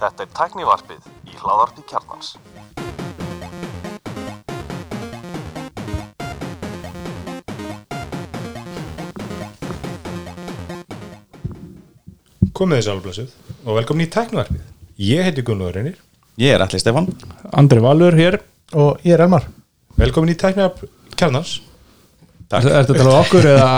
[0.00, 2.28] Þetta er tæknivarpið í hláðarpi kjarnans.
[12.54, 13.30] Komið þið sálblössuð
[13.66, 14.62] og velkomin í tæknivarpið.
[15.04, 16.00] Ég heiti Gunnar Reynir.
[16.40, 17.12] Ég er Alli Stefán
[17.52, 18.40] Andri Valur hér
[18.72, 19.44] og ég er Elmar
[20.00, 20.88] Velkomin í tæknivarp
[21.18, 21.60] kjarnans.
[22.54, 23.68] Er þetta að um okkur eða,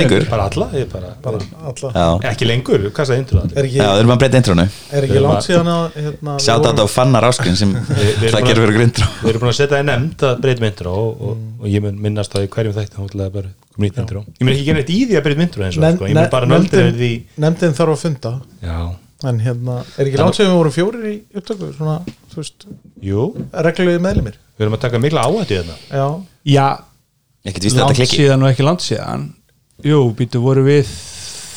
[0.00, 0.26] lengur.
[0.30, 2.04] Bara alla, ég bara, bara alla.
[2.32, 3.22] Ekki lengur, hvað er
[3.66, 6.66] ekki, Já þeir eru maður breyta intronu er ekki langt síðan að hérna, við Sjátt
[6.66, 9.58] vorum- á Fannar Áskrin sem við erum það gerir fyrir grindró Við erum búin að
[9.58, 12.52] setja það í nefnd að breytum intro og, og, og ég mun minnast það í
[12.56, 14.24] hverjum þætti hóttilega bara komin nýtt intro.
[14.38, 16.32] Ég mun ekki gera eitt í því að breytum intro eins og sko, ég mun
[16.32, 18.32] bara nöldra nefndin, því nefndin þarf að funda.
[18.62, 18.78] Já,
[19.28, 21.98] en hérna, er ekki langt síðan við vorum fjórir í upptöku svona,
[22.32, 22.66] þú veist,
[23.06, 23.26] jú,
[23.66, 24.38] reglulegi meðlimir?
[24.58, 26.06] Við erum að taka mikla áhættu í þetta já,
[26.52, 26.66] Já,
[27.42, 29.24] Ekkert víst að langt þetta klikki síðan og ekki langt síðan.
[29.82, 30.90] Jú, býtu voru við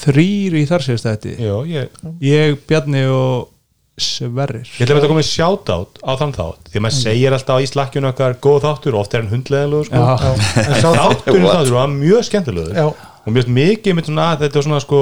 [0.05, 3.52] þrýr í þar síðast þetta Jú, ég, Ég, Bjarni og
[3.96, 4.65] Sverrir.
[4.68, 7.68] Ég ætla að þetta komið sjátátt á þann þátt því að maður segir alltaf í
[7.71, 10.01] slakkjunu okkar góð þáttur og oft er hann hundleðilegur sko.
[10.01, 10.34] Já,
[10.65, 12.74] en þá þátturinn þáttur var mjög skemmtilegur.
[12.76, 12.87] Já.
[13.24, 14.99] og mjög mikið með svona þetta var svona sko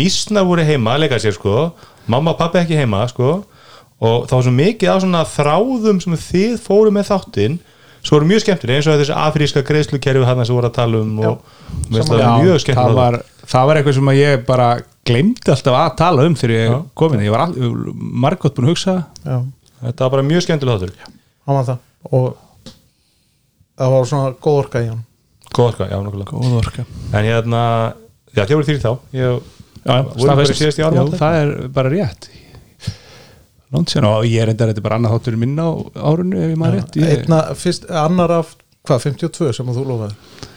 [0.00, 1.58] mísna voru heima að leika sér sko.
[2.08, 3.34] Mamma og pappi ekki heima sko.
[4.02, 7.60] Og það var svo mikið á svona þráðum sem þið fóru með þáttinn
[8.02, 11.12] svo voru mjög skemmtileg eins og þessi afríska greiðslukerfi hann sem voru að tala um
[11.22, 11.44] og
[11.88, 13.18] mér finnst það Já, það var,
[13.52, 14.68] það var eitthvað sem að ég bara
[15.08, 16.78] glemdi alltaf að tala um þegar ég Já.
[16.98, 17.54] komin Ég var
[18.26, 18.96] margótt búin að hugsa.
[19.22, 19.38] Já,
[19.86, 21.14] þetta var bara mjög skemmtileg þáttur.
[21.46, 21.80] Hann var það.
[22.10, 22.28] Og
[23.78, 25.02] það var svona góð orka í hann.
[25.52, 26.86] Góð orka, já nokkulega Góð orka.
[27.12, 27.64] En hérna,
[28.32, 28.92] já voru þrýr þá.
[29.18, 29.50] Ég,
[29.82, 32.28] Já, Já, það er bara rétt
[33.72, 36.58] Langt síðan og ég er enda þetta bara annað þáttur minn á árunni ef ég
[36.60, 36.96] maður rétt.
[37.00, 40.50] Ég, einna, fyrst, annar af, hvað, 52 sem að þú lofaði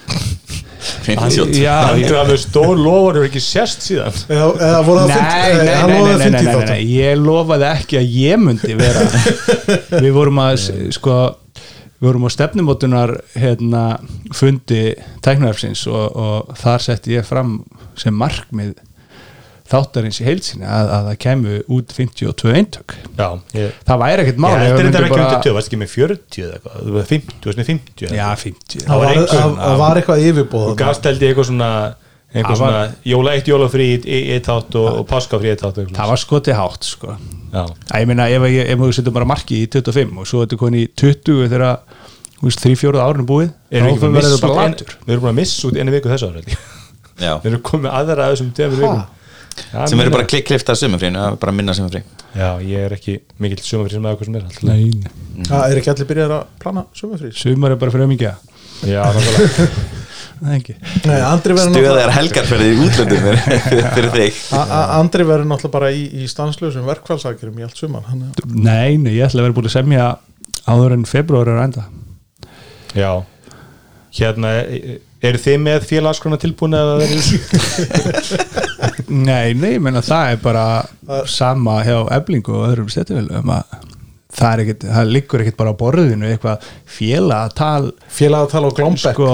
[1.05, 4.19] 58 Já, ég, er alveg stór lofur og ekki sérst síðan.
[4.29, 6.35] Eða, eða voru það Nei, 50, nei, eh, nei, hann nei, lofaði nei, nei, 50
[6.35, 9.05] nei, nei, þáttum ég lofaði ekki að ég myndi vera
[10.05, 10.55] við vorum að
[10.97, 11.19] sko,
[11.95, 13.83] við vorum á stefnumótunar hérna,
[14.35, 14.81] fundi
[15.25, 17.59] tæknarfsins og, og þar setti ég fram
[17.99, 18.75] sem markmið
[19.65, 22.95] þáttarins í heilsinni að, að það kemur út 52 eintök.
[23.17, 23.27] Já,
[23.57, 25.55] ég það væri ekkert Ég mál ef heldur við þetta myndum ekki bara- undir 20,
[25.57, 28.85] varst ekki með 40 eða eitthvað, þú var 50, þú varst með 50 Já, 50
[28.85, 31.69] það var, einhver- það- það var eitthvað yfirbóð og gafst held ég eitthvað svona
[32.35, 35.81] eitthvað svona, var- jóla eitt jólafrí í eitt þátt og, og páskafrí í eitt þátt
[35.95, 37.15] það var skotið hátt sko.
[38.03, 40.89] ég meina ef, ég- við setjum bara marki í 25 og svo þetta koni í
[40.93, 41.79] 20 þegar
[42.59, 44.67] 3-4 árinu búið erum við að bara
[45.07, 46.57] við erum búin að missa út einu viku þessu ára ég.
[47.41, 49.05] Við erum komið aðra að þessum tveimur vikum
[49.55, 52.01] Já, sem eru bara klikk klift að sumafrínu bara minna sumafrí
[52.35, 55.91] já, ég er ekki mikill sumafrí sem aðeins sem er alltaf Nei, það er ekki
[55.93, 58.33] allir byrjað að plana sumafrís sumar er bara fyrir ömingja
[58.83, 59.69] já, nákvæmlega
[60.35, 60.73] Það er ekki.
[61.07, 61.15] Nei,
[61.55, 64.39] verður náttúrulega- Stöðar helgarferði í útlöndum fyrir, fyrir þig.
[64.97, 67.79] Andri verður náttúrulega bara í, í stanslösum verkfallsakirum í allt
[68.27, 70.09] er Nei, nei, ég ætla að vera búin að semja
[70.67, 71.85] áður en februar er að enda.
[72.99, 73.11] Já,
[74.19, 78.64] hérna e- eru þið með félagskrona tilbúin eða verður
[79.09, 80.65] Nei, nei, ég menna það er bara
[81.29, 83.75] sama hjá eblingu og öðrum stættufélum að
[84.35, 88.75] það er ekkit, það liggur ekkit bara á borðinu eitthvað félagatal félag að tala á
[88.75, 89.27] Glómbekk sko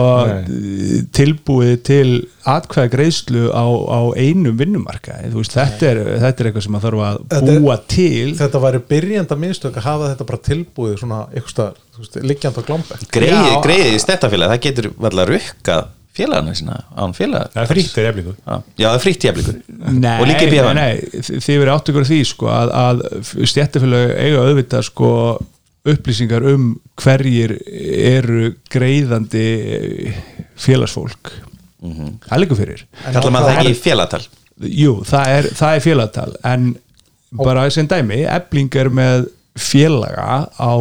[1.18, 2.10] tilbúið til
[2.52, 6.86] atkvæða greiðslu á, á einum vinnumarkaði, þú veist, þetta er, þetta er eitthvað sem að
[6.88, 8.28] þarf að Þetta er- búa til.
[8.42, 13.58] Þetta væri byrjanda mistök að hafa þetta bara tilbúið svona eitthvað liggjand á Glómbekk Greiði,
[13.66, 15.80] greiði í stettafélag, það getur vel að rukka
[16.22, 19.62] félagarna sína án félag það er frítt þegar eflingu Já, það er frítt í eflingur
[19.98, 20.82] Nei, og líka í nei, bíðan
[21.32, 23.04] þið verið átt ykkur því sko, að, að
[23.52, 25.12] stjættafélag eiga auðvitað sko,
[25.92, 26.68] upplýsingar um
[27.02, 29.46] hverjir eru greiðandi
[30.62, 31.32] félagsfólk.
[31.82, 32.84] Það liggur fyrir.
[33.08, 34.22] Kallar maður það ekki í félagtal
[34.62, 36.68] Jú, það er, það er félagtal en
[37.40, 39.26] bara sem dæmi ebling er með
[39.58, 40.74] félaga á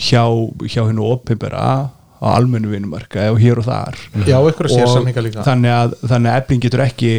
[0.00, 0.24] hjá,
[0.64, 1.90] hjá hennu opinbera
[2.26, 3.98] á almennu vinnumarka og hér og þar.
[4.26, 5.44] Já, Og sérsamninga líka.
[5.46, 7.12] þannig að, þannig að ebling getur ekki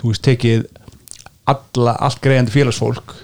[0.00, 0.64] þú veist, tekið
[1.52, 3.14] alla, allt greiðandi félagsfólk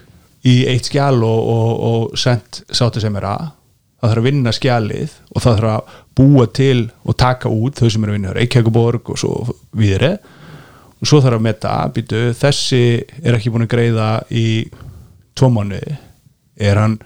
[0.49, 3.47] í eitt skjál og, og, og sendt sátu sem er að.
[3.99, 7.89] Það þarf að vinna skjalið og það þarf að búa til og taka út þau
[7.91, 9.33] sem eru að vinna Reykjavíkuborg og svo
[9.79, 10.13] viðri
[10.99, 12.83] og svo þarf að metta býtu, þessi
[13.23, 14.47] er ekki búin að greiða í
[15.39, 15.97] tvo mánuði.
[16.59, 16.97] Er hann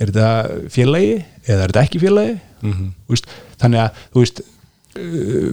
[0.00, 1.12] er þetta félagi
[1.46, 2.38] eða er þetta ekki félagi?
[2.60, 2.72] Mm
[3.10, 3.30] veist,
[3.60, 4.42] þannig að þú veist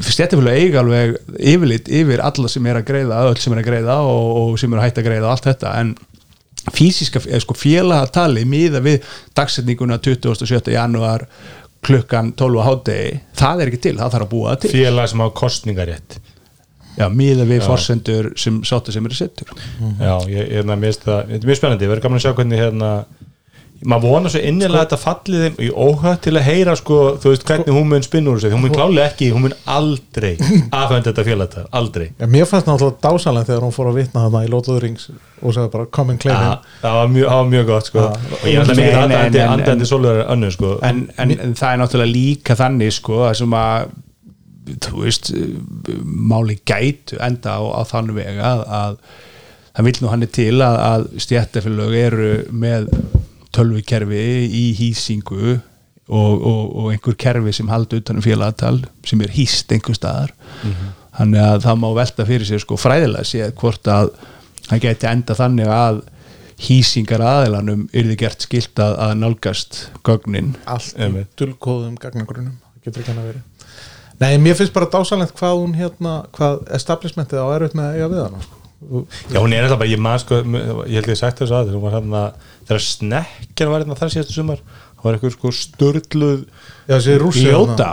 [0.08, 3.98] stjættifélag eiga alveg yfirlit yfir alla sem er að greiða öll sem er að greiða
[4.02, 5.74] og, og sem er að hætta að greiða og allt þetta.
[5.82, 5.94] En
[6.74, 9.06] fysiska sko félagatali miða við
[9.38, 10.74] dagsetninguna 27.
[10.74, 11.28] janúar
[11.86, 13.20] klukkan 12 á hádegi.
[13.38, 14.74] Það er ekki til, það þarf að búa það til.
[14.74, 16.20] Félag sem á kostningarétt
[16.98, 21.06] já, miða við forsendur sem sátta sem eru settur Já, ég, ég, ég, mér finnst
[21.06, 22.92] það, er mjög spennandi, erum gaman að sjá hvernig hérna,
[23.86, 27.34] maður vonar svo innilega að þetta falli þeim í óhætt til að heyra sko, þú
[27.34, 30.32] veist hvernig hún mun spinna úr þessu, hún mun klálega ekki, hún mun aldrei
[30.82, 34.42] afhenda þetta félagta, aldrei Já, mér fannst náttúrulega dásalega þegar hún fór að vitna þarna
[34.48, 35.08] í Lord of the Rings
[35.38, 37.92] og sagði bara come and claim Ja, him það var mjög, það var mjög gott
[37.92, 38.08] sko.
[38.08, 38.34] Já.
[38.42, 40.74] og ég ætla mikið nei, andandi, svolítið önnu sko.
[40.90, 43.96] en, en, en það er náttúrulega líka þannig sko, að sem að
[44.84, 45.32] þú veist,
[46.04, 48.98] máli gætu enda á, á þann veg að, að
[49.78, 52.90] það vil nú hann er til að, að stjættafélög eru með
[53.56, 55.58] tölvukerfi í hýsingu
[56.08, 60.34] og, og, og einhver kerfi sem haldi utanum félagatal sem er hýst einhver staðar
[61.18, 64.14] þannig að það má velta fyrir sér sko fræðilega séð hvort að
[64.68, 66.00] það geti enda þannig að
[66.68, 71.30] hýsingar aðeilanum yrði gert skilt að, að nálgast gögnin allt Einmitt.
[71.38, 73.46] dulkóðum gagnagrunum getur ekki hann að vera
[74.18, 78.08] Nei, mér finnst bara dásalegt hvað hún hérna, hvað establishmentið á erfitt með að eiga
[78.10, 78.57] við hana sko.
[78.78, 80.42] Og- Já, hún er alltaf bara, ég maður sko
[80.86, 82.22] ég held ég sagt þessu að hún var hérna
[82.68, 86.46] þegar snekkjan var hérna þar síðastu sumar hún var eitthvað sko störluð
[87.24, 87.90] rússi Ljóta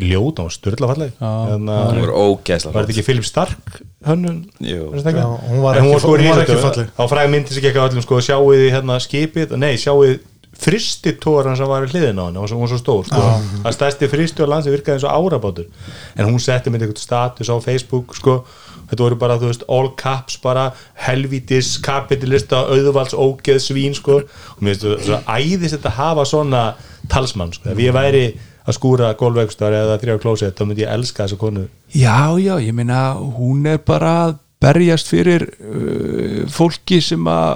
[0.00, 4.38] ljóta, hún var störla falleg hérna, Það voru ógeðslega var þetta ekki Philip Stark hönnun
[4.64, 4.86] Jú.
[4.94, 5.12] Var
[5.50, 6.88] hún var ekki- sko hún var ekki falleg.
[6.96, 10.20] á fræg myndi sem ekki öllum sko sjáuð þið hérna skipið nei sjáuð
[10.60, 13.22] fristitóran sem var við hliðin á var svo, hún var svo stór sko.
[13.64, 15.70] að stærsti fristi á landsi virkaði eins og árabátur
[16.16, 18.42] en hún setti með eitthvað status á Facebook sko.
[18.90, 20.70] Þetta voru bara þú veist all caps bara
[21.06, 24.20] helvítis kapitalista auðvalds ógeð svín sko.
[24.56, 26.62] Og mér finnst þetta að hafa svona
[27.10, 27.70] talsmann sko.
[27.70, 28.24] Ef ég væri
[28.66, 31.66] að skúra gólveikstar eða þrjá klósett þá myndi ég elska þessa konu.
[31.94, 37.54] Já, já, ég meina hún er bara að berjast fyrir uh, fólki sem að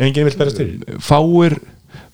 [0.00, 1.56] enginn vill berast til fáir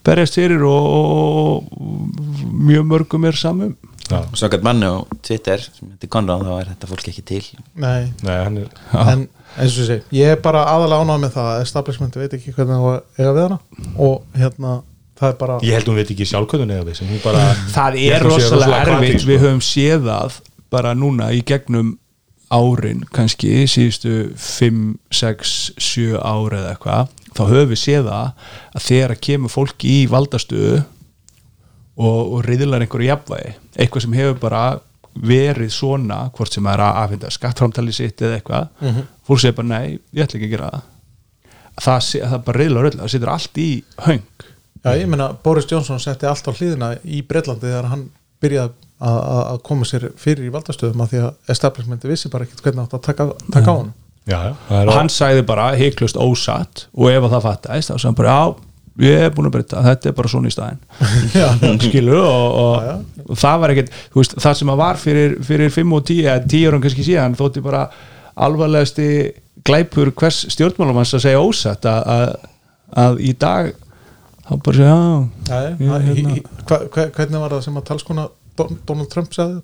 [0.06, 3.76] berjast fyrir og, og mjög mörgum er samum.
[4.06, 4.20] Já.
[4.38, 7.40] Svakart manni á Twitter sem heitir Conrad þá er þetta fólk ekki til.
[7.74, 8.68] Nei, Nei, hann er
[9.02, 9.24] en
[9.58, 12.76] eins og segi ég er bara aðalega ánægð með það að establishmentið veit ekki hvernig
[12.76, 13.58] það að eiga við hana.
[14.06, 14.74] Og hérna,
[15.18, 17.42] það er bara Ég held hún veit ekki sjálfkvöðun eða við sem hún bara
[17.76, 19.20] Það er rosalega erfitt.
[19.24, 19.30] sko.
[19.32, 20.38] við höfum séð það
[20.76, 21.96] bara núna í gegnum
[22.54, 28.50] árin kannski síðustu 5, 6, 7 ári eða eitthvað þá höfum við séð það
[28.80, 30.76] að þegar að kemur fólki í valdastöðu
[31.96, 34.64] og, og riðlar einhverju jafnvægi eitthvað sem hefur bara
[35.16, 39.94] verið svona hvort sem er að aðfinda skattframtali sitt eða eitthvað fólk segir bara nei,
[40.12, 40.82] ég ætla ekki að gera það.
[41.86, 43.68] Það, sé- það bara riðlar öll, það situr allt í
[44.06, 44.22] höng.
[44.86, 48.04] Já, ég meina, Boris Johnson setti allt á hlýðina í Breitlandi þegar hann
[48.44, 52.46] byrjaði að, að að koma sér fyrir í valdastöðum af því að establishmenti vissi bara
[52.46, 53.90] ekkert hvernig átt að taka, taka á hann
[54.26, 58.16] Já, já, og hann sagði bara heiklust ósatt og ef að það fattæst þá hann
[58.18, 58.54] bara já,
[59.06, 63.38] ég er búin að breyta þetta er bara svona í staðin skilu og, og, og
[63.38, 66.46] það var ekkert þú veist, það sem að var fyrir, fyrir 5 og 10 eða
[66.50, 67.84] 10 árum kannski síðan þótti bara
[68.46, 69.08] alvarlegasti
[69.66, 72.50] glæpur hvers stjórnmálumanns að segja ósatt að, að,
[73.04, 73.70] að í dag
[74.46, 76.40] þá bara segja já, Já, ja, hérna-
[77.14, 78.26] hvernig var það sem að talskona
[78.56, 79.60] Don- Donald Trump sagði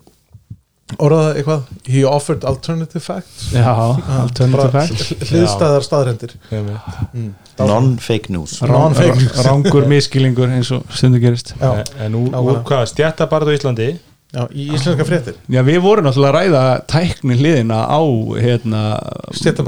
[1.01, 1.65] orðaði eitthvað?
[1.89, 3.49] He offered alternative facts?
[3.55, 7.35] Já alternative bara fact hliðstæðar staðrendir einmitt.
[7.59, 8.57] Non-fake news.
[8.65, 9.27] Non-fake.
[9.45, 11.53] rángur miskilingur eins og stundu gerist.
[11.59, 12.41] Já, En nákvæmlega.
[12.41, 13.89] úr hvað, stjættabarð á Íslandi?
[14.33, 15.35] Já, í íslenska fréttir.
[15.45, 18.01] Já, við vorum náttúrulega að ræða tækni hliðina á
[18.41, 18.81] hérna,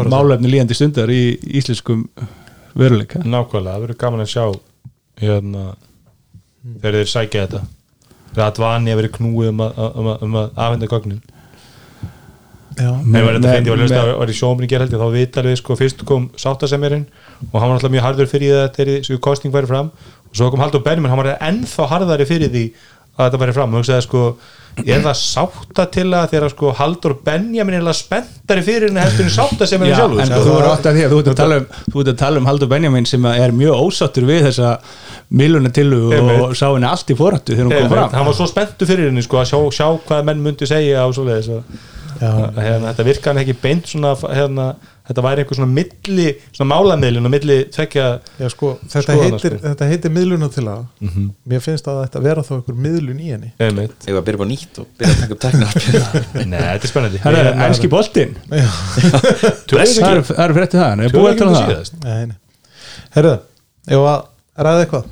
[0.09, 2.07] málefni líðandi stundar í íslenskum
[2.73, 3.21] veruleika.
[3.21, 4.45] Nákvæmlega, það verður gaman að sjá
[5.21, 5.67] hérna
[6.81, 7.61] þegar þeir sækja þetta
[8.35, 8.51] þegar
[8.93, 11.23] að vera knúið um að, um um að afhenda gögnin.
[12.75, 14.31] Já, Nei, var
[14.65, 17.05] í gerhaldi þá vitalið sko, fyrst kom sáttasemmerinn
[17.53, 19.91] og hann var náttúrulega mjög harður fyrir það þegar þessu kosting væri fram.
[20.27, 22.65] Og svo kom Haldur Benjamin, hann var ennþá harðari fyrir því
[23.15, 24.21] að þetta væri fram og hugsaði sko,
[24.83, 29.31] er það sátta til að þegar sko Haldur Benjamin er spenntari fyrir henni heldur en
[29.31, 30.39] sáttasemmerinn Já, sjálfur en sko.
[30.43, 32.41] þú eru átt að því að þú ert að tala um þú ert að tala
[32.41, 34.73] um Haldur Benjamin sem er mjög ósáttur við þessa
[35.31, 36.57] milunatillu og Einmitt.
[36.59, 39.23] sá henni allt í forrættu þegar hún kom fram hann var svo spenntu fyrir henni
[39.23, 41.63] sko, að sjá, sjá hvað menn myndi segja og svoleiðis og,
[42.19, 44.67] hérna, þetta virka hann ekki beint svona, hérna,
[45.05, 48.05] þetta væri einhver svona milli, svona málamiðlun og milli tvekja
[48.41, 49.51] já, sko, þetta, sko.
[49.65, 50.85] þetta heitir miðluna til að
[51.51, 53.51] mér finnst að þetta vera þá einhver miðlun í henni.
[53.61, 55.69] Að byrja upp á nýtt og byrja að taka upp teknar
[56.51, 57.21] Nei, þetta er spennandi.
[57.25, 58.33] Það er enski boltinn.
[58.45, 62.33] Það ekki- er- það er fréttið það.
[63.15, 63.35] Herðu,
[63.87, 64.19] ef að
[64.65, 65.03] ræða eitthvað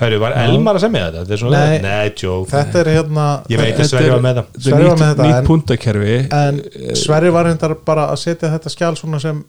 [0.00, 1.20] Herru, var Elmar að semja þetta?
[1.22, 1.78] Þetta er svona, Nei.
[1.84, 4.58] nei, tjók Þetta er hérna Ég veit að Þetta Sverri er- var með það þetta
[4.58, 8.50] er Sverrir var með þetta, nýtt en- puntakerfi En Sverri var reyndar bara að setja
[8.56, 9.44] þetta skjál svona sem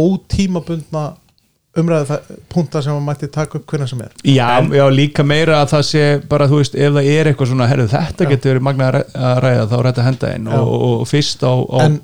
[0.00, 1.04] ótímabundna
[1.78, 2.16] umræðu
[2.50, 5.84] punta sem maður mætti taka upp hvernig sem er Já, já, líka meira að það
[5.86, 8.96] sé bara, þú veist, ef það er eitthvað svona, herru, þetta getur verið magna að
[8.96, 10.56] ræ- að ræða, þá er þetta henda inn Já.
[10.58, 12.00] og, og, og fyrst á, á En-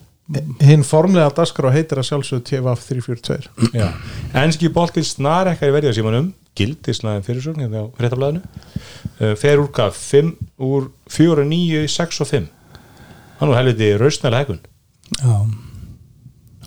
[0.67, 3.89] hinn formlega dagskrá heitir að sjálfsögðu TVF 342 Já.
[4.43, 8.41] Enski boltinn snar ekkar í verðið símanum gildislega fyrirsögn hérna á fréttablaðinu.
[9.21, 9.93] Uh, fer úr hvað?
[10.01, 10.33] 5
[10.67, 12.49] úr 4 og 9 í 6 og 5
[13.39, 14.61] hann var helviti raustnæla hækun
[15.21, 15.37] Já.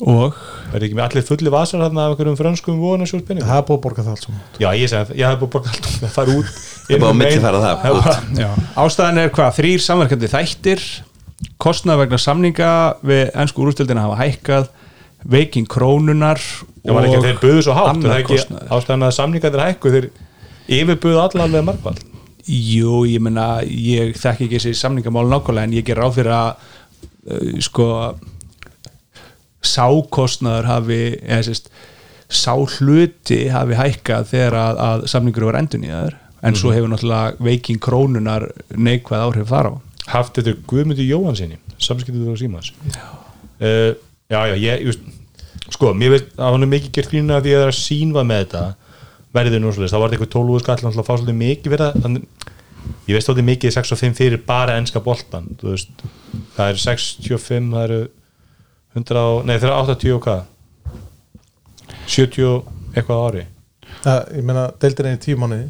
[0.05, 0.37] og?
[0.71, 3.83] Verði ekki með allir fulli vasar þarna af einhverjum franskum vonasjóðspenning það er búið að
[3.87, 4.43] borga það allt saman.
[4.61, 6.95] Já, ég segi það, ég hef búið að borga allt um að fara út Það
[6.95, 7.81] er búið að það.
[7.89, 8.05] Út.
[8.05, 8.49] bara- Já.
[8.85, 10.85] ástæðan er hvað, þrýr samverkandi þættir
[11.61, 12.71] kostnað vegna samninga
[13.05, 14.69] við ennsku úrstildina hafa hækkað
[15.29, 18.39] veiking krónunar Já, var ekki þeir buðu svo hátt það er ekki
[18.71, 20.09] ástæðan að samningarnir hækku þeir
[20.79, 21.99] yfirbuðu allavega margvall
[22.49, 26.63] Jú, ég menna, ég þekki ekki þessi samningamál nákvæmlega en ég ger ráð fyrir að
[27.29, 27.89] uh, sko
[29.69, 31.69] sákostnaður hafi eða sérst
[32.29, 36.91] sá hluti hafi hækkað þegar að, að samningur var endun í þaður en svo hefur
[36.93, 39.73] náttúrulega veiking krónunar neikvæð áhrif þar á
[40.13, 43.07] haft þetta Guðmundur Jóhansinni samskiptið á símas já.
[43.59, 43.91] Uh,
[44.31, 45.01] já, já, ég just,
[45.73, 48.23] sko, mér veist að hann er mikið gert grínuna því að það er að sínva
[48.27, 48.63] með þetta
[49.35, 52.05] verðið nú svolítið, þá var þetta eitthvað 12 skall hann fá svolítið mikið fyrir það
[52.05, 52.23] þannig,
[53.09, 56.03] ég veist svolítið mikið 6 og 5 fyrir bara enska boltan, þú veist.
[56.55, 57.99] Það er 65, það eru
[58.97, 60.41] 100, og- nei það eru 80 og hvað?
[62.09, 63.43] 70 og eitthvað á ári.
[63.99, 65.67] Það, ég meina, deildir einu tíu mánuði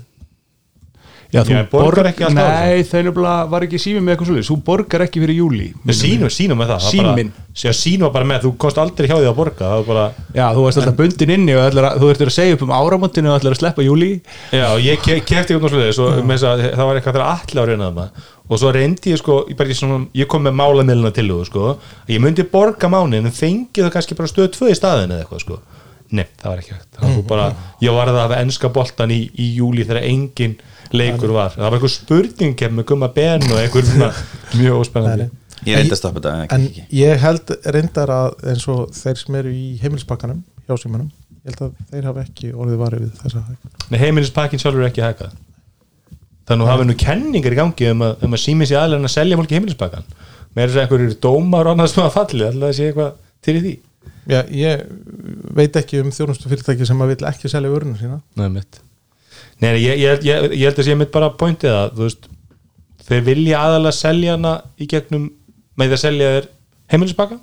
[1.29, 4.55] Já, þú borgar ekki alltaf Nei, þau nefnilega var ekki sími með eitthvað svolítið Þú
[4.65, 7.19] borgar ekki fyrir júli sínum, sínum með það það
[7.59, 10.63] Já, sínum bara með, þú komst aldrei hjá því að borga það bara Já, þú
[10.65, 13.37] varst alltaf bundin inni og ætlar að, þú ert að segja upp um áramótinu og
[13.37, 14.09] ætlar að sleppa júli
[14.55, 17.61] Já, ég ke kefti eitthvað svona svo, með þess að það var eitthvað þegar allir
[17.61, 18.05] á reyna þarna.
[18.49, 19.69] Og svo reyndi ég sko, ég, bara,
[20.17, 23.29] ég, kom með málamilina til þú sko, að ég myndi borga mánin
[25.29, 25.59] það sko,
[26.09, 26.87] nei, það var ekki hægt.
[26.97, 27.43] Það var bara,
[27.85, 30.55] ég var að hafa enska boltan í, í júli þegar engin
[30.95, 31.53] leikur var.
[31.55, 34.09] Það var eitthvað spurning kem með gumma ben og eitthvað svona
[34.59, 35.29] mjög óspennandi.
[35.67, 39.37] Ég reyndi að stoppa þetta en en ég held reyndar að eins og þeir sem
[39.41, 41.09] eru í heimilspakkanum hjá símanum,
[41.43, 43.73] ég held að þeir hafa ekki orðið varið við þessa hækkun.
[43.91, 45.35] Nei, heimilispakkin sjálfur er ekki hækkað
[46.49, 49.15] þannig að hafa nú kenningar í gangi um að, um að sími sér aðlega að
[49.17, 50.07] selja fólki heimilispakkan
[50.55, 53.11] með þess að einhverjir dómar og annað sem að falli alltaf sé eitthvað
[53.45, 53.73] til í því.
[54.29, 54.85] Já, ég
[55.59, 58.21] veit ekki um þjónustu fyrirtæki sem að vil ekki selja vörunum sína.
[58.39, 58.81] Nei, mitt
[59.59, 62.29] Nei, ég, ég, ég, ég held að sé mitt bara pointið að þú veist,
[63.09, 65.27] þeir vilja aðalega selja hana í gegnum
[65.79, 66.49] með að selja þér
[66.93, 67.41] heimilispakkan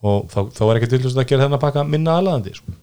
[0.00, 2.76] og þá, þá er ekki til þess að gera þennan pakka minna aðlaðandi sko.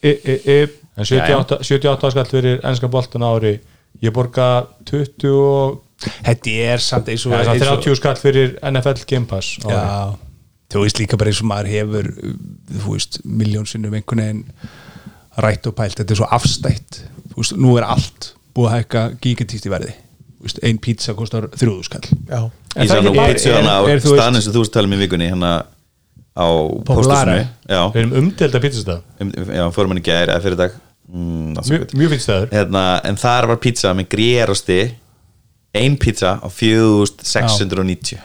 [0.00, 0.56] e, e, e,
[0.96, 3.56] en 78, 78 skall fyrir ennska boltan ári
[4.00, 4.50] ég borga
[4.88, 9.28] 20 og Þetta er samt eins og, ja, eins og 30 skall fyrir NFL Game
[9.28, 9.74] Pass ári.
[9.74, 10.29] Já,
[10.70, 12.10] þú veist líka bara eins og maður hefur
[12.70, 14.44] þú veist, miljónsinnum einhvern veginn
[15.40, 17.00] rætt og pælt, þetta er svo afstætt.
[17.32, 19.92] Þú veist, nú er allt búið að hækka gigantíst í verði.
[20.40, 22.38] Veist, ein pizza kostar þrjóðu skall Já,
[22.80, 25.50] Ég sá nú er- pizza hana á staðnum sem þú veist talum í vikunni hérna
[26.32, 26.46] á
[27.68, 30.78] Já, við erum umdelda pizzastað um, já fórum hann í gær eða fyrir dag.
[31.10, 34.78] Mm, mjög, mjög fint staður hérna, En þar var pizza með grérosti
[35.76, 38.16] Ein pizza á 4690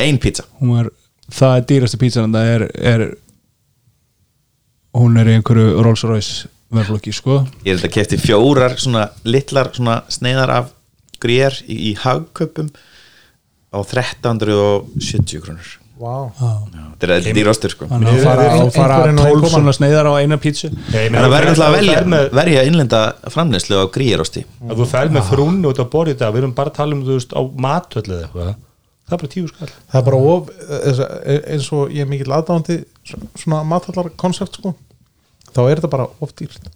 [0.00, 0.44] Ein pizza.
[0.60, 0.92] Hún var,
[1.34, 3.04] það er dýrasta pítsan það er, er
[4.98, 7.40] hún er í einhverju Rolls Royce verðlokki sko.
[7.66, 10.72] Ég er þetta kefti fjórar svona litlar svona sneiðar af
[11.22, 12.70] grér í, í hagköpum
[13.70, 15.76] á 1370 krónur.
[16.00, 16.14] Já,
[17.00, 17.86] Þetta er dýrostur sko.
[17.90, 19.50] Þannig að fara, að fara einhverjum og 12 einhverjum.
[19.52, 20.70] svona sneiðar á eina pítsu.
[20.96, 23.00] En það verður alltaf að velja, verja innlenda
[23.34, 26.72] framleyslu á grírosti að þú ferð með frúnni út á borðið þetta við erum bara
[26.72, 28.54] að tala um þú veist á matöll eða eitthvað
[29.10, 29.72] það er bara tíu skall.
[29.90, 30.50] Það er bara of,
[31.50, 32.78] eins og ég er mikill aðdáðandi
[33.42, 34.72] svona mathallar koncept sko
[35.50, 36.70] þá er þetta bara of dýrt.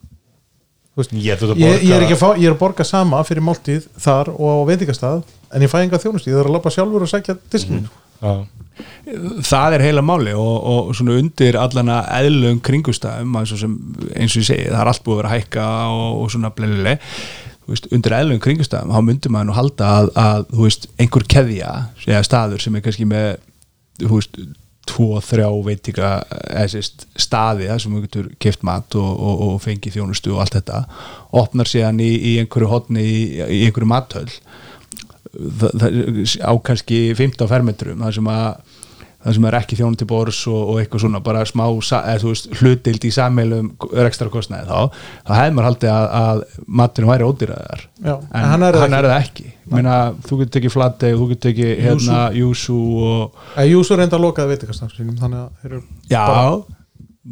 [0.95, 2.85] Þú veist, Ég, að ég, ég, er borga- ekki að fá, ég er að borga
[2.87, 5.23] sama fyrir máltíð þar og á veitingastað
[5.55, 7.89] en ég fæ enga þjónustu, ég þarf að labba sjálfur og sækja diskinn.
[8.25, 8.47] Já.
[9.45, 13.75] það er heila máli og, og svona undir allana eðlum kringustæðum eins og, sem,
[14.17, 15.67] eins og ég segi, það er allt búið að vera að hækka
[15.99, 16.95] og, og svona blelile
[17.69, 21.73] veist, undir eðlum kringustæðum, þá myndir maður nú halda að, að veist, einhver keðja
[22.07, 23.31] eða staður sem er kannski með
[24.03, 24.39] þú veist,
[24.89, 25.49] tvo, þrjá
[26.75, 30.83] sérst staði þar sem getur keft mat og, og, og fengið þjónustu og allt þetta
[31.41, 33.89] opnar síðan í, í einhverju hotni í, í einhverju
[35.33, 35.99] það, það,
[36.45, 38.74] á kannski 15 fermetrum það sem að
[39.25, 41.65] það sem er ekki þjónum til bors og, og eitthvað svona bara smá,
[42.21, 43.71] þú veist, hlutild í sammeilum
[44.05, 46.43] ekstra kostnaði þá þá hefði maður haldið að, að
[46.81, 49.49] maturinn væri ódýraðar en en hann er það það ekki.
[49.73, 54.27] Meina, þú getur tekið flateg, þú getur tekið hérna, júsú og að Júsur reynda að
[54.27, 56.81] lokaði veitingastað sínum þannig að þeir eru já, bara,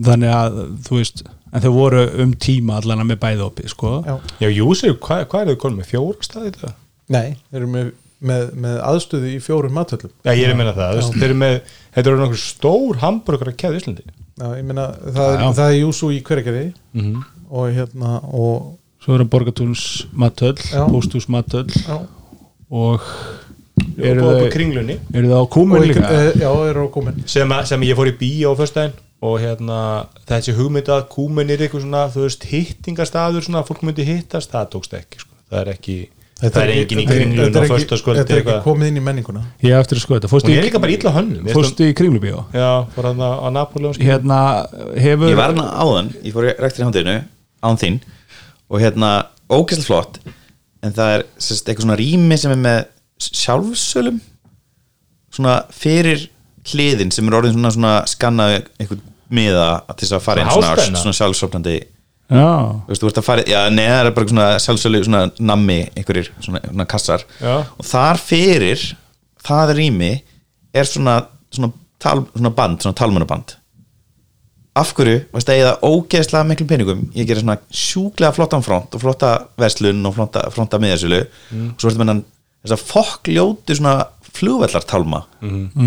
[0.08, 3.92] þannig að þú veist, en þau voru um tíma allan með bæði opið, sko.
[4.06, 4.14] Já.
[4.40, 5.90] Já, Júsi, hvað, hvað er þau konum með?
[5.92, 6.72] Fjóra staði þetta?
[7.12, 7.92] Nei, þeir eru með
[8.30, 11.28] með, með aðstöðu í fjórum matöllum Já, ég er að meina það, þú veist, þeir
[11.30, 11.56] eru með
[11.96, 15.52] þetta eru nokkur stór hambúrgar að kæða Íslandi Já, ég meina, það, Já, já.
[15.58, 17.22] það er Júsú í hverjargerði Mhm.
[17.52, 18.72] og hérna og,
[19.04, 20.82] svo er það Borgatúns matöll Já.
[20.88, 21.98] Póstús matöll já,
[22.72, 26.08] og og eru búið upp á þau kringlunni eru þau á og kúmun í, líka
[26.12, 29.36] e, já, eru á komin sem, að, sem ég fór í bíó á föstudaginn og
[29.42, 29.78] hérna
[30.28, 34.50] þessi hugmynd að kúmen er eitthvað svona þú veist hittingastaður svona að fólk myndi hittast
[34.52, 35.34] það tókst ekki sko.
[35.50, 35.96] það er ekki
[36.42, 38.62] það er engin í kringlun þetta ekki- föstaskvöldi þetta er ekki eitthvað.
[38.66, 39.42] komið inn í menninguna.
[39.62, 42.44] Ég eftir að skoða þetta hún er í, líka bara illa hönnum fórstu í kringlubíó.
[42.52, 44.38] Já, fór hann á Napoleon hérna
[44.98, 47.16] hefur Ég var hérna áðan, ég fór rektur í handinu
[47.62, 48.00] án þín
[48.68, 49.12] og hérna
[49.52, 50.18] ógæslega flott
[50.82, 52.84] en það er sérst, eitthvað svona rými sem er með
[53.22, 54.20] sjálfsölum
[55.32, 56.26] svona fyrir
[56.72, 60.74] hliðin sem er orðin svona, svona skannaði einhvern miða til þess að fara inn Svona
[60.90, 61.86] svona, sjálfsöfnandi já,
[62.32, 65.22] þú veist, þú ert að fara, já, neða það er bara svona sjálfsölu, svona
[65.52, 67.24] nammi, einhverjir svona, svona kassar.
[67.42, 67.54] Já.
[67.62, 68.84] og þar fyrir
[69.42, 70.12] það rými
[70.72, 71.18] er svona,
[71.52, 71.72] svona,
[72.02, 73.56] tal, svona band, svona talmannaband
[74.80, 78.94] af hverju, veist að ég það ógeðslega miklum peningum, ég gerir svona sjúklega flottan front
[78.96, 82.22] og flotta verslun og flotta, flotta miðarsölu og svo ertu með hann
[82.62, 83.94] þess að fokk ljóti svona
[84.36, 85.22] flugvellartalma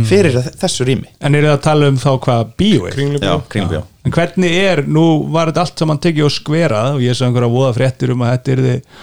[0.05, 1.07] fyrir þessu rými.
[1.21, 2.95] En eru það að tala um þá hvað bíó er?
[2.95, 7.25] Kringlubjá en hvernig er, nú var þetta allt saman tekið og skverað og ég sá
[7.25, 8.99] einhverja voða fréttir um að þetta er þið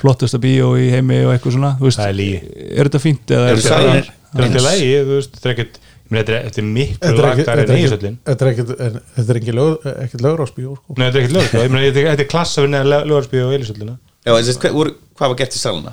[0.00, 2.38] flottasta bíó í heimi og eitthvað svona þú veist, Það er lygi.
[2.76, 3.82] er þetta fínt eða þetta
[4.36, 7.12] er ekki lægi, þú veist, þetta er ekkert ég meina, þetta er- þetta miklu Þetta
[7.12, 10.74] ekki- lagdar en þetta eigisöllin þetta er ekkert en- þetta er ekki lög- ekkert lögrásbíó
[10.76, 10.94] sko.
[10.96, 13.46] Nei, þetta er ekkert lög, ég meina, þetta er- þetta er klassa við neða lögarsbíu
[13.46, 14.32] og eigisöllina Já,
[15.16, 15.92] hvað var gert í saluna,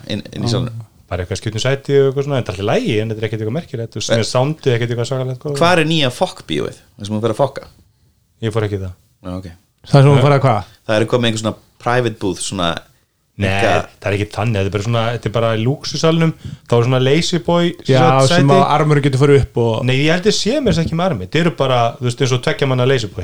[1.13, 3.27] bara eitthvað skiptum sæti og eitthvað svona, en þetta er alltaf lægi en þetta er
[3.29, 5.53] ekkert eitthvað merkilegt, þú veist, með sándið ekkert eitthvað svakalegt sko.
[5.61, 6.79] Hvað er nýja fokkbíóið?
[6.97, 7.67] Það sem hún fyrir að fokka?
[8.43, 8.95] Ég fór ekki það.
[9.23, 9.47] Já, ok.
[9.83, 10.73] Það er svona að fara hvað?
[10.89, 12.71] Það er komið einhver svona private booth svona
[13.33, 16.33] Nei, eitthvað- það er ekki þannig, þetta er bara svona þetta er bara í lúksusalunum,
[16.69, 20.11] þá er svona lazy boy já, sem að armurinn getur farið upp og Nei, ég
[20.13, 21.25] held að sé mér þess ekki með armi.
[21.25, 23.23] Þetta eru bara, þú veist, eins og tvekja manna lazy boy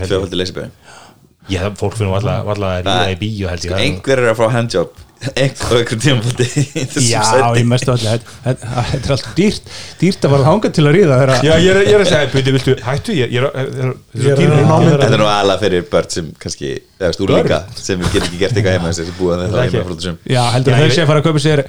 [1.49, 3.61] Já, það- fólk finnum alltaf að ríða í ég.
[3.63, 6.45] Sko, Einhver er að fá handjob Einhver á einhver tímafaldi
[6.79, 7.23] í þessum já,
[7.59, 9.65] ég mestu allir þetta er alltaf dýrt.
[9.99, 12.29] Dýrt að fara þangað til að ríða þeirra Já, ég er, ég er að segja,
[12.35, 13.99] byrju, viltu, hættu ég, ég er, að.
[14.15, 18.77] Þetta er nú alveg fyrir börn sem kannski eða stúrlinga sem get ekki gert eitthvað
[18.77, 19.83] heima þessi búið Það þetta er heima ekki.
[19.89, 20.17] frá þessum.
[20.23, 21.63] Já, heldur að þau sé að fara að kaupa sér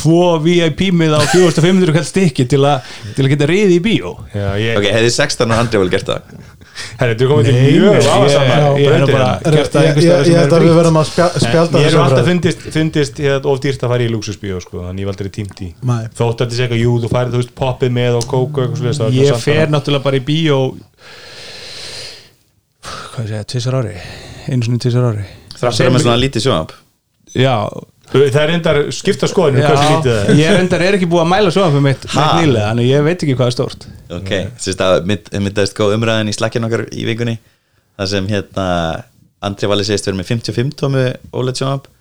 [0.00, 4.14] tvo VIP mið á 4500 kall stykki til, að geta riði í bíó.
[4.32, 6.40] Já, ég, Ok, hefði 16 og Andri vel gert það
[7.00, 8.02] herri, þú komið til mjög ég-
[8.80, 9.82] ég er bara- hérna.
[9.84, 12.26] Ég, ég, ég held að við verðum að Mér þessu er alltaf umræðu.
[12.30, 15.60] fyndist, fyndist hérna, of dýrt að fara í luxusbíó sko, þannig ég var aldrei tímt
[15.60, 15.68] í.
[15.80, 18.62] Þótt að þetta sé eitthvað, jú, þú færið, þú veist, poppið með og kók og
[18.64, 20.60] eitthvað svoleiðis, þá er þetta ég fer náttúrulega bara í bíó
[22.80, 23.94] hvað ég segja, tvisar ári
[24.48, 25.24] einu svona tvisar ári
[25.60, 26.70] Þráttur að með svona lítið sjónab
[27.36, 27.54] já,
[28.10, 30.32] Það er reyndar skipta skoðinu, lítið það er.
[30.40, 33.36] Ég reyndar er ekki búið að mæla svo fyrir mitt, nýlega, þannig ég veit ekki
[33.38, 33.86] hvað er stórt.
[34.16, 34.32] Ok,
[34.64, 37.36] sérst að mynd- myndaðist góð umræðin í slakkjan okkar í vikunni
[38.00, 38.66] þar sem hérna
[39.46, 41.04] Andri Valli segist verið með 55 tómu
[41.38, 41.99] OLED sjónab og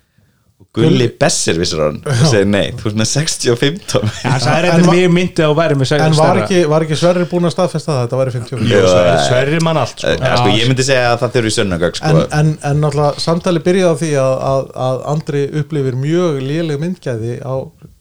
[0.75, 1.95] Gulli Bessir vissur hann?
[2.05, 5.45] Og segir nei, þú ert með 65 tómu Já, það er eitthvað va- mjög myndið
[5.47, 8.01] að væri með sex En var ekki, var ekki Sverrir búin að staðfesta það?
[8.03, 10.13] Þetta væri 50 Jú, Sverrir- Sverrir mann allt sko.
[10.13, 12.11] Eh, sko, Ég myndi segja að það þurfi sönnagögg sko.
[12.11, 16.83] en, en, en náttúrulega samtali byrjaði á því að, að, að Andri upplifir mjög léleg
[16.83, 17.55] myndgæði á,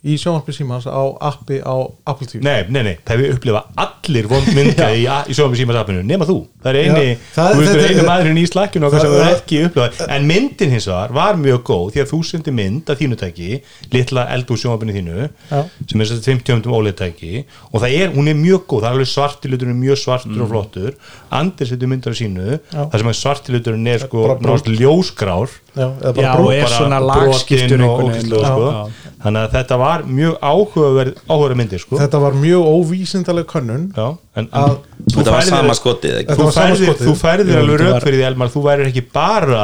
[0.08, 1.74] í sjónvarpi símans á appi á
[2.06, 6.04] Apple TV Nei, nei, nei, það hefur upplifað allir vond myndgæði í, í sjóðum símasappinu
[6.06, 9.28] nema þú, það er eini, Já, það- veist, eini maðurinn í slakkinu okkar sem hefur
[9.36, 12.98] ekki upplifað en myndin hins vegar var mjög góð því að þú sendi mynd að
[13.02, 13.50] þínu tæki
[13.94, 15.60] litla eldu sjónvarpinu þínu Já.
[15.86, 18.82] sem er þess að 50 um OLED tæki og það er, hún er mjög góð,
[18.82, 20.92] það er alveg svartiluturinn er mjög svartur og flottur
[21.38, 22.82] Andri setur myndar sínu, Já.
[22.90, 28.40] það sem að svartiluturinn er sko náttúrulega ljósgrár Já, og er svona lagskiptur sko.
[28.42, 28.90] já.
[29.22, 31.98] þannig að þetta var mjög áhugaverð áhugaverð myndir sko.
[32.00, 37.60] Þetta var mjög óvísindaleg könnun Já, en, Að- Þetta var sama skotið þú færðir, Jú,
[37.62, 39.62] alveg rauk fyrir því Elmar þú værir ekki bara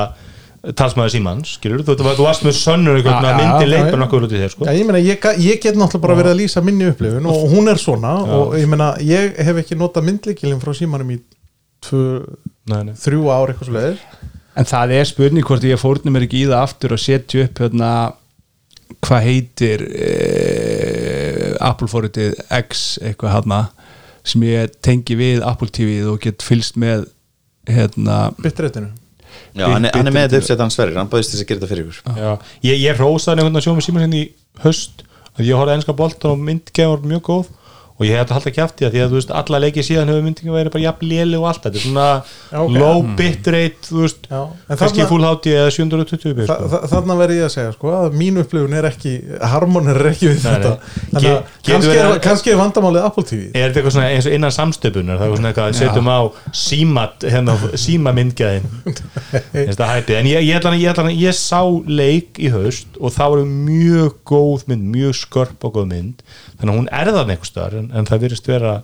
[0.72, 3.84] talsmaður símans skilur, þú, þú, þú varst með sönnur Já, einhvern já, myndi já, já.
[3.90, 4.64] bara nokkuð út í þér sko.
[4.64, 7.68] Já, ég meina, ég, ég get náttúrulega bara verið að lýsa minni upplifun og hún
[7.68, 11.18] er svona og ég meina, ég hef ekki notað myndlíkilin frá símanum í
[11.84, 12.04] tvö,
[12.72, 12.94] nei, nei.
[12.96, 14.00] þrjú ár eitthvað svo leiðir
[14.54, 17.60] En það er spurning hvort ég fórnum mér ekki í það aftur og setja upp
[17.60, 17.88] hérna
[19.04, 20.10] hvað heitir e,
[21.64, 23.58] Apple fóritið X eitthvað hérna
[24.24, 27.08] sem ég tengi við Apple TV og get fylst með
[27.68, 28.92] hérna bitreitinu
[29.54, 31.60] Já, hann er, hann er með þetta uppsett hann Sverrir, hann bæðist þess að gera
[31.60, 32.16] þetta fyrir ykkur.
[32.18, 32.30] Já,
[32.66, 34.30] ég, ég hrósaði einhvern veginn að sjóma símans henni í
[34.64, 37.50] höst að ég horfði enska boltan og myndgæðan var mjög góð
[37.94, 40.22] og ég hef þetta halda kjafti að því að þú veist alla leikið síðan hefur
[40.26, 41.60] myndingin verið bara jafn léli og allt.
[41.62, 42.06] Þetta er svona
[42.50, 42.72] Já, ok.
[42.74, 46.70] low bitrate þú veist, Já, en kannski þarna- full HD eða 720p Þa, sko.
[46.74, 49.12] þa þarna verði ég að segja sko, að mín upplifun er ekki
[49.54, 50.72] harmonir er ekki við þetta.
[51.12, 54.26] Þannig að kannski, er, að- kannski er vandamálið Apple TV er þetta eitthvað svona eins
[54.26, 56.20] og innan samstöpunar það er svona eitthvað að setjum á
[56.64, 58.66] símat hérna síma myndgæðin.
[59.54, 64.18] Þetta hæpið, en ég, ég, ég, ég sá leik í haust og það voru mjög
[64.26, 65.14] góð mynd, mjög
[66.58, 68.74] þannig að hún er það staðar en, en það virðist vera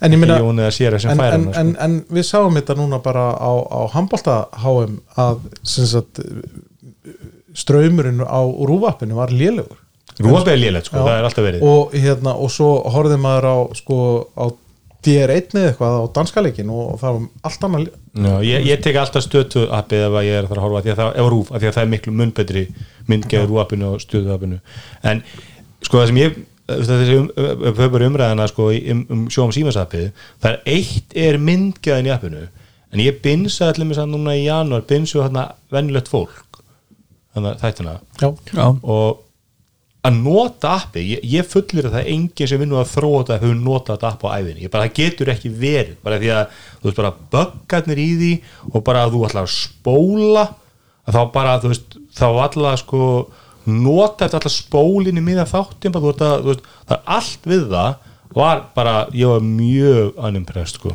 [0.00, 0.22] en ég
[1.02, 1.84] sem en, en, hana en, sko.
[1.84, 6.22] en við sáum þetta núna bara á, á handbólta HM að sagt,
[7.58, 9.84] ströymurinn á rúvappinu var lélegur
[10.18, 11.04] Rúfabæði er lélegt sko, Já.
[11.06, 13.98] það er alltaf verið og, hérna, og svo horfði maður á, sko,
[14.34, 14.44] á
[15.06, 17.84] DR1 eða eitthvað á danskaleikin og, og það var allt annað
[18.18, 20.94] Já, ég, ég tek alltaf stötu appið ef ég er að fara að horfa því
[20.94, 22.64] að það er rúf, af því að það er miklu munnbetri
[23.12, 24.58] myndgeður rúappinu og stötu appinu
[25.06, 25.22] en
[25.86, 27.28] sko það sem ég þessi um,
[27.78, 30.10] höfður umræðina sko, í- um, um sjóum símasappið
[30.42, 32.42] það er eitt er myndgeðin í appinu
[32.92, 36.60] en ég binsa allir með sann núna í janúar binsu hérna venjulegt fólk
[37.34, 38.28] þannig að þættina Já.
[38.52, 38.66] Já.
[38.82, 39.24] og
[40.08, 43.38] að nota appi, ég, ég fullir að það er enginn sem vinnur að þróa þetta
[43.42, 46.54] hefur notað þetta app á æfinni, ég bara það getur ekki verið bara því að
[46.78, 48.30] þú veist bara böggarnir í því
[48.70, 50.44] og bara að þú ætlar að spóla
[51.08, 53.02] að þá bara þú veist þá allar sko
[53.66, 57.66] nota eftir allar spólinni miðan þáttin bara, þú veist, að, veist, það er allt við
[57.72, 57.94] það
[58.38, 60.94] var bara, ég var mjög unimpressed sko,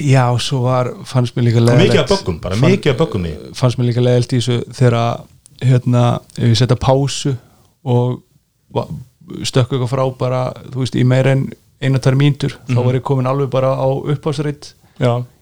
[0.00, 3.32] Já, svo var, fannst mér líka leðilegt mikið af böggum, bara mikið af böggum í.
[3.58, 5.24] fannst mér líka leðilt í þessu þegar
[5.60, 6.04] hérna,
[6.38, 7.34] ef ég setja pásu
[7.84, 8.22] og
[9.44, 11.44] stökku eitthvað frá bara, þú veist, í meira en
[11.84, 13.84] eina tær mínútur, þá var ég komin alveg bara á
[14.14, 14.72] uppásreitt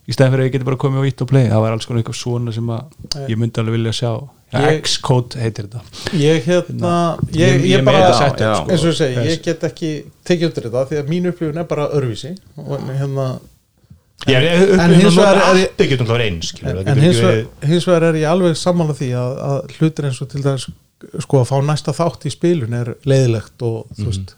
[0.09, 1.87] í stæðan fyrir að ég geti bara komið á ít og play það var alls
[1.87, 4.11] konar eitthvað svona sem að ég myndi alveg vilja sjá
[4.53, 6.93] X-code heitir þetta ég hérna
[7.33, 8.03] ég, Ég- ég, ég bara,
[8.45, 8.55] já.
[8.59, 8.71] sko.
[8.71, 9.93] eins og ég segi, ég get ekki
[10.29, 13.29] tekið undir þetta því að mín upplifun er bara örvísi og hérna
[14.69, 15.57] upp En hins vegar er
[18.13, 20.69] er ég alveg sammála því að, að hlutir eins og til þess
[21.25, 24.37] sko að fá næsta þátt í spilun er leiðilegt og þú veist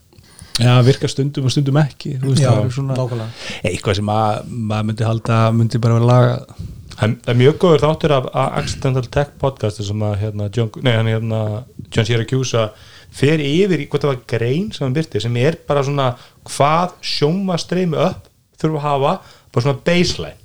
[0.54, 3.30] Já, virkar stundum og stundum ekki þú veist, Já, það er svona nákvæmlega.
[3.66, 6.36] eitthvað sem að, maður myndi halda myndi bara vera laga
[6.94, 10.92] Það það er mjög góður þáttur af Accidental Tech podcast sem að hérna, John, nei,
[10.94, 11.40] hann, hérna,
[11.90, 12.68] John Syracuse
[13.14, 16.06] fer yfir í hvað það var grein sem hann byrti sem er bara svona
[16.46, 18.30] hvað sjóma streymi upp
[18.62, 19.12] þurfa að hafa
[19.54, 20.40] bara svona baseline.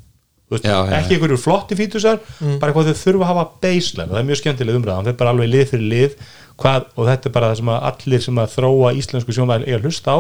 [0.50, 2.18] Veist, Já, já, ekki einhverju flotti fítusar
[2.62, 4.08] bara hvað þau þurfa að hafa baseline.
[4.10, 6.16] Og það er mjög skemmtileg umræðan, það er bara alveg lið fyrir lið
[6.60, 9.78] hvað, og þetta er bara það sem að allir sem að þróa íslensku sjónvæðin eiga
[9.80, 10.20] að hlusta á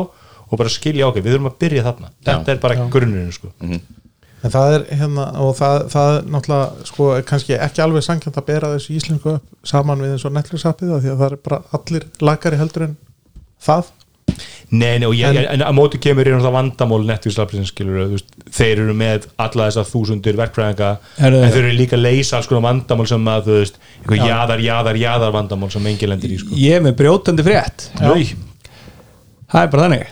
[0.49, 2.11] og bara skilja okkur, við þurfum að byrja þarna.
[2.25, 3.49] Þetta er bara grunnurinn sko.
[4.43, 8.37] En það er hérna og það, það er náttúrulega sko er kannski ekki alveg sangjant
[8.39, 11.31] að bera þessu íslensku upp saman við eins og Netflix appið af því að það
[11.35, 12.97] er bara allir lagari heldur en
[13.65, 13.89] það.
[14.69, 18.11] Nei, nei, og ég, En- en, að móti kemur í náttúrulega vandamál Netflix-lapsins, skilur þú
[18.13, 22.47] veist, þeir eru með alla þessar þúsundir verkfræðinga en þeir eru líka að leysa alls
[22.51, 26.37] konar vandamál sem að, þú veist, eitthvað jaðar, jaðar, jaðar vandamál sem engin lendir í,
[26.43, 26.53] sko.
[26.61, 27.89] Ég er með brjótandi frétt.
[28.05, 28.13] Nú,
[29.49, 30.07] það er bara þannig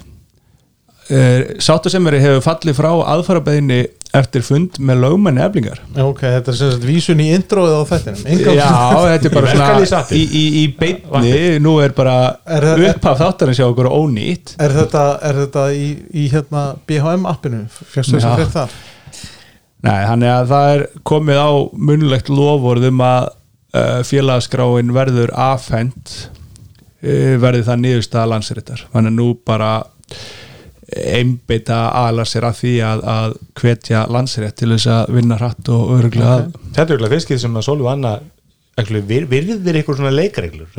[1.12, 3.80] uh, Sáttasemeri hefur fallið frá aðfarabeðinni
[4.17, 5.82] eftir fund með lögmenni eflingar.
[6.00, 8.22] Ok, þetta er sem sagt vísun í introið á þættinum.
[8.56, 8.70] Já,
[9.04, 12.15] þetta er bara svona í, í, í beinni, nú er bara
[12.48, 14.56] Er það- upphaf þáttarins hjá okkur ónýtt.
[14.63, 15.89] Er þetta, er þetta í,
[16.24, 17.65] í hérna BHM appinu?
[17.91, 18.38] Fjöstu þessi Já.
[18.39, 18.78] fyrir það?
[19.88, 21.50] Nei, þannig að það er komið á
[21.91, 26.15] munulegt lofórðum að uh, félagaskráin verður afhend
[27.04, 28.88] uh, verði það niðurstaða landsréttar.
[28.96, 29.70] Þannig að nú bara
[30.95, 35.89] einbeita aðla sér að því að, að hvetja landsrétt til þess að vinna hratt og
[35.97, 36.69] öruglega okay.
[36.78, 38.13] þetta er eiginlega fyrskið sem að Sólu Anna
[38.80, 40.69] actually, vir, virðir eitthvað svona leikreglur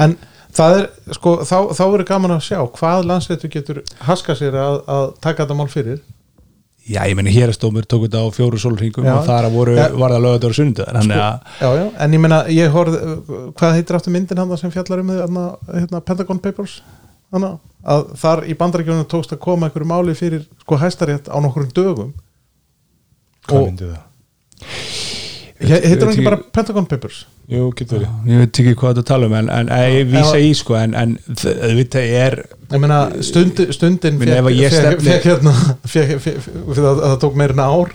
[0.00, 0.16] En
[0.56, 0.86] það er,
[1.18, 5.44] sko, þá, þá verður gaman að sjá hvað landsleitu getur haska sér að, að taka
[5.44, 6.00] þetta mál fyrir
[6.90, 9.12] Já, ég meni hérastómur tók þetta á fjóru sólringum Já.
[9.18, 9.90] og þar að voru, Ja.
[9.92, 13.00] var það lögðar og þannig að Já, já, en ég meina, ég horfði
[13.60, 16.80] hvað heitir aftur myndin hann sem fjallar um þið hérna, hérna, Pentagon Papers
[17.30, 17.69] hana, að
[18.20, 22.14] þar í bandarækjunum tókst að koma einhverju máli fyrir sko hæstarétt á nokkrum dögum
[23.48, 24.06] hvað Og- myndi það?
[25.60, 29.26] Veit hann ekki bara Pentagon Papers Jú, getur verið ég veit ekki hvað þetta tala
[29.28, 32.36] um en, en ég vísa í sko en, en þetta er
[32.70, 34.50] ég meina stund, stundin að
[35.02, 35.54] fekk, hérna
[35.90, 36.28] að,
[36.78, 37.92] að það tók meira en ár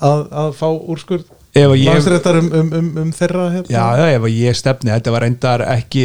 [0.00, 3.72] að, að fá úrskurð að ég, landsréttar um, um, um, um þeirra hérna.
[3.72, 6.04] já, já, ef að ég stefni þetta var reyndar ekki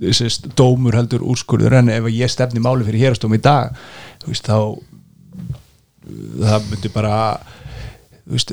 [0.00, 3.76] sérst, dómur heldur úrskurður en ef að ég stefni máli fyrir hérastóm í dag
[4.26, 4.74] veist, þá
[6.44, 7.18] það myndi bara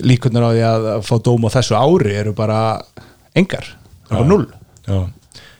[0.03, 2.59] líkurnar á því að, að fá dóm á þessu ári eru bara
[3.37, 3.73] engar,
[4.09, 4.45] það var null.
[4.85, 4.99] Já.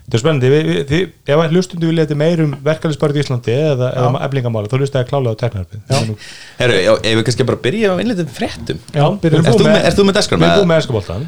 [0.02, 3.88] Þetta er spennandi, við, við, ef hlustundu vilja þetta meir um verkefnisbarið í Íslandi eða,
[3.96, 6.10] eða eflingamála, þá hlustaði að klála á teknarfið
[6.58, 8.82] Herru, ef við kannski bara byrja á innleitum fréttum?
[8.92, 10.42] Já, þú með, þú með dagskram?
[10.42, 11.24] Við erum búið með eskubóltan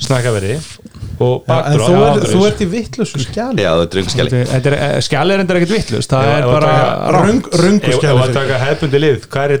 [0.00, 0.89] Snakaveri og Já,
[1.20, 3.64] en bakdrá þú, er, þú ert í vittlösu skjali.
[3.64, 7.40] Já, þetta er er, skjali er endur ekkert vittlust það Já, er bara að Röng,
[7.62, 8.36] röngu Ef ef að skjali.
[8.38, 9.54] taka hefbundi lið, hvað er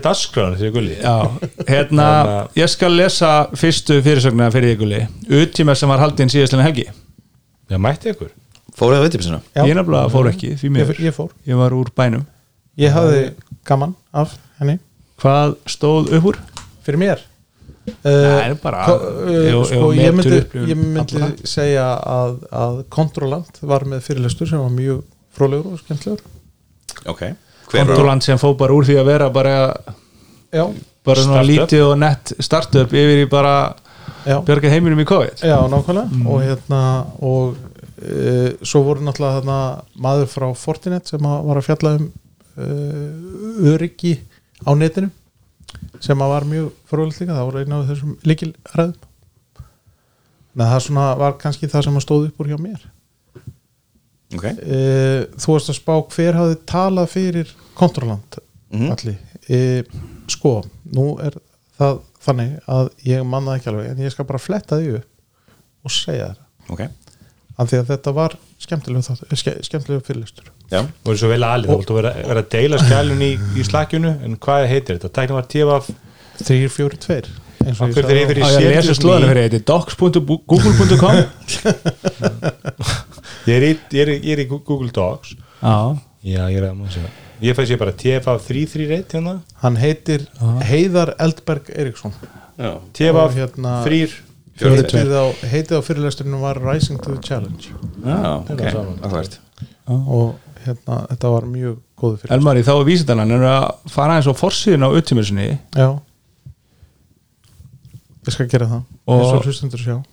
[0.76, 0.96] gulli?
[1.00, 1.16] Já,
[1.68, 2.08] hérna,
[2.56, 5.02] ég skal lesa fyrstu fyrirsögnuna fyrir ykkurli
[5.40, 6.86] Utíma sem var haldinn síðastlega helgi.
[7.70, 8.32] Já, mætti ykkur.
[8.78, 9.40] Fóruð það veitifisuna?
[9.54, 9.64] Já.
[9.68, 12.24] Ég nefnilega fór ekki, því ég, miður ég fór, Ég var úr bænum.
[12.80, 13.26] Ég hafði
[13.68, 14.78] gaman af henni.
[15.20, 16.40] Hvað stóð upp úr?
[16.84, 17.20] fyrir mér
[18.04, 24.02] Nei, bara- ko- uh, sko, ég myndi, ég myndi segja að, að Kontrolant var með
[24.08, 25.02] fyrirlestur sem var mjög
[25.36, 26.20] frólegur og skemmtlegur
[27.06, 27.20] Ok.
[27.70, 29.54] Hver var Kontoland sem fóð bara úr því að vera bara,
[30.52, 30.64] já,
[31.06, 33.54] bara svona lítið og nett startup yfir í bara
[34.26, 35.44] já, björgað heiminum í COVID.
[35.46, 36.24] Já, nákvæmlega.
[36.26, 36.80] Og hérna
[37.22, 37.54] og
[38.02, 39.60] e, svo voru náttúrulega þarna
[40.02, 42.10] maður frá Fortinet sem að var að fjalla um
[42.58, 42.68] e,
[43.74, 44.16] öryggi
[44.66, 45.10] á netinu
[46.00, 48.94] sem að var mjög frólægt líka, það voru einu af þessum líkil ræðum
[50.54, 52.80] Nei, það svona var kannski það sem að stóð upp úr hjá mér.
[54.34, 54.44] Ok.
[54.50, 54.78] E,
[55.38, 58.38] þú varst að spá hver hafði talað fyrir kontrolant
[58.72, 58.90] Mhm.
[58.90, 59.84] allir e,
[60.30, 60.62] sko,
[60.94, 61.34] nú er
[61.78, 65.06] það þannig að ég manna ekki alveg en ég skal bara fletta því upp
[65.84, 66.80] og segja það Ok.
[67.58, 70.80] Af því að þetta var skemmtilegu, þátt- eh, ske, skemmtilegu fyrirlistur Já.
[71.04, 74.36] Voru svo vel alið, þá viltu vera, vera að deila skjælun í, í slakjunu, en
[74.44, 75.10] hvað heitir þetta?
[75.18, 75.86] Tæknum var TFF
[76.40, 77.30] 342
[77.60, 79.26] eins og Af hverju ég þeir sagði yfir í Á ég að lesa 7000 slóðinu
[79.26, 81.16] í- fyrir þetta docs.google.com
[83.50, 85.34] ég er í, ég er ég er Google Docs.
[85.60, 85.76] Já,
[86.24, 89.34] já, ég er að maður segja ég fæ sér bara TFF 331 hérna.
[89.62, 90.26] Hann heitir
[90.68, 92.12] Heiðar Eldberg Eriksson
[92.60, 94.10] Og hérna- 3
[94.60, 97.70] heitið á, heitið á fyrirlisturinn var Rising to the Challenge.
[98.04, 98.60] Já, ok.
[98.60, 98.76] er.
[99.08, 99.38] Áhvert
[99.88, 100.34] og
[100.66, 104.28] hérna, þetta var mjög góðu fyrir Elmar í þá er vísindalann er að fara eins
[104.30, 105.88] á forsíðin á uttímissinni já.
[108.20, 108.82] Ég skal gera það.
[109.08, 110.04] Og- og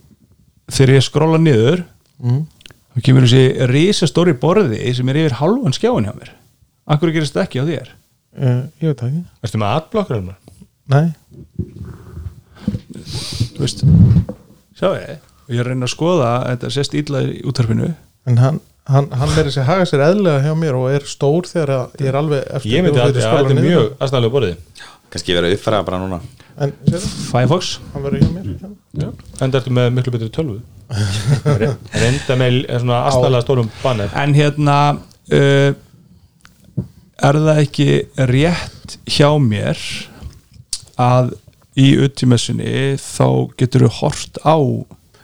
[0.72, 1.84] þegar ég skróla niður
[2.24, 2.42] mm.
[2.96, 6.34] þá kemur þessi risastóri borði sem er yfir hálfan skjáin hjá mér.
[6.88, 7.94] Akkur gerist þetta ekki á þér?
[8.38, 9.24] uh, ég veit það ekki.
[9.44, 10.36] Ertu með adblocker hérna?
[10.88, 11.08] nei,
[13.58, 13.84] Þú veist
[14.78, 17.88] Sjá ég, og ég er að reyna að skoða þetta sést illa í útvarpinu.
[18.30, 21.74] En hann hann, hann er þessi haga sér eðlega hjá mér og er stór þegar
[21.76, 25.36] að ég er alveg eftir Ég myndi að fyrir þetta er mjög aðstæðlega borðið Kannski
[25.38, 26.18] verið að uppfæra bara núna.
[26.60, 26.74] En
[27.30, 27.78] Firefox.
[27.94, 29.12] Hann verður hjá mér hérna.
[29.46, 30.58] Enda ertu með miklu betri tölvu.
[32.02, 34.12] Reynda með svona aðstæðlega stórum banner.
[34.20, 35.70] En hérna uh,
[37.30, 37.88] er það ekki
[38.34, 39.80] rétt hjá mér
[41.00, 41.34] að
[41.78, 43.28] í uttímessunni þá
[43.60, 44.58] getur þú hort á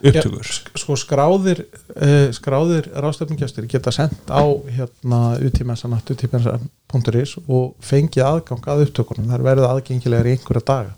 [0.03, 0.43] upptökur.
[0.43, 4.43] Já, sk- sko skráðir uh, skráðir ráðstöfningjastir geta sendt á
[4.77, 9.29] hérna utímensanat utímensan.is og fengið aðgang að upptökunum.
[9.31, 10.97] Það er verið aðgengilegar í einhverja daga.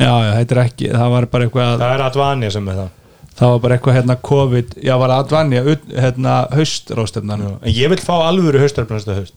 [0.00, 2.96] Já, já, þetta er ekki, það var bara eitthvað Það er Advania sem er það.
[3.40, 5.62] Það var bara eitthvað hérna COVID, já var aðvanja
[5.96, 9.36] hérna haustráðstöfnan En ég vil fá alvöru haustarfn næsta haust.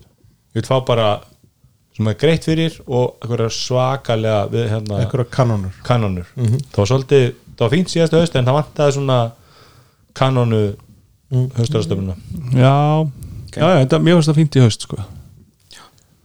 [0.53, 1.11] Ég vil fá bara
[1.93, 3.21] sem er greitt fyrir og
[3.53, 8.57] svakalega við hérna kanonur kanonur það var svolítið, það var fínt síðasta haust en það
[8.59, 9.17] vantaði svona
[10.17, 10.61] kanonu
[11.57, 12.15] haustarastöfuna
[12.53, 12.73] Já,
[13.53, 14.99] já, já, þetta, mér finnst það fínt í haust sko.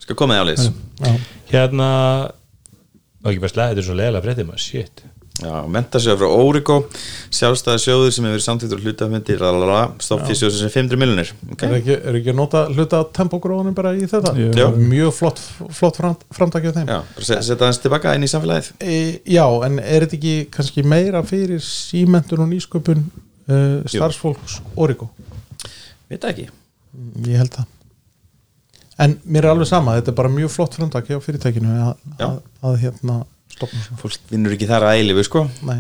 [0.04, 0.68] Skal komið áliðis
[1.52, 1.88] hérna
[3.24, 5.02] og ekki bara slega, þetta er svo leðilega fréttið maður, shit
[5.38, 6.76] Já, mentasjóður frá Origo
[7.30, 9.36] Sjálfstæða sjóður sem hefur samþýttur hlutafmyndi
[10.02, 11.76] Stoffísjóður sem 500 miljonir er okay.
[11.76, 14.32] ekki, er ekki að nota hluta tempogróðunum bara í þetta?
[14.34, 14.66] Jú.
[14.80, 15.42] Mjög flott,
[15.78, 16.90] flott fram, framtakið þeim.
[16.90, 18.72] Já, bara set- setja hans tilbaka inn í samfélagið.
[18.82, 18.98] E,
[19.30, 25.12] já, en er þetta ekki kannski meira fyrir símentun og nýsköpun uh, starfsfólks Origo?
[26.10, 26.50] Veit það ekki.
[27.28, 27.74] Ég held það.
[29.06, 32.38] En mér er alveg sama, þetta er bara mjög flott framtak hjá fyrirtækinu að, að,
[32.66, 33.20] að hérna
[33.58, 35.44] stopna svona Fólk vinnur ekki þar að eilifu sko.
[35.68, 35.78] Nei.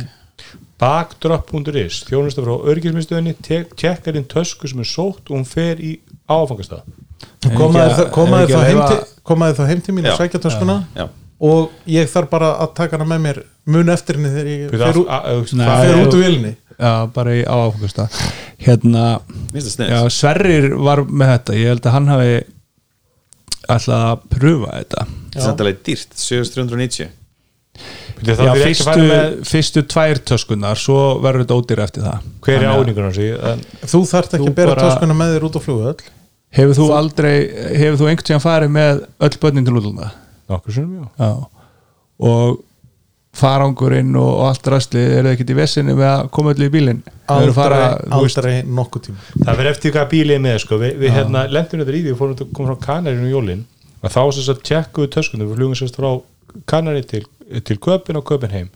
[0.78, 3.32] Backdrop.is, þjónusta frá örgismiðstöðinni
[3.74, 5.96] tjekkar inn tösku sem er sótt og hún fer í
[6.30, 6.84] áfangastað.
[7.56, 10.18] Komaði þá heim til- komaði þá heim til mín og Já.
[10.22, 11.08] sækja töskuna Já,
[11.40, 15.00] og ég þarf bara að taka hana með mér mun eftir henni þegar ég fer,
[15.02, 18.06] út- fer út úr vilni Já, bara í áfangasta
[18.58, 19.20] Hérna,
[19.54, 21.54] já, Sverrir var með þetta.
[21.58, 22.32] Ég held að hann hafi
[23.68, 25.04] ætlað að pröfa þetta.
[25.34, 27.17] Þetta er dýrt, 7390 Byrju, þá
[28.18, 29.02] Já, að fyrstu,
[29.46, 32.24] fyrstu tvær töskunar Svo verður þetta ódýr eftir það.
[32.42, 33.18] Hver er að- áningur hans
[33.52, 36.02] en, þú þarft ekki Þú að bera bara- töskuna með þér út á flugöld
[36.58, 37.34] Hefur þú aldrei
[37.78, 40.10] Hefur þú einhvern tíðan farið með öll börnin til útlanda?
[40.48, 41.04] nokkur sem já.
[41.20, 41.30] Já.
[42.24, 42.58] Og
[43.38, 46.70] farangurinn og, og allt rastli eru þið ekkert í vesinu með að koma öll í
[46.72, 47.02] bílinn?
[47.30, 47.80] Aldrei, fara,
[48.16, 49.18] aldrei nokkuð tíma.
[49.44, 50.78] Það verður eftir hvað bílið er með sko.
[50.80, 53.62] við, við hérna lendum þetta í því og fórum að koma frá Kanarinu í jólin
[54.02, 56.10] og þá sem sagt tjekkuðu töskunum við flugum sérst frá
[56.70, 57.24] Kanari til,
[57.64, 58.68] til Köpin og Köpin heim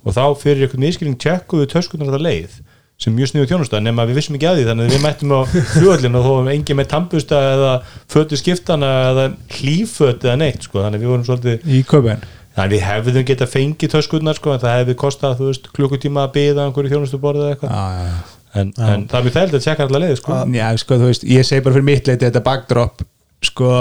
[0.00, 2.58] og þá fyrir eitthvað miskilning tjekkuðu töskunar þetta leið
[3.00, 5.40] sem mjög sniðu þjónustæð nema við vissum ekki að því þannig að við mættum á
[5.74, 7.70] flugallin og þó varum engin með tampusta eða
[8.12, 9.24] fötu skiptana eða
[9.56, 10.82] hlíföt eða neitt sko.
[10.84, 14.52] þannig að við vorum svolítið í köpun þannig að við hefðum geta fengið töskurnar sko,
[14.52, 17.84] en það hefði kostað þú veist, klukkutíma að byða einhverju þjónustu borðið eða eitthvað já,
[17.94, 18.36] já, já.
[18.60, 20.38] en, en það er mjög þægilegt að tjekka allar leið sko.
[20.58, 23.04] Já, sko, þú veist, ég segi bara fyrir mitt leiti þetta backdrop,
[23.48, 23.74] sko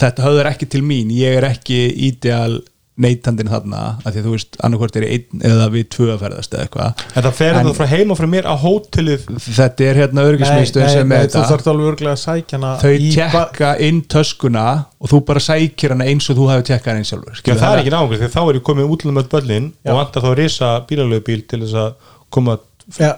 [0.00, 2.62] þetta höfður ekki til mín, ég er ekki ideal
[3.00, 6.52] neytandinn þarna af því að þú veist, annarkvort er einn eða við tvö að ferðast
[6.52, 7.04] eða eitthvað.
[7.16, 9.22] En það fer En- það frá heim og frá mér á hótelið.
[9.46, 11.48] Þetta er hérna örgismiðstöð sem nei, er þú þetta.
[11.52, 14.66] þarf alveg örglega að sækja hana þau tjekka inn töskuna
[15.00, 17.80] og þú bara sækir hana eins og þú hefur tjekkað hana eins sjálfur það er
[17.82, 20.70] ekki náðungur, því þá er ég komið útlum með böllin og vantar þá að risa
[20.90, 21.94] bílalögbíl til þess að
[22.30, 22.58] koma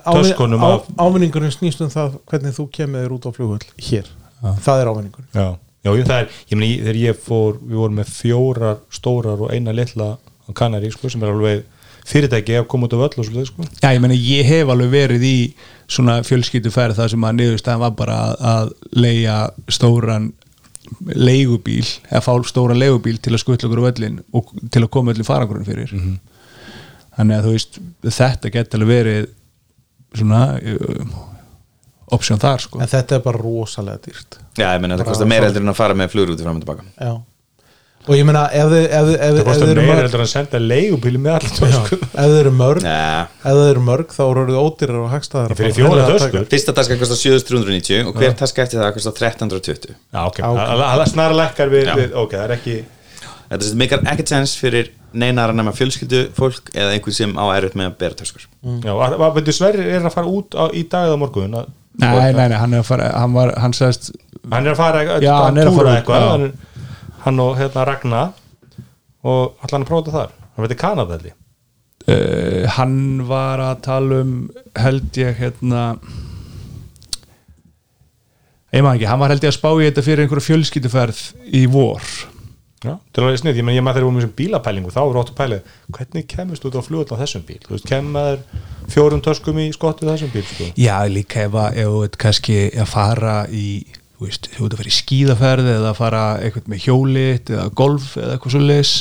[0.06, 4.06] töskunum á- af ávinningurinn snýst um það hvernig þú kemur þér út á flugvöld hér,
[4.62, 8.78] það er ávinningurinn Já, það er, ég meni, þegar ég fór við vorum með fjórar
[8.94, 11.64] stórar og eina litla á Kanari, sko, sem er alveg
[12.08, 13.66] fyrirtæki að koma út af öll og svolítið, sko.
[13.82, 15.36] Já, ég meina, ég hef alveg verið í
[15.84, 18.72] svona fjölskylduferð þar sem að niðurstæðan var bara að, að
[19.04, 19.36] leia
[19.72, 20.30] stóran
[21.04, 25.12] leigubíl, eða fá stóran leigubíl til að skutla okkur á völlin og til að koma
[25.12, 25.94] öllin farangurinn fyrir.
[27.16, 29.30] Þannig að þú veist, þetta geti alveg verið
[30.14, 30.42] svona
[32.16, 32.80] option þar sko.
[32.80, 34.40] En þetta er bara rosalega dýrt.
[34.58, 36.84] Já, ég meina þetta kostar meira heldur en að fara með flugrúti fram og tilbaka.
[37.00, 37.14] Já.
[38.04, 40.32] og ég meina ef þið ef, þið- þið- þið eru meira mörg heldur en að
[40.34, 44.10] senda leigubíli með allir já, töskum ef þið eru mörg Nei, ef það eru mörg
[44.12, 45.14] þá eru þið ódýrar og
[46.10, 50.50] töskur fyrsta taska kostar 7390 og hver taska eftir það kostar 1320 Já, ok, Já,
[50.50, 50.60] ok.
[50.60, 52.76] það það snara lekkar við, ok, það er ekki
[53.54, 57.76] Þetta mikar ekkert sens fyrir neinar að nema fjölskyldu fólk eða einhver sem á erfitt
[57.78, 58.46] með að bera töskur.
[58.82, 58.92] Já,
[59.36, 61.68] veitu, Sverrir er að fara út á, í dag eða morgun að,
[62.02, 64.10] Nei, nei, nei, hann er að fara, hann var, hann sagðist
[64.50, 66.30] hann er að fara að, Já, hann að fara eitthvað já.
[66.32, 66.46] hann,
[67.24, 68.22] hann og hérna Ragna
[69.24, 70.34] og allan að prófa þar.
[70.54, 71.36] Hann veitir Kanada held ég.
[72.04, 72.96] Uh, hann
[73.30, 74.32] var að tala um
[74.76, 75.84] held ég hérna
[78.74, 81.22] ég maður ekki, hann var held ég að spá í þetta fyrir einhverju fjölskylduferð
[81.54, 82.02] í vor
[82.84, 84.92] Já, til að vera snið, ég menn ég maður þegar við vorum með þessum bílapælingu
[84.92, 85.58] þá er ótt að pæla,
[85.96, 88.42] hvernig kemist út á flugvöld á þessum bíl, þú veist, kemur
[88.92, 90.68] fjórum töskum í skottu þessum bíl sko.
[90.76, 93.68] já, líka ef þú ert kannski að fara í,
[94.18, 97.66] þú veist, þú ert að fara í skíðaferð eða að fara eitthvað með hjólit eða
[97.80, 98.94] golf eða eitthvað svo leis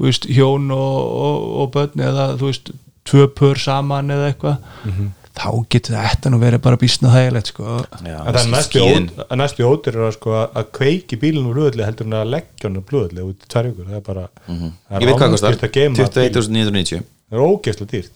[0.00, 2.74] þú veist, hjón og, og, og börn eða, þú veist,
[3.10, 5.08] tvö pör saman eða eitthvað
[5.40, 7.76] þá getur þetta nú verið bara bísna þægilegt sko.
[8.04, 9.08] Já, en það er næstu, skíðin.
[9.16, 12.86] ód, næstu ótir að, sko, að kveiki úr flugvöldi heldur en að leggja hann úr
[12.90, 15.74] flugvöldi út í ykkur, það er bara það er Ég veit hvað kostar, rándýrt að
[15.78, 16.08] geyma bíl.
[16.10, 18.14] 21.990 það er ógeðslega dýrt.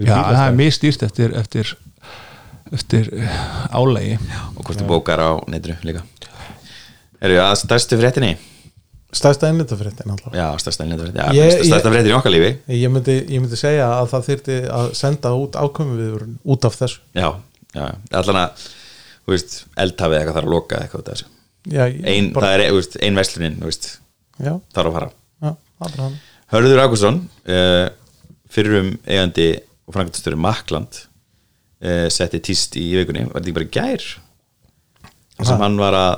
[0.00, 1.74] Já, það er mjög stýrt eftir eftir,
[2.72, 3.40] eftir uh,
[3.76, 4.14] álægi
[4.56, 6.04] og hvort þú bókar á netru líka.
[7.20, 8.32] Eru að stærstu fréttinni?
[9.16, 12.50] Stærsta innlitafréttin alltaf Já, stærsta fréttin, já, stærsta, fréttin í okkar lífi.
[12.76, 16.78] Ég myndi, ég myndi segja að það þyrfti að senda út ákvæmi við út af
[16.78, 17.00] þessu.
[17.18, 17.28] Já,
[17.74, 17.84] já,
[18.20, 18.64] allan að
[19.26, 21.28] þú veist, eldhafið eitthvað þarf að loka eitthvað þessu.
[21.70, 23.90] Já, ég- ein, bara, það er þú veist, ein verslunin þú veist,
[24.38, 25.10] já, þarf að fara.
[25.42, 25.52] Já,
[25.90, 26.18] er hann
[26.50, 27.86] Hörður Ágússon uh,
[28.50, 29.50] fyrrum eigandi
[29.86, 30.96] og frangastöru Makland
[31.84, 34.06] uh, setti tíst í vikunni, var þetta ekki bara gær?
[35.38, 36.12] Þar sem hann var að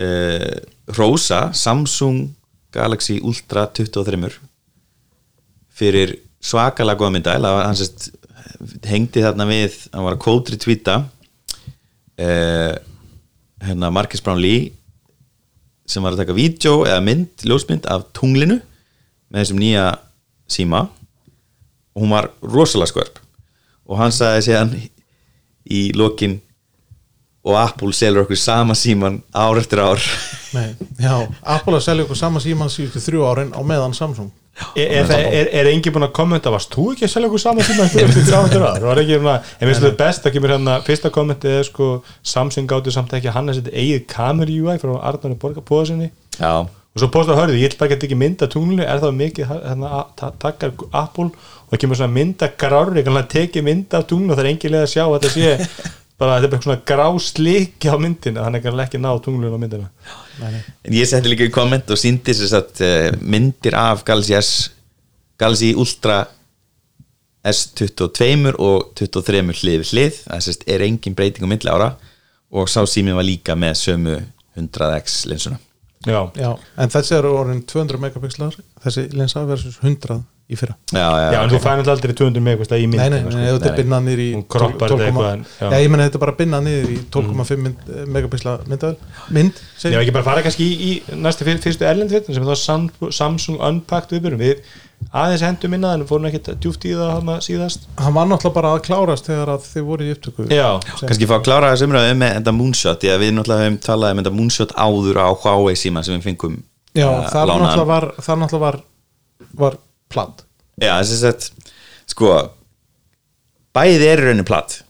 [0.00, 2.30] uh, rósa Samsung
[2.74, 4.30] Galaxy Ultra 23
[5.76, 8.10] fyrir svakalega góða mynda hann sérst
[8.86, 12.74] hengdi þarna við, hann var að kótri tvíta uh,
[13.62, 14.70] hérna Marcus Brownlee
[15.86, 18.58] sem var að taka vídeo eða mynd, ljósmynd af tunglinu
[19.30, 19.84] með þessum nýja
[20.50, 20.86] síma.
[21.96, 23.20] Og hún var rosalega skörp.
[23.86, 24.74] Og hann sagði síðan
[25.70, 26.40] í lokin
[27.46, 30.02] og Apple selur okkur sama síman ár eftir ár
[30.56, 30.72] Nei,
[31.04, 31.14] já,
[31.56, 34.32] Apple að selja okkur sama síman síðustu þrjú árin á meðan Samsung.
[34.72, 37.42] Er, er, það- er, er engin búin að kommenta varst þú ekki að selja okkur
[37.42, 38.86] saman ára það.
[38.88, 41.88] var ekki hérna, en finnst þetta best að kemur hérna fyrsta kommenti er sko
[42.24, 46.08] Samsung gáttu samt ekki að hann er sitt eigið kamer UI frá Arnarni Borgarbóða sinni.
[46.40, 49.52] Já, og svo postar hörðu, ég vil bara geta ekki mynda tunglinu er það mikið
[49.52, 51.28] hérna, að- ta- takkar Apple?
[51.66, 54.52] Og það kemur svona mynda grár ég kannan tekið mynda af tunglinu og það er
[54.54, 57.96] engin leið að sjá að þetta sé bara þetta er bara svona grá sliki á
[58.00, 59.90] myndina þannig að hann ekki ná tunglinu á myndina
[60.84, 64.54] en ég setti líka í komment og síndi sér satt uh, myndir af Galaxy S
[65.40, 66.24] Galaxy Ultra
[67.46, 71.92] S22 og 23 hlið við hlið, það er engin breyting á myndli ára.
[72.50, 74.16] Og sá síminn var líka með sömu
[74.56, 75.58] 100x linsuna
[76.06, 80.74] já, Já, en þessi eru orðin 200 megapixlar þessi lensa versus 100 í fyrra.
[80.94, 83.46] Já, já, Já, en þú fænir aldrei 200 meg eitthvað í Nei, nei, myndina nei,
[83.48, 83.56] sko.
[83.58, 85.66] þetta er binnað niður í Hún kroppar 12 þetta 12 eitthvað, en- já.
[85.72, 87.78] Já, ég menna þetta er bara binnað niður í 12,5 mynd,
[88.14, 88.96] megapixla myndavel
[89.34, 92.34] mynd, Ég segi var ekki bara að fara kannski í, í næstu fyr, fyrstu erlendfittin
[92.38, 94.62] sem er þá Sam- Samsung Unpacked viðbjörnum við
[95.12, 97.82] aðeins hendum minna en fórum ekkert djúft í það hana síðast.
[98.00, 100.68] Hann var náttúrulega bara að klárast þegar að þið voru í upptöku Já,
[101.02, 103.00] kannski fá að klára þessu umræðu með þetta moonshot.
[103.02, 106.24] Því að við náttúrulega höfum talað um þetta moonshot áður á Huawei síma sem við
[106.30, 106.56] fengum
[106.96, 107.66] Já, uh, það lánaðan.
[107.66, 108.80] náttúrulega var það náttúrulega var,
[109.60, 109.76] var
[110.16, 110.44] platt
[110.76, 111.46] Já, þess að
[112.10, 112.34] sko
[113.76, 114.80] bæði eru raunin platt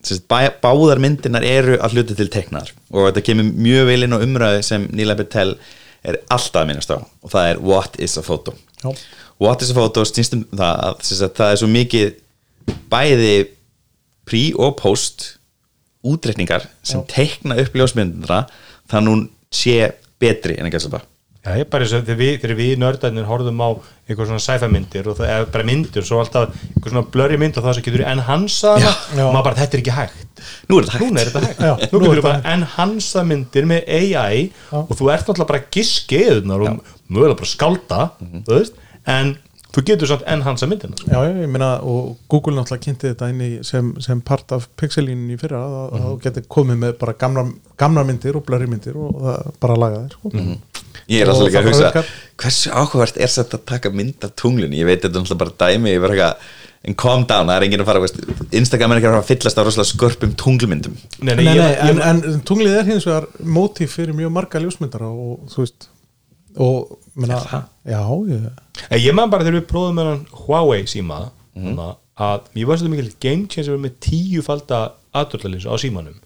[0.00, 4.16] Sest, bæ, báðar myndirnar eru að hluta til teknar og þetta kemur mjög vel inn
[4.16, 5.58] á umræðu sem Nila Betel
[6.00, 8.54] er alltaf að minnast á og það er what is a photo?
[8.80, 8.94] Já.
[9.36, 12.14] what is a photo snýst um það að, sagt, það er svo mikið
[12.92, 13.34] bæði
[14.30, 15.26] pre og post
[16.06, 18.44] útreikningar sem tekna upp ljósmyndina
[18.88, 19.76] þannig að hún sé
[20.22, 21.09] betri en að gæsa það
[21.40, 23.68] Já, ég bara eins og þegar við, við nördarnir horfum á
[24.10, 27.56] einhver svona sci-fi myndir og það er bara myndir svo alltaf einhver svona blurry mynd
[27.56, 28.02] og það sem getur
[28.84, 28.90] Já.
[29.24, 30.42] og maður bara þetta er ekki hægt.
[30.68, 31.06] Nú er þetta hægt.
[31.08, 31.62] Núna er þetta hægt.
[31.64, 34.76] Já, Nú nú er getur þetta bara enhansa myndir með AI Já.
[34.82, 37.52] og þú ert náttúrulega bara giskiðunar og mögulega bara
[38.20, 38.44] Mhm.
[38.44, 38.74] þú veist,
[39.06, 39.32] en
[39.74, 40.96] þú getur samt enhansa myndina.
[40.98, 41.10] Sko.
[41.10, 44.66] Já, já, ég meina og Google náttúrulega kynnti þetta inn í sem, sem part af
[44.80, 48.70] pixelínun í fyrra að, að þú getur komið með bara gamlar, gamlar myndir og blurry
[48.70, 50.32] myndir og það bara laga þér sko.
[51.10, 52.06] Ég er alltaf líka að hugsa
[52.40, 55.56] hversu áhugavert er þetta að taka mynd af tunglunni ég veit þetta er náttúrulega bara
[55.62, 56.50] dæmi ég var eitthvað,
[56.90, 58.20] en calm down, það er enginn að fara veist,
[58.56, 60.94] Instagram er ekki að fara að fyllast á rosalega skörpum tunglmyndum.
[61.20, 64.62] Nei, Nei, nei, ég, en, ég, en tunglið er hins vegar mótíf fyrir mjög marga
[64.64, 65.90] ljósmyndara og þú veist
[66.58, 67.40] og meina,
[67.88, 68.00] já,
[68.30, 68.48] ég,
[68.86, 71.20] ég, ég man bara þegar við prófum með hann Huawei síma
[71.58, 71.78] mm.
[72.20, 74.82] að ég var svolítið mikil game changer með tíu falda
[75.16, 76.18] aðdurlalinsu á símanum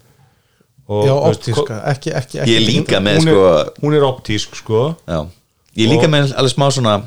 [0.87, 4.09] og, já, optíska ekki, ekki, ekki Ég er líka með hún, sko er, hún er
[4.09, 5.21] optísk sko já.
[5.79, 6.99] ég er líka með alveg smá svona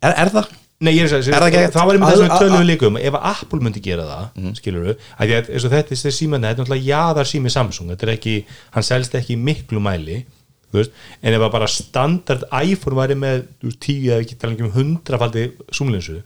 [0.00, 0.54] er, er það?
[0.78, 3.16] Nei, ég er að segja, það var einmitt það sem við tölum líka um ef
[3.18, 4.52] að Apple myndi gera það, mm.
[4.60, 7.50] skilur við að því að eins og þetta er síma, þetta er náttúrulega jaðar sími
[7.50, 8.34] Samsung, þetta er ekki,
[8.76, 10.20] hann selst ekki miklu mæli,
[10.76, 10.92] veist
[11.22, 14.74] en ef að bara standard iPhone væri með þú veist, tíu eða ekki tala um
[14.74, 16.18] hundrafaldi zoomlinsu,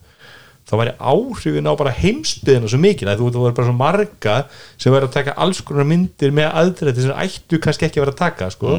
[0.66, 4.36] þá væri áhrifin á bara heimsbyðina svo mikil að þú þú verður bara svo marga
[4.76, 8.16] sem verður að taka alls konar myndir með aðdrætti sem ættu kannski ekki að vera
[8.16, 8.76] að taka, sko.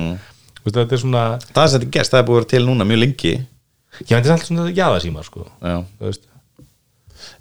[0.60, 2.88] Þú veist, þetta er svona, það er sem þetta gerst, það er búið til núna
[2.88, 3.34] mjög lengi.
[4.08, 5.44] Já, þetta er alltaf svona jaðarsíma, sko.
[5.60, 6.24] Já, þú veist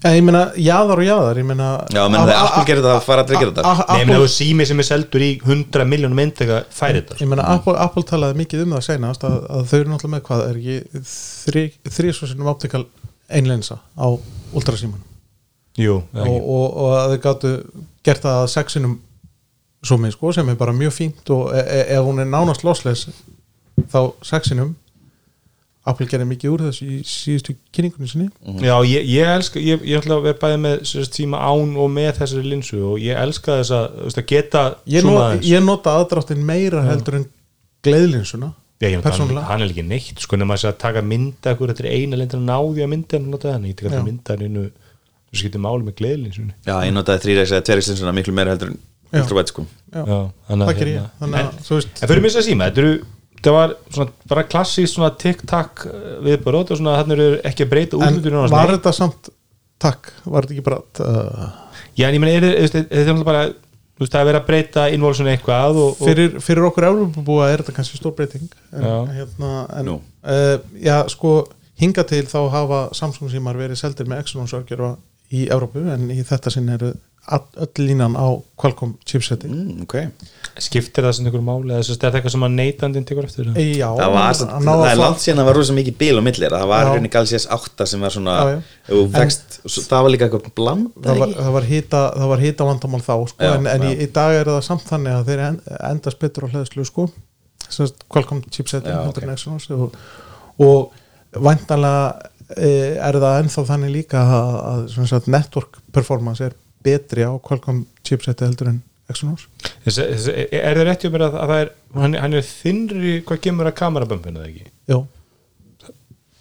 [0.02, 3.22] Já, ég meina, jaðar og jaðar ég meina, já menn þegar Apple gerir það, fara
[3.22, 3.62] allir að gera þetta?
[3.70, 7.18] Nei, menn Apple, það er sími sem er seldur í 100 miljónum myndega færi þetta.
[7.22, 10.24] Ég meina, Apple, Apple talaði mikið um það senast að, að þau eru náttúrulega með
[10.26, 12.82] hvað er ekki þri, þrísvarsinum optikal
[13.30, 14.06] einlensa á
[14.52, 15.00] ultrasíman
[15.78, 17.52] Jú, og, og, og að þau gáttu
[18.04, 18.98] gert það að sexinum
[19.82, 22.66] svo með sko sem er bara mjög fínt og e e ef hún er nánast
[22.66, 23.08] lossless
[23.90, 24.74] þá sexinum
[25.82, 28.28] Apple gerði mikið úr þessu í síðustu kynningunni sinni.
[28.62, 30.84] Já, ég, ég elska ég, ég ætla að vera bæði með
[31.16, 34.62] tíma án og með þessari linsu og ég elska þess að, þú veist, að geta
[34.86, 35.48] ég, zoomað not, aðeins.
[35.50, 37.26] ég nota aðdráttin meira heldur en
[38.82, 39.44] hann, persónulega.
[39.50, 42.46] hann er ekki neitt sko nema þess að taka mynda þetta er eina lendur að
[42.46, 44.64] náði að mynda en nota þannig, ég tek alltaf mynda hann innu
[45.32, 48.80] þú skiptir máli með gleðlinsunni já, ég notaði þrýregs eða tverjagslinsuna miklu meira heldur en
[49.12, 49.20] Já.
[49.20, 49.66] ultravert sko.
[49.92, 50.18] Já, Já,
[50.48, 50.94] þannig það ger ég.
[50.96, 51.98] hérna- þannig en, að, þú veist
[53.42, 55.82] en það var svona bara klassísk svona tiktak
[56.22, 59.32] viðbörð og svona hann eru ekki að breyta en útlutur var þetta samt
[59.82, 61.48] takk, var þetta ekki bara uh,
[61.98, 64.84] Já, en ég er- þetta er náttúrulega bara þú veist, það er verið að breyta
[64.94, 68.46] involvsun eitthvað og, og fyrir, fyrir okkur Európabúa er þetta kannski stór breyting.
[68.72, 68.94] En, Já.
[69.18, 71.34] hérna, en uh, já, sko
[71.82, 74.94] hinga til þá hafa Samsung símar verið seldir með Exynos örgjörfa
[75.32, 76.92] í Európu en í þetta sinn eru
[77.32, 78.26] all, öll línan á
[78.58, 79.46] Qualcomm chipseti.
[79.46, 79.94] Mm, ok.
[80.58, 83.46] Skiptir það sem einhver máli eða að þetta er eitthvað sem að neytandinn tekur eftir
[83.54, 86.16] e, já, það var, það að er langt síðan að það var rosa mikið bíl
[86.18, 88.50] á millir það var rauninni Galaxy S8 sem var svona Já,
[88.90, 88.98] já.
[89.14, 92.66] fekst, svo- það var líka eitthvað bland það var, það var hita það var hita
[92.68, 94.00] vandamál þá sko, Já, en, en í, já.
[94.02, 95.60] í dag er það samt þannig að þeir en-
[95.92, 97.06] endast betur á hlæðslu sko.
[98.12, 99.28] Qualcomm chipsetin Já, heldur ok.
[99.30, 99.94] en Exynos og,
[100.60, 100.90] og
[101.32, 107.22] væntanlega e, er það ennþá þannig líka að, að sem sagt, network performance er betri
[107.24, 108.82] á Qualcomm chipseti heldur en
[109.12, 109.48] Exynos
[109.86, 113.76] er það rétt mér að, að það er hann, hann er þinnri hvað kemur að
[113.82, 114.98] kamerabömpinu eða ekki Jó.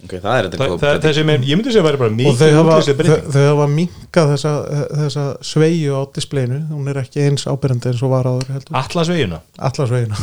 [0.02, 1.04] ok, það er þetta það, góð það, breyting.
[1.06, 3.36] þessi með, ég myndi segja að það væri bara og mikið þau hafa, þau, breyting
[3.36, 4.54] þau hafa minkað þessa,
[5.02, 9.42] þessa sveigju á displayinu hún er ekki eins ábyrjandi eins og var áður heldur Atlasvegina
[9.70, 10.22] allasveigina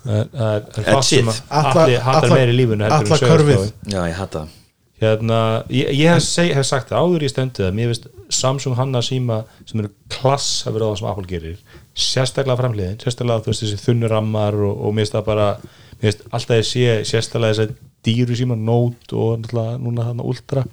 [0.00, 2.96] það er- það er það sem að Alla- allir hattar alla- meira í lífunu heldur
[2.96, 3.46] en alla sauðárkróin.
[3.50, 3.94] körfið.
[3.94, 4.56] já, ég hata það
[5.00, 5.40] hérna,
[5.72, 9.00] ég, ég hef, seg, hef sagt það áður í stendið að mér veist Samsung hanna
[9.02, 11.62] síma sem eru klass að vera það sem Apple gerir
[12.00, 16.26] sérstaklega framliðin, sérstaklega þú veist þessi þunnurammar og, og mér finnst það bara mér finnst
[16.30, 20.64] alltaf ég sé sérstaklega þessi dýru síma Note og náttúrulega núna þarna Ultra.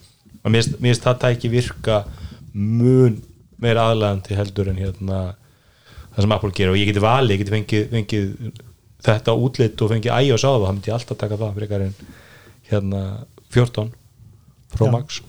[0.44, 2.02] Og mér finnst- finnst það tæki virka
[2.54, 3.18] mun
[3.64, 5.22] meira aðlæðandi heldur en hérna
[6.16, 6.72] það sem Apple gerir.
[6.76, 8.62] Og ég geti valið, ég geti fengið, fengið
[9.08, 11.98] þetta útlit og fengið iOS á það, það myndi ég alltaf taka það frekar en
[12.72, 13.02] hérna
[13.56, 13.92] 14
[14.74, 14.94] Pro Já.
[14.96, 15.22] Max.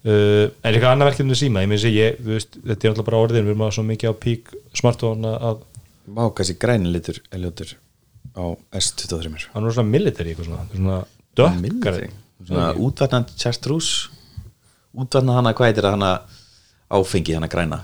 [0.00, 3.08] Uh, en eitthvað annað verkefni síma, ég myndi segja, ég, þú veist, þetta er alltaf
[3.10, 5.66] bara orðin, við erum að svo mikið á pík smartphone að
[6.10, 7.74] Vá, kannski græni litur er ljótur
[8.34, 8.44] á
[8.74, 10.96] S23 hann er svona military eitthvað svona, svona
[11.36, 12.08] dökkar Military.
[12.40, 14.08] Svona útvarnand chartreuse.
[14.96, 16.10] Útvarnand hana, hvað heitir það hana?
[16.90, 17.82] Áfengi hana græna.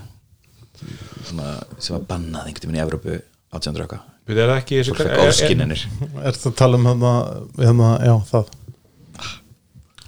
[1.27, 3.13] Svona, sem var bannað einhvern veginn í Evrópu
[3.53, 5.83] 1800 okkar Við erum ekki Fólk fekk ofskinnir
[6.21, 7.13] Er þetta að tala um þarna,
[7.57, 8.51] hérna, já, það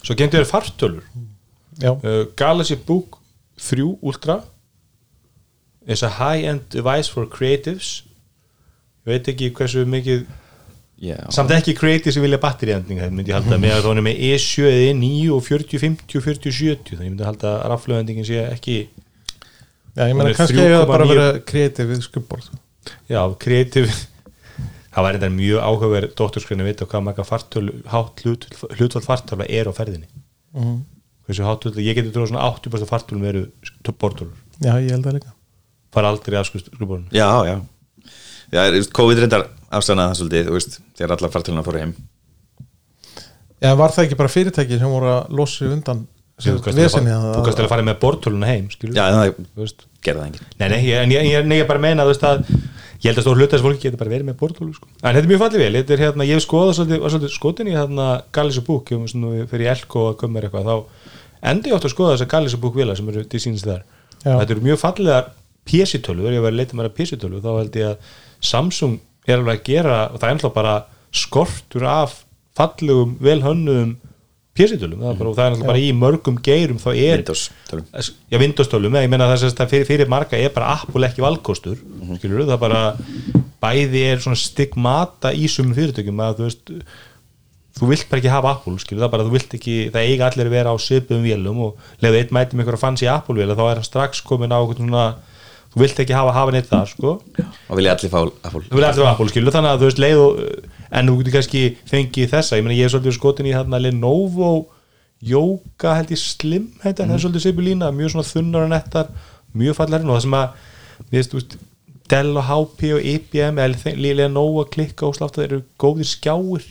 [0.04, 1.08] Svo gemdu þér fartölur.
[1.80, 3.20] Já, uh, Galaxy Book
[3.60, 4.42] 3 Ultra
[5.88, 8.04] is a high-end device for creatives.
[9.06, 10.28] Ég veit ekki hversu mikið
[11.00, 14.04] Já, samt ekki creatives sem vilja batteriending það myndi ég halda með að það er
[14.04, 17.70] með E7 eða E9 og 40, 50 og 40, 70 þannig ég myndi halda að
[17.72, 18.76] raflöfendingin sé ekki
[19.96, 21.14] já ég er kannski hefur það bara 3,9.
[21.14, 22.50] verið kreatív við skubborð
[23.08, 23.96] já, creative
[24.94, 28.48] það var þetta mjög áhugaverð dótturskræni að vita hvað marga fartölu hátt hlut,
[28.80, 30.08] hlutvall fartölu er á ferðinni.
[30.56, 30.80] Mhm.
[31.30, 33.44] hversu hátt hlutvall, ég geti trúið svona 80% fartölum eru
[33.94, 35.34] bortölur Já, ég held það líka.
[35.94, 37.62] Fara aldrei af skuborun já, já.
[38.52, 38.62] Já,
[38.98, 41.94] COVID reyndar afstæðnaði það svolítið, þú veist, þegar allar fartöluna fóru heim.
[43.62, 46.08] Já, var það ekki bara fyrirtæki sem voru að losa sig undan
[46.40, 46.96] þú kannast
[47.60, 50.46] til að fara- að með bortöluna heim skilur Já, en það gerði það enginn.
[50.60, 52.46] Nei, nei, ég- en ég, ég, nei, ég bara meina þú veist að
[53.00, 54.90] ég held að stór hluta þess fólki getur bara verið með bortölu sko.
[55.00, 57.70] en þetta er mjög fallið vel, þetta er hérna ég hef skoðað svolítið, svolítið skotin
[57.70, 60.76] í hérna Gallisu búk, ég var fyrir Elko koma mér eitthvað þá
[61.52, 63.86] endi ég átt að skoða þess að Gallisu búk vila sem eru til sínst þar
[64.20, 64.34] Já.
[64.34, 65.30] þetta eru mjög fallegar
[65.70, 68.12] PC-tölu þegar ég var að leita mér að PC-tölu þá held ég að
[68.50, 70.76] Samsung er alveg að gera og það er ennþá bara
[71.16, 72.20] skortur af
[72.60, 73.96] fallegum, velhönnuðum
[74.60, 77.44] PC-tölum, það er bara, og það er ennþá bara í mörgum geirum þá er Windows
[77.70, 77.86] tölum.
[77.96, 82.18] Já, Windows-tölum, ég meina það að fyrir, fyrir marga er bara Apple ekki valkostur Mhm.
[82.20, 82.82] skilur það bara
[83.64, 86.74] bæði er svona stigmata í sumum fyrirtökjum að þú veist
[87.80, 90.48] þú vilt bara ekki hafa Apple, skilur það bara þú vilt ekki, það eiga allir
[90.50, 93.64] að vera á svipuðum vélum og leðu eitt mæti með einhverja fancy Apple vél þá
[93.72, 95.06] er hann strax komin á svona
[95.70, 97.22] þú vilt ekki hafa hafa neitt þar, sko.
[97.70, 98.64] Og vilja allir fá Apple.
[98.68, 100.40] Þú vilt allir hafa Apple, skilur þannig að þú veist leið og
[100.90, 102.58] en þú getur kannski fengið þessa.
[102.60, 104.52] Ég meina ég er svolítið skotin í hérna Lenovo
[105.20, 109.10] Yoga held ég slim þetta, það er svolítið svipu lína, mjög svona þunnar og nettar,
[109.52, 110.62] mjög fallar og það sem að,
[111.10, 111.58] við veist,
[112.10, 116.70] Dell og HP og IBM eða Lenovo að klikka og slátt það eru góðir skjáir,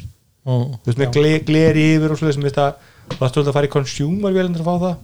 [0.49, 0.65] mm.
[0.81, 2.73] þú veist með gle, gleri yfir og svo þessum, veist að
[3.13, 4.97] það er svolítið að fara í consumer vélendur að fá það.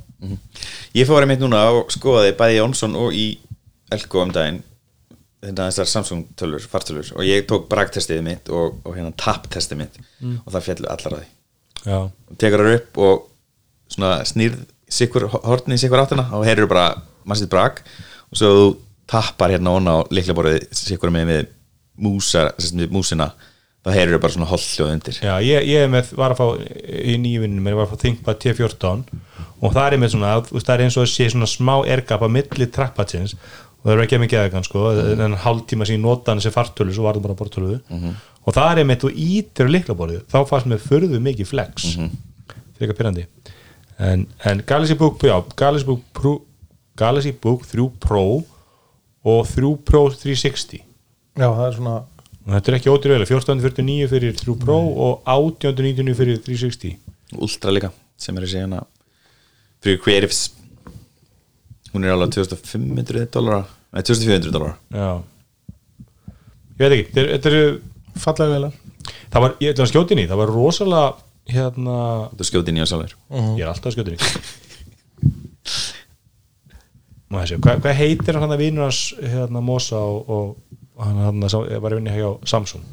[0.97, 3.27] Ég fór einmitt núna og skoðaði bæði Jónsson og í
[3.93, 4.63] Elko um daginn
[5.45, 10.01] þetta þessar Samsung tölur, fartölur og ég tók bragtestið mitt og, og hérna tap-testið mitt.
[10.45, 11.31] Og það fjallu allar að því.
[11.85, 11.99] Já,
[12.41, 13.25] tekur það upp og
[13.93, 14.63] svona snýrð
[14.95, 16.87] sikkur, hortni í sikkur áttina og heyrður bara
[17.29, 17.83] massið brag
[18.31, 18.69] og svo þú
[19.11, 21.51] tappar hérna onna á liklaborðið sikkur með við
[22.05, 23.31] músa, við músina
[23.85, 25.19] þá heyrður bara svona holljóð undir.
[25.21, 26.47] Já, ég, ég með, var að fá
[26.89, 29.05] í nýjunni mér var að fá ThinkPad T14
[29.65, 32.29] og það er með svona, það er eins og að sé svona smá ergap á
[32.33, 33.37] milli trackpadsins
[33.85, 34.85] og það er ekki að mikið aðeins sko.
[35.27, 37.75] En hálftíma sín nota hann sem fartölu svo var það bara bortölu
[38.45, 41.91] og það er með þú ítir á liklaborðið, þá fannst með förðu mikið flex.
[41.95, 43.27] Fyrir eitthvað pyrrandi
[43.99, 46.43] en, en Galaxy Book, já, Galaxy Book Pro,
[46.97, 48.25] Galaxy Book 3 Pro
[49.25, 50.81] og 3 Pro 360
[51.35, 51.95] Já, það er svona
[52.45, 57.93] og þetta er ekki vel, 1449 fyrir 3 Pro og 1899 fyrir 360 Ultra líka
[58.21, 58.83] sem er að segja hana
[59.85, 60.43] fyrir Creatives
[61.95, 63.65] hún er alveg 2500 dólar
[63.95, 65.23] nei 2400 dólar já.
[66.75, 67.81] Ég veit ekki, þetta er- eru
[68.19, 68.73] fallega velar
[69.31, 71.15] það var, ég ætla að skjóta inn í, það var rosalega
[71.55, 71.97] hérna,
[72.35, 74.19] þú skjóti inn í á sálir ég er alltaf að í.
[77.33, 81.07] Má ég sjá, hvað, hvað heitir hann að vinur hans hérna Mosa og, og, og
[81.09, 82.85] hann, hann var að vinna hjá Samsung?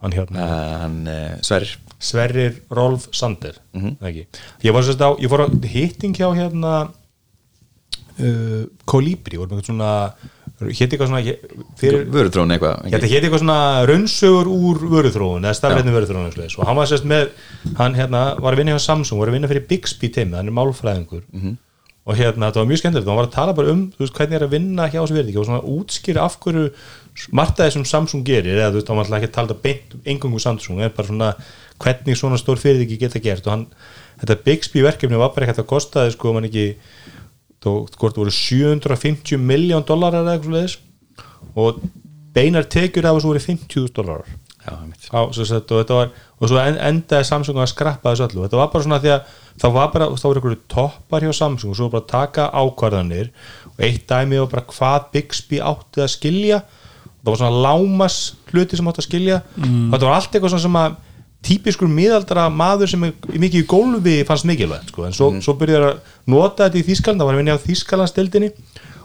[0.00, 0.46] Hann hérna
[0.84, 1.74] hann uh, Sverrir.
[2.00, 4.26] Sverrir Rolf Sander mm -hmm.
[4.62, 6.92] ég var sérst á, ég fór á hitting hjá hérna
[8.18, 9.94] uh, Kolibri, voru með eitthvað svona
[10.68, 11.22] hétt eitthvað svona
[12.12, 16.58] vörutrónu eitthvað þetta hétt eitthvað svona raunsögur úr vöruþróun eða eitthvað svoleiðis.
[16.58, 17.30] og hann var sérst með,
[17.78, 20.56] hann hérna var að vinna hjá Samsung, var að vinna fyrir Bixby teimi hann er
[20.56, 21.24] málfræðingur.
[22.10, 24.36] Og hérna þetta var mjög skemmtilegt, hann var að tala bara um þú veist, hvernig
[24.36, 26.70] er að vinna hjá þessu verðiki og svona útskýra af hverju
[27.36, 29.94] margt að þessum Samsung gerir eða þú veist, hann var alltaf ekki að tala beint
[29.94, 31.30] um engungu Samsung, en bara svona
[31.80, 33.46] hvernig svona stór fyrirtæki geta gert.
[33.46, 33.66] Og hann,
[34.22, 36.66] þetta Bixby verkefni var bara eitthvað að kostaði sko, man ekki
[37.60, 40.78] þó, hvort voru 750 miljón dólarar eða eitthvað leðis
[41.58, 41.80] og
[42.34, 44.30] beinar tekjur af þessu voru 50.000 dólarar
[44.60, 45.06] Já, einmitt.
[45.08, 48.42] á, svo sett, og, þetta var, og svo en, endaði Samsung að skrappa þessu öllu.
[48.44, 49.30] Þetta var bara svona því að
[49.62, 53.30] það var bara þá voru einhverju toppar hjá Samsung og svo bara taka ákvarðanir.
[53.72, 56.60] Og eitt dæmi var bara hvað Bixby átti að skilja.
[57.22, 58.18] Það var svona lámas
[58.52, 59.40] hluti sem átti að skilja.
[59.56, 61.00] Og þetta var allt eitthvað svona sem að
[61.46, 65.06] típiskur miðaldra maður sem er mikið í gólfi fannst mikilvægt sko.
[65.08, 68.50] en svo, svo byrjaði að nota þetta í Þískaland það var að vinna á Þískalandstildinni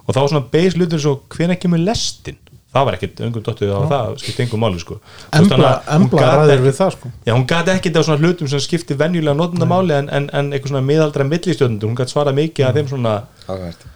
[0.05, 2.37] og þá var svona beis hlutur svo hvenær kemur lestin
[2.75, 4.97] það var ekkert öngum dottuð á það skipt engum máli sko.
[5.31, 8.49] Embla, að embla ekki- við það sko Já, hún gæti ekki þetta á svona hlutum
[8.51, 12.67] sem skipti venjulega notendamáli en, en, en eitthvað svona miðaldra millistjöndur, hún gæti svarað mikið
[12.67, 13.13] að þeim svona
[13.47, 13.87] Áhært.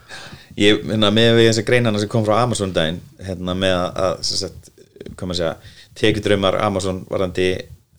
[0.60, 5.28] Ég, hérna, með við þessi greinana sem kom frá Amazon daginn, hérna, með að, að
[5.28, 5.52] maður segja,
[6.00, 7.50] tekjudraumar Amazon varandi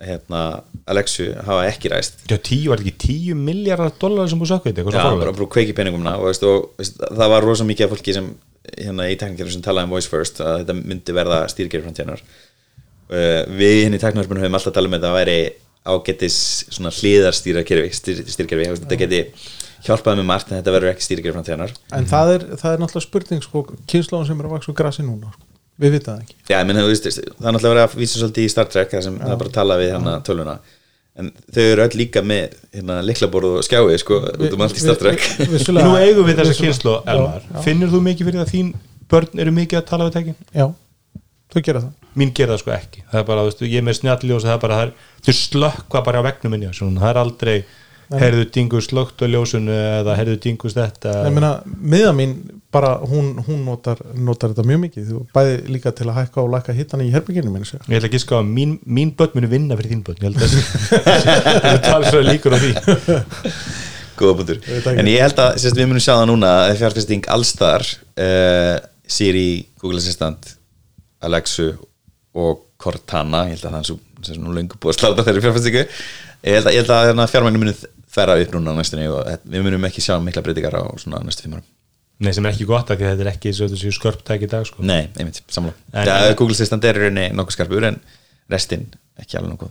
[0.01, 0.43] hérna,
[0.89, 2.23] Alexu hafa ekki ræst.
[2.31, 5.75] Já, tíu, var þetta ekki tíu miljardar dólar sem búið eitthvað Já, bara, bara kveiki
[5.77, 8.31] peningumna og, veist, og veist, það var rosa mikið af fólki sem
[8.69, 13.43] hérna í teknikerfi sem talaði um voice first að þetta myndi verða stýrgerfi framtíðanar uh,
[13.57, 15.39] við hérna í teknikerfinu höfum alltaf talað um að þetta væri
[15.91, 16.39] ágætis
[16.69, 19.23] svona hliðarstýrakerfi veist, þetta geti
[19.87, 23.07] hjálpaði með margt en þetta verður ekki stýrgerfi framtíðanar en það er, það er náttúrulega
[23.07, 25.49] spurning sko, kynnslóðan sem er að vaksa úr grassi núna sko.
[25.81, 26.37] Við vita það ekki.
[26.51, 29.03] Já, ég menn, þú veist, það er náttúrulega að vísa svolítið í Star Trek þar
[29.07, 30.59] sem það er bara að tala við hérna tölvuna.
[31.21, 34.85] En þau eru öll líka með hérna liklaborð og skjái sko, út um allt í
[34.85, 35.19] Star Trek.
[35.21, 37.43] Vi- vi- vissulega- Nú eigum við þessa kynslu, Elmar.
[37.65, 38.71] Finnur þú mikið fyrir það að þín
[39.11, 40.37] börn eru mikið að tala við tekin?
[40.55, 40.67] já,
[41.53, 41.93] þú gera það.
[42.17, 43.03] Mín gera það sko ekki.
[43.11, 44.93] Það er bara, þú veist, ég er með snjalljós það er bara, það er,
[45.27, 47.65] þau slökkva bara á vegnum minni það er aldrei,
[48.19, 51.13] heyrðu dingu slökkt á ljósunu eða heyrðu dingus þetta?
[51.29, 52.35] Ég meina, miða mín
[52.75, 55.11] bara hún, hún notar, notar þetta mjög mikið.
[55.11, 58.25] Þú bæði líka til að hækka og lækka hittan í herbygginu Ég ætla ekki að
[58.25, 60.57] ská að mín, mín börn muni vinna fyrir þín börn Ég held að
[61.61, 62.73] það er talsverða líkur á því.
[64.21, 64.59] Góða bútur.
[64.93, 67.87] En ég held að sérst, við munum sjá það núna að fjárfesting allstar
[68.21, 68.75] uh,
[69.11, 69.49] Siri,
[69.81, 70.53] Google Assistant
[71.25, 71.73] Alexu
[72.37, 73.97] og Cortana ég held að það er svo,
[74.27, 75.87] sem nú lengur búið að sláta þeirri fjárfestingu.
[76.41, 77.63] Ég held að, ég held að hérna, fjármægnu
[78.15, 81.43] þverra upp núna næstunni og þetta- við munum ekki sjá mikla breytingar á svona næstu
[81.47, 81.69] fimm árum.
[82.21, 84.83] Nei, sem er ekki gott af því að þetta er ekki skörptæk í dag sko.
[84.85, 88.01] Nei, einmitt, samla En- ja, Google Assistant er í rauninni nokkuð skarpur en
[88.51, 89.71] restin ekki alveg nokkuð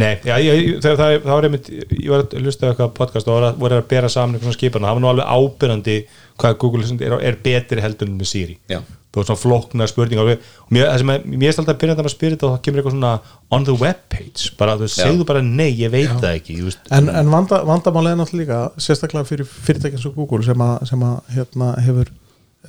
[0.00, 3.28] Nei, já, ég, það, það, það var einmitt ég var að hlusta á eitthvað podcast
[3.30, 5.94] og voru að, bera saman eitthvað skipan og það var nú alveg ábyrjandi
[6.42, 8.80] hvað Google er, er betri heldur en með Siri Já.
[8.82, 10.42] þú veist svona flóknar spurningar og
[10.74, 12.64] mér, það sem er, mér er alltaf að byrja þetta að spyrja þetta og það
[12.66, 13.12] kemur eitthvað svona
[13.58, 14.94] on the web page bara, þú Já.
[14.96, 18.60] segðu bara nei, ég veit það ekki þú veist, en, en vanda, vandamálið er náttúrulega
[18.66, 22.10] líka sérstaklega fyrir fyrirtækjan svo Google sem að, sem að hérna, hefur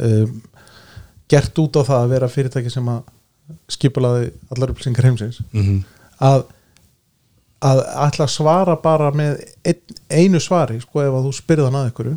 [0.06, 0.40] um,
[1.34, 3.02] gert út á það að vera fyrirtæki sem að
[3.74, 5.82] skipulaði allar upplýsingar heimsins Mhm.
[6.22, 6.44] að
[7.62, 11.80] að ætla að svara bara með ein, einu svari sko ef að þú spyrði hann
[11.82, 12.12] að ykkur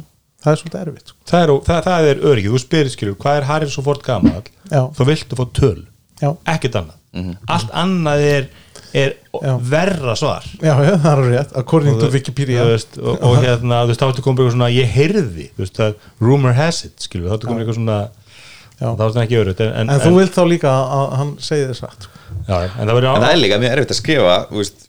[0.45, 1.19] það er svolítið erfitt sko.
[1.31, 4.43] það, er, það, það er öryggið, þú spyrir skilur hvað er Harrison Ford gamall?
[4.71, 4.83] Já.
[4.97, 5.79] þá viltu fá töl,
[6.21, 7.01] já, ekkert annað.
[7.55, 8.49] Allt annað er,
[8.99, 9.13] er
[9.71, 10.47] verra svar.
[10.59, 11.55] Já, já, það er rétt.
[11.61, 12.65] According to þú- Wikipedia.
[12.65, 15.65] þú veist, og, og hérna, þú veist, þá ertu komið eitthvað svona ég heyrði, þú
[15.65, 18.01] veist, að rumor has it skilur, þá ertu komið eitthvað svona
[18.75, 22.07] þá ertu ekki örugt en, en, þú vilt þá líka að hann segi þess satt
[22.09, 22.23] sko.
[22.49, 24.84] já, en það en er líka mjög erfitt að skrifa þú veist,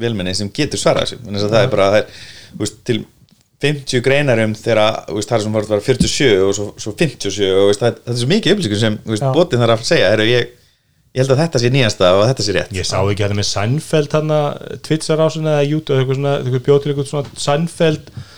[0.00, 1.20] velmenni sem getur svarað þessu.
[1.24, 2.18] Þannig að það er bara það er,
[2.60, 2.98] veist, til
[3.64, 4.82] 50 greinar um þegar
[5.14, 8.30] það er sem var 47 og svo, svo 57 og veist, það, það er svo
[8.34, 10.50] mikið upplýsingur sem veist, botin þarf að segja heru, ég,
[11.14, 12.74] ég held að þetta sé nýjasta og þetta sé rétt.
[12.74, 14.34] Ég sá ekki hérna með Seinfeld hann
[14.84, 17.10] Twitchar ásuna eða YouTube eitthvað bjóð til eitthvað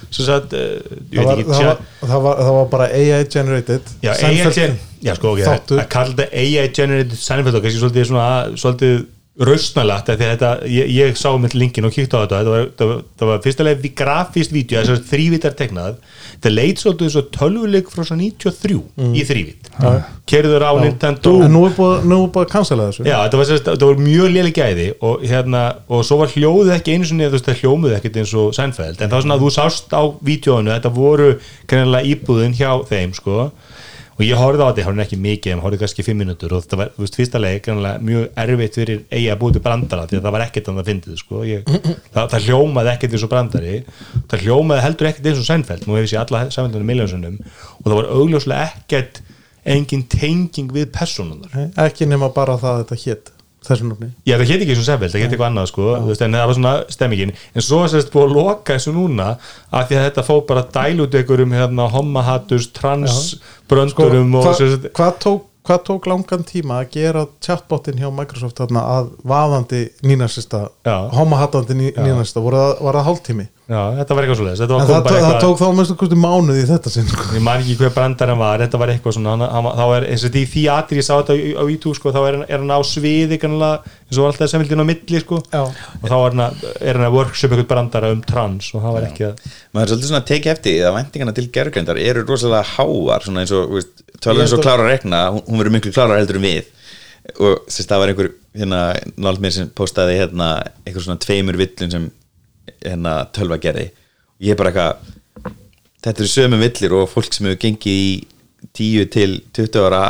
[0.06, 0.76] sem sagt, uh,
[1.10, 4.20] ég það var, ekki það, var, það, var, það var bara AI generated Já, AI,
[4.20, 5.40] Seinfeld- gen- já, sko, ok,
[5.80, 9.00] að kalla þetta AI generated Seinfeld og kannski svolítið svona, svolítið
[9.36, 13.00] rausnalagt, að ég, ég sá með linkin og kíkti á þetta, þetta var, það var,
[13.20, 15.98] það var fyrstulega við grafist vídeo, þessar þrývítar tegnað,
[16.38, 18.78] þetta leit svolítið svo tölvuleik frá svo 93
[19.12, 19.68] í þrývít,
[20.32, 21.34] kerður á Nintendo.
[21.44, 23.04] En nú er búið að cancela þessu.
[23.04, 26.98] Já, þetta var, þetta var mjög léli gæði og, hérna, og svo var hljóðið ekki
[27.04, 29.52] sinni þú veist, það hljómuð ekkert eins og Seinfeld en það var svona að þú
[29.54, 31.28] sást á vídjóinu þetta voru
[31.68, 33.50] kannilega íbúðin hjá þeim sko
[34.16, 36.64] og ég horfði á þetta, ég horfði ekki mikið en horfði kannski fimm minútur og
[36.64, 37.68] þetta var, þú veist, fyrsta leik
[38.06, 41.20] mjög erfitt fyrir eigi að búið til brandara því að það var ekkert að fyndið
[41.20, 41.42] sko.
[41.44, 41.70] Ég,
[42.14, 43.76] það, það hljómaði ekkert eins og brandari
[44.32, 47.96] það hljómaði heldur ekkert eins og Seinfeld nú hefur sér alla Seinfeldunum miljónsunum og það
[48.00, 49.22] var augljóslega ekkert
[49.66, 53.32] engin tenging við personunar ekki nema bara það að þetta hétt
[53.70, 54.08] þessu nafni?
[54.26, 56.46] Já, það hétt ekki eins og Seffield, það hétt eitthvað annað sko, veist, en það
[56.50, 57.34] var svona stemmingin.
[57.54, 59.26] En svo er sérst búið að loka þessu núna
[59.70, 64.58] af því að þetta fóð bara dæl út einhverjum hérna, homahattus, transbröndurum Sko, og hvað
[64.60, 69.82] sérst, hva tók, hva tók langan tíma að gera chatbotin hjá Microsoft þarna að vaðandi
[70.06, 71.10] nínasista Já.
[71.16, 75.24] homahattandi ný, nínasista, var það, var það hálftími Já, þetta var eitthvað en var það,
[75.26, 77.24] það tók þá mestu kosti mánuð í þetta sinn sko.
[77.34, 80.04] Ég man ekki hver brandar hann var, þetta var eitthvað svona hann, hann, þá er
[80.12, 82.70] eins og því því aðri ég sá þetta á, YouTube sko, þá er er hann
[82.70, 86.44] á sviði kannlega, eins og var alltaf semildin á milli sko, og þá er hann,
[86.46, 89.42] að- er hann að workshop eitthvað brandara um trans og það var ekki að
[89.74, 93.26] maður er svolítið svona að tekið eftir því að væntingana til gerðgrindar eru rosalega háar
[93.26, 93.74] svona eins og,
[94.22, 96.70] tölum eins og klára að rekna hún, hún verður miklu klárar heldur en við.
[97.42, 98.80] Og sérst það var einhver hérna,
[99.18, 100.52] nált mér sem postaði hérna
[100.86, 102.06] einhver svona tveimur villun sem
[102.84, 105.52] hérna tölva gerði og ég er bara eitthvað
[106.06, 108.10] þetta eru sömu villir og fólk sem hefur gengið í
[108.76, 110.02] 10 til 20 ára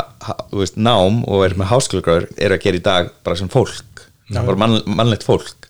[0.52, 4.56] veist, nám og er með háskólagráður er að gera í dag bara sem fólk bara
[4.58, 5.66] mann, mannlegt fólk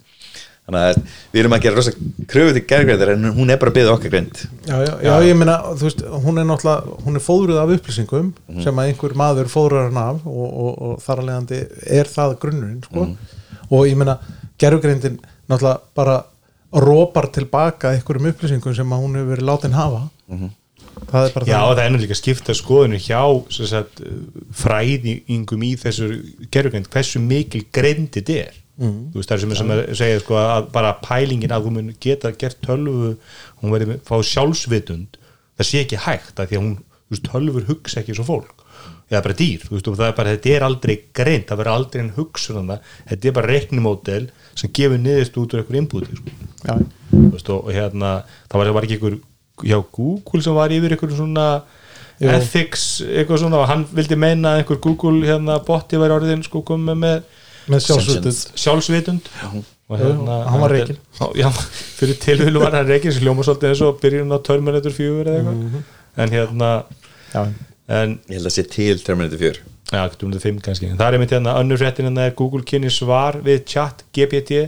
[0.66, 0.96] þannig að
[1.30, 1.92] við erum að gera rosa
[2.26, 5.36] kröfu til gerðgrindar en hún er bara að byggja okkar grind já, já, já, ég
[5.38, 8.62] meina, þú veist, hún er náttúrulega hún er fóðruð af upplýsingum Mhm.
[8.64, 11.60] sem að einhver maður fóðrar hann af og, og, og þar leiðandi
[12.00, 13.04] er það grunnurinn sko.
[13.04, 13.16] Mhm.
[13.70, 14.18] og ég meina,
[14.58, 16.16] gerfugreindin náttúrulega bara
[16.76, 20.02] rópar tilbaka einhverjum upplýsingum sem að hún hefur verið látin hafa.
[20.28, 20.50] Mhm.
[21.06, 23.20] það er bara Já, það það er líka skipta skoðinu hjá
[23.68, 24.00] sagt,
[24.56, 26.06] fræðingum í þessu
[26.52, 28.54] gerðugrind, hversu mikil greind þetta er.
[28.76, 29.12] Mhm.
[29.12, 32.32] þú veist, það er sem, sem að segja sko, að bara pælingin að mun geta
[32.36, 33.16] gert tölvu,
[33.62, 35.16] hún verið með- fá sjálfsvitund,
[35.56, 36.76] það sé ekki hægt að því að hún,
[37.10, 38.65] veist, tölvur hugsa ekki svo fólk,
[39.10, 41.72] eða bara dýr þú veist, og það er bara, þetta er aldrei greind það verður
[41.76, 45.78] aldrei en hugsun um það, þetta er bara reiknimódel sem gefur niðurst út úr einhver
[45.82, 46.36] inbúti, sko.
[46.66, 46.74] Já,
[47.12, 48.12] Þú veist, og, og hérna,
[48.50, 49.18] það var, var ekki einhver
[49.62, 51.46] hjá Google sem var yfir einhver svona
[52.16, 52.28] Jú.
[52.32, 56.62] ethics, eitthvað svona og hann vildi meina að einhver Google hérna botti væri orðin sko
[56.66, 57.22] komið með
[57.66, 59.28] með sjálfsvöldud sjálfsvitund.
[59.86, 60.98] Og hérna, Jú, hann var rekinn.
[61.38, 61.48] já,
[61.98, 65.36] fyrir tilvílu var hann reikin sem hljóma svolítið eins og byrjun á Terminator 4 eða
[65.36, 65.56] eitthvað.
[65.62, 65.82] Mhm.
[66.16, 66.70] en hérna
[67.34, 67.42] já,
[67.86, 70.90] en, ég held að sé til Terminator 4 já, 2005 kannski.
[70.90, 74.66] En það er einmitt hérna, önnur fréttin hérna er Google kynni svar við chat GPT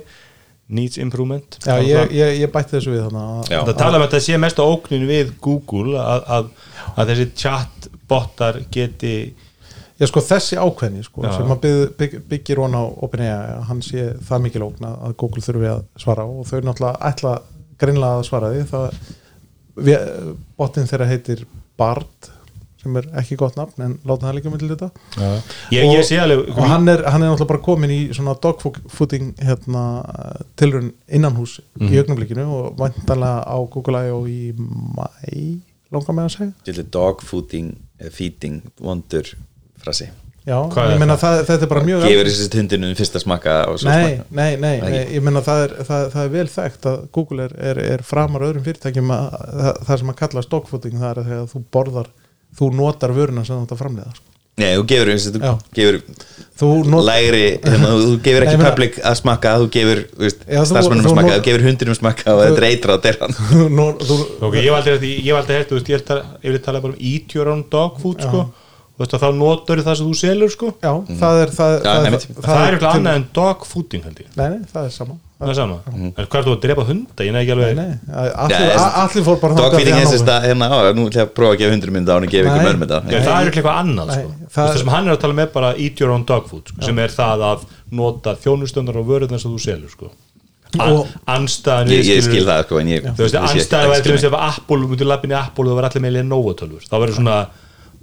[0.69, 1.59] needs improvement.
[1.65, 3.53] Já ég, ég, ég bætti þessu við þannig að.
[3.71, 6.51] Það tala um að þetta sé mest á óknin við Google að, að,
[6.95, 9.15] að þessi chatbottar geti
[9.99, 11.33] Já sko þessi ákveðni sko, Já.
[11.35, 15.15] sem að bygg, bygg, byggir hún á OpenAI hann sé það mikil ógn að að
[15.19, 17.33] Google þurfi að svara og þau náttúrulega ætla
[17.83, 18.61] greinlega að svara því.
[18.71, 18.85] Það
[19.89, 20.13] við,
[20.61, 21.43] botinn þeirra heitir
[21.79, 22.31] Bard
[22.89, 24.91] sem er ekki gott nafn en láta það líka með til þetta
[25.71, 28.35] ég, og, ég sé alveg og hann er, hann er náttúrulega bara komin í svona
[28.43, 29.85] dogfooting hérna,
[30.59, 31.93] tilrun innanhús Mhm.
[31.93, 34.23] í augnablikinu og vantanlega á Google I.O.
[34.27, 35.61] í mæ
[35.93, 37.69] langar með að segja Þetta dog fooding,
[38.01, 39.35] eh, feeding, vondur
[39.83, 40.09] frasi
[40.49, 41.35] Já, Hvað ég meina það?
[41.39, 44.77] það, þetta er bara mjög gefur þessi hundinu fyrsta smakka og svo nei, nei, nei,
[45.13, 48.47] ég meina það er, það, það er vel þekkt að Google er, er, er framar
[48.47, 49.27] öðrum fyrirtækjum að
[49.59, 52.09] það, það sem að kalla stockfooting það er að þegar þú borðar
[52.59, 54.25] þú notar vöruna sem þú ert að framleiða sko.
[54.59, 55.99] Nei, þú gefur, eins þú gefur
[56.59, 60.01] þú not, lægri, hérna, þú gefur ekki public að smakka, þú gefur
[60.35, 63.37] starfsmennum að smakka, þú gefur hundinum að smakka og þetta er eitra á derran
[64.59, 65.61] ég valdi þetta ég valdi
[65.93, 68.49] þetta, ég vil tala bara um eat your own dog food sko.
[68.99, 70.69] Þú veist að þá notar það sem þú selur sko.
[70.83, 70.91] Já,
[71.21, 72.25] það er það, Já, það, einmitt.
[72.35, 74.31] það, er eitthvað annað en dog fooding held ég.
[74.35, 77.25] Nei, nei, það er sama það er sama, en hvað er þú að drepa hunda?
[77.25, 80.13] Ég nefn ekki alveg nei, Nei, allir, fór bara Dog þangað feeding því er hann
[80.13, 80.33] þess nógu.
[80.35, 82.33] að hérna, á, nú ætla ég að prófa að gefa hundinum mynda á hann og
[82.33, 84.25] gefa ykkur mörgum mynda það er eitthvað annað sko.
[84.29, 86.73] það- það, það sem hann er að tala með bara eat your own dog food
[86.73, 87.67] sko, sem er það að
[88.03, 90.11] nota þjónustöndar og vörðan sem þú selur sko.
[90.79, 94.35] Og- anstæðan Ég, ég skil það sko en ég anstæðan ekki til skil þess að
[94.35, 97.39] ef Apple, lappin í Apple og það var allir með Lenovo tölfur, þá verður svona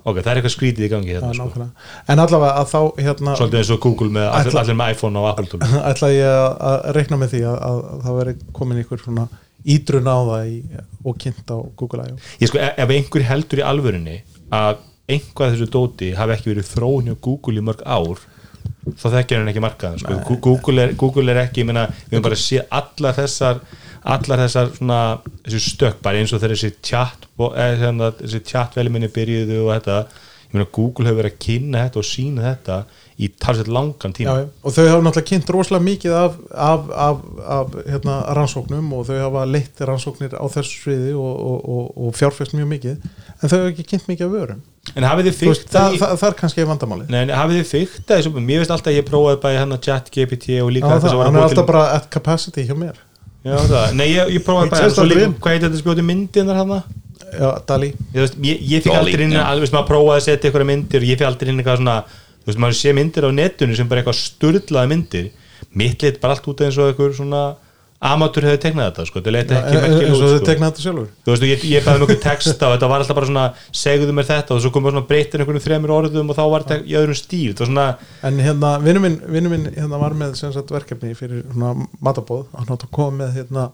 [0.06, 1.68] ok, það er eitthvað skrítið í gangi hérna, sko.
[2.14, 5.22] en allavega að þá hérna, svolítið eins og Google með allir, Ætla- allir með iPhone
[5.24, 8.84] og Apple tölfur ætla ég að- reikna með því að, að, að það veri komin
[9.06, 9.28] svona
[9.66, 10.58] ídrun á það í,
[11.10, 12.18] og kynnt á Google I.O.
[12.44, 14.20] ég sko, ef ef einhver heldur í alvörunni
[14.54, 18.22] að einhvað þessu dóti hafi ekki verið þróun hjá Google í mörg ár
[19.02, 20.20] þá þekkir hann ekki markaðan sko.
[20.46, 23.60] Google, Google er ekki, ég meina við höfum bara séð allar þessar
[24.06, 25.00] allar þessar svona
[25.46, 29.98] þessu stökk bara eins og þessi chat eða, hérna, þessi chatvelminni byrjuðu og þetta,
[30.46, 32.78] ég meina Google hefur verið að kynna þetta og sína þetta
[33.16, 34.34] í talsett langan tíma.
[34.36, 34.48] Já.
[34.60, 37.22] og þau hafa náttúrulega kynnt rosalega mikið af, af, af,
[37.56, 42.18] af hérna, rannsóknum og þau hafa leitt rannsóknir á þessu sviði og, og, og, og
[42.20, 44.64] fjárfæst mjög mikið en þau hafa ekki kynnt mikið af vörum.
[44.94, 48.20] En hafið þið fyrst það, það, það er kannski vandamáli Nei, hafið þið fyrkt að
[48.20, 48.34] þessu?
[48.38, 51.18] Mér veist alltaf að ég prófaði bara hérna chat GPT og líka Já, það, að
[51.18, 53.00] var hann að er alltaf bara at capacity hjá mér
[53.46, 56.62] Já, það, nei, ég, ég prófaði bara svo líka, hvað heitir þetta spjóti myndin þar
[56.64, 56.80] hana?
[57.36, 60.70] Já, Dali Ég, ég, ég fikk aldrei inn, alveg sem að prófaði að setja einhverja
[60.72, 61.98] myndir og ég fikk aldrei inn eitthvað svona
[62.46, 65.30] þú veist, maður sé myndir á netinu sem bara eitthvað sturlaði myndir.
[65.76, 67.44] Mitt lit bara allt út eins og einhver svona
[68.06, 70.50] amatur hefði tegnað þetta, sko, þetta leit ekki eins merkilega og út, sko.
[70.50, 71.08] tekna þetta sjálfur.
[71.26, 73.46] Þú veist, ég, ég bæði mjög texta og þetta var alltaf bara svona,
[73.84, 76.86] segðu mér þetta og svo komum svona breytir einhvern þremur orðum og þá var þetta
[76.86, 77.88] í öðrum stíl, þetta var svona
[78.30, 82.48] En hérna, vinnu minn, vinnu minn hérna var með sem sagt, verkefni fyrir svona matabóð
[82.56, 83.70] hann átt að koma með hérna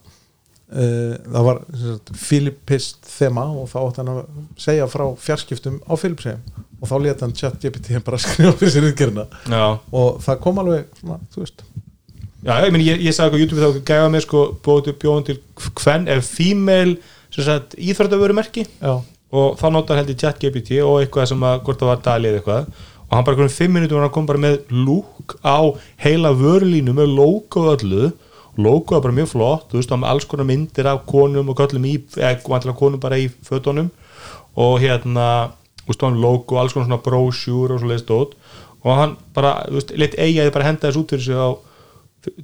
[0.71, 4.21] uh, það var sem sagt, Philippist þema og þá átti hann að
[4.65, 6.43] segja frá fjarskiptum á Philipsheim
[6.82, 9.21] og þá leta hann chat GPT bara skrifa fyrir sér
[9.51, 11.65] Já, og það kom alveg svona, þú veist
[12.41, 15.25] Já, ég, meni, ég, ég sagði ekki á YouTube þá gæfa mér sko bóti bjóðum
[15.27, 15.35] til
[15.77, 16.95] hvern ef female
[18.81, 18.95] já,
[19.31, 22.39] og þá notar held ég chat GPT og eitthvað sem að hvort það var dalið
[22.39, 22.81] eitthvað.
[23.05, 25.59] Og hann bara hvernig fimm minútur var hann kom bara með lúk á
[26.01, 28.11] heila vörulínu með logo og öllu.
[28.57, 31.61] Logo er bara mjög flott, þú veist, hann með alls konar myndir af konum og
[31.61, 33.93] köllum í eða konum bara í fötunum.
[34.59, 35.51] Og hérna,
[35.85, 38.35] þú veist, hann logo alls konar svona brochure og svo leiðist út
[38.81, 41.49] og hann bara, þú veist, leitt eigaði bara henda þess út fyrir sig á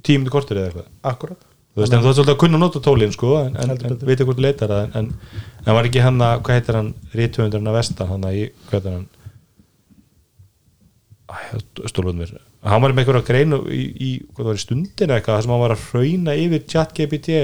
[0.02, 0.88] tíum til kortur eða eitthvað.
[1.12, 1.44] Akkurat
[1.78, 3.94] þú veist, en þú veist svolítið að kunna nota tólin sko, en, en, Heldur en
[3.94, 4.08] betur.
[4.08, 5.10] veit hvort þú leitar það en,
[5.62, 8.42] en, var ekki hann að, hvað heitir hann rítumundur hann að vestan, hann að í,
[8.66, 9.06] hvað heitir hann?
[11.28, 11.60] Æ,
[11.92, 12.32] stólum mér
[12.68, 15.62] hann var með einhverja greinu í, í hvað var í stundinu eitthvað, þar sem hann
[15.62, 17.36] var að hrauna yfir chat GPT,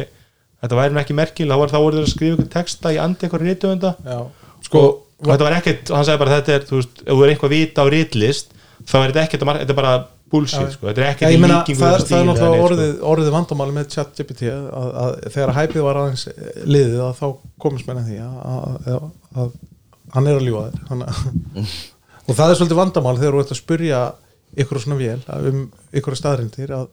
[0.65, 2.99] þetta væri nú ekki merkil þá, var, þá voru þeir að skrifa einhver texta í
[3.05, 4.19] andi einhverja rítumunda já,
[4.67, 4.83] sko,
[5.21, 7.55] og þetta var ekkert, hann sagði bara þetta er, þú veist, ef þú er eitthvað
[7.55, 8.57] vita á rítlist
[8.89, 9.95] þá er þetta ekkert, að mar- þetta er bara
[10.33, 12.69] bullshit, sko, þetta er ekkert meina, líkingu það, er- það er náttúrulega neitt, sko.
[12.69, 16.25] orðið, orðið vandamáli með chat GPT að, að þegar hæpið var aðeins
[16.65, 17.27] liðið að þá
[17.65, 19.07] komist menn að því að, að, að,
[19.45, 19.55] að
[20.15, 21.07] hann er að ljúga þér.
[22.29, 24.03] Og það er svolítið vandamál þegar þú ert að spyrja
[24.65, 25.21] ykkur svona vél
[25.51, 25.65] um
[25.99, 26.87] ykkur staðrindir að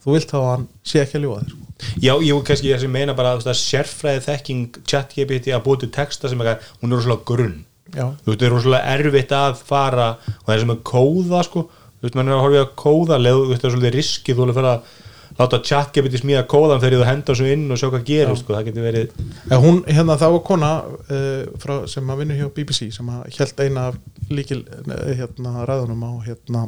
[0.00, 1.58] þú vilt hafa hann sé ekki að ljúga þér
[2.00, 5.90] Já, ég kannski ég sem meina bara að sérfræði þekking chat GPT að búið til
[5.96, 7.58] texta sem eitthvað, hún er rosalega grunn.
[7.90, 11.40] Já, þú veist, það er rosalega erfitt að fara og það er sem að kóða
[11.46, 11.64] sko
[12.00, 13.96] þú veist, mann er að horfa í að kóða leðu, þú veist, það er svolítið
[13.98, 14.98] riski þú alveg fyrir að
[15.38, 15.60] láta
[15.94, 18.86] GPT smíða kóðan þegar þú henda svo inn og sjá hvað gerir sko, það getur
[18.86, 19.12] verið
[19.48, 23.38] Já, hún, hérna, það var kona uh, frá, sem að vinna hjá BBC sem að
[23.38, 23.86] held eina
[24.30, 26.66] líkil eh, hérna, ræðunum á hérna,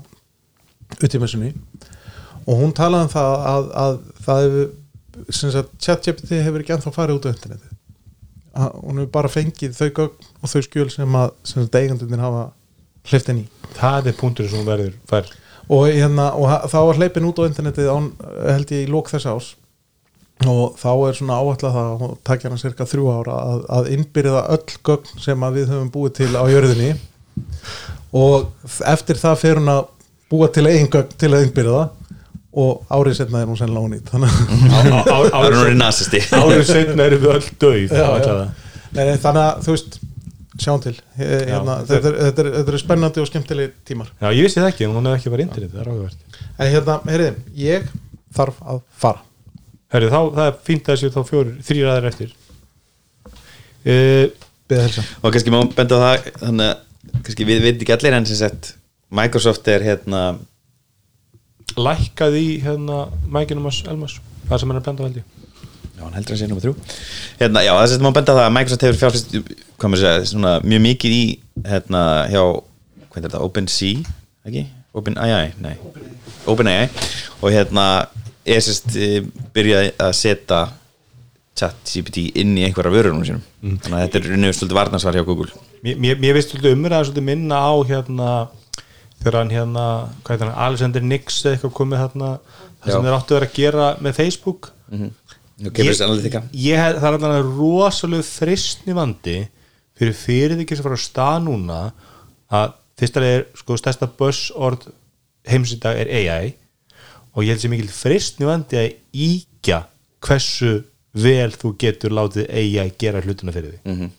[1.00, 1.52] utímessunni
[2.46, 4.70] og hún talaði um það að, að það hefur
[5.28, 7.70] sem sagt, ChatGPT hefur ekki ennþá farið út á interneti
[8.56, 11.76] að, hún hefur bara fengið þau gögn og þau skjöl sem að sem sagt,
[13.02, 13.46] hafa hliftin í.
[13.76, 15.30] Það er punktur sem verður fær
[15.72, 18.08] og, hérna, og þá var hleypin út á internetið án,
[18.44, 19.52] held ég í lók þess ás
[20.48, 24.42] og þá er svona áætlað það og takja hana cirka þrjú ára að, að innbyrða
[24.56, 26.92] öll gögn sem að við höfum búið til á jörðinni.
[28.18, 28.48] Og
[28.90, 29.84] eftir það fer hún að
[30.32, 31.84] búa til eigin gögn til að innbyrða.
[32.58, 33.60] Og árið setna er hún
[35.46, 36.20] er núri nasisti.
[36.34, 37.94] árið setna erum við öll döið
[39.22, 40.01] þannig að þú veist
[40.62, 40.94] sjáum til.
[41.18, 44.12] Hérna, Já, þetta, er, þetta, er, þetta er spennandi og skemmtileg tímar.
[44.20, 46.96] Já, ég vissi það ekki, hún hefði ekki verið internet, það er áhugavert en hérna,
[47.08, 47.90] heyriði, ég
[48.36, 49.26] þarf að fara.
[49.92, 52.32] Herri, þá, það er fínt að þessi þá fjórir, þrýr aðeir eftir.
[53.82, 57.94] Uh, beða helsa og kannski má benda á það þannig að kannski við veit ekki
[57.96, 58.72] allir en sem sagt
[59.12, 60.22] Microsoft er hérna
[61.72, 65.41] Lækkaði í hérna Mækinum Elmas, það sem hann er benda á held ég
[66.02, 66.74] já, hann heldur að sé nummer þrjú.
[67.38, 70.54] Hérna, já, þess að má benda það að Microsoft hefur fjárfæst hvað maður segja, svona
[70.66, 71.22] mjög mikið í
[71.70, 72.42] hérna hjá,
[73.06, 74.18] hvað er þetta, OpenSea
[74.50, 74.64] ekki?
[74.92, 75.76] OpenAI, nei.
[76.50, 76.88] OpenAI
[77.40, 77.86] og hérna
[78.44, 79.20] er sérst eh,
[79.54, 80.62] byrjaði að setja
[81.58, 83.44] chat GPT inn í einhverja vörunum sínum.
[83.62, 85.62] Þannig að þetta er unnið svolítið varnarsvar hjá Google.
[85.84, 88.28] Mér, mér, mér veist svolítið umræða svolítið minna á hérna
[89.22, 89.86] þegar hann hérna,
[90.24, 92.30] hvað heitir hann, Alexander Nix eða eitthvað komið hérna
[92.82, 94.72] það sem þeir áttu að vera að gera með Facebook.
[94.92, 95.21] Og Cambridge
[96.52, 99.36] Ég hef, það er alltaf rosalega fristni vandi
[99.98, 101.80] fyrir fyrirtæki sem fara að stað núna
[102.52, 104.88] að fyrsta er sko stærsta buzzord
[105.48, 106.54] heims í dag er AI
[107.32, 108.90] og ég held sem mikil fristni vandi að
[109.26, 109.84] íkja
[110.22, 110.82] hversu
[111.12, 114.10] vel þú getur látið AI gera hlutina fyrir því -hmm.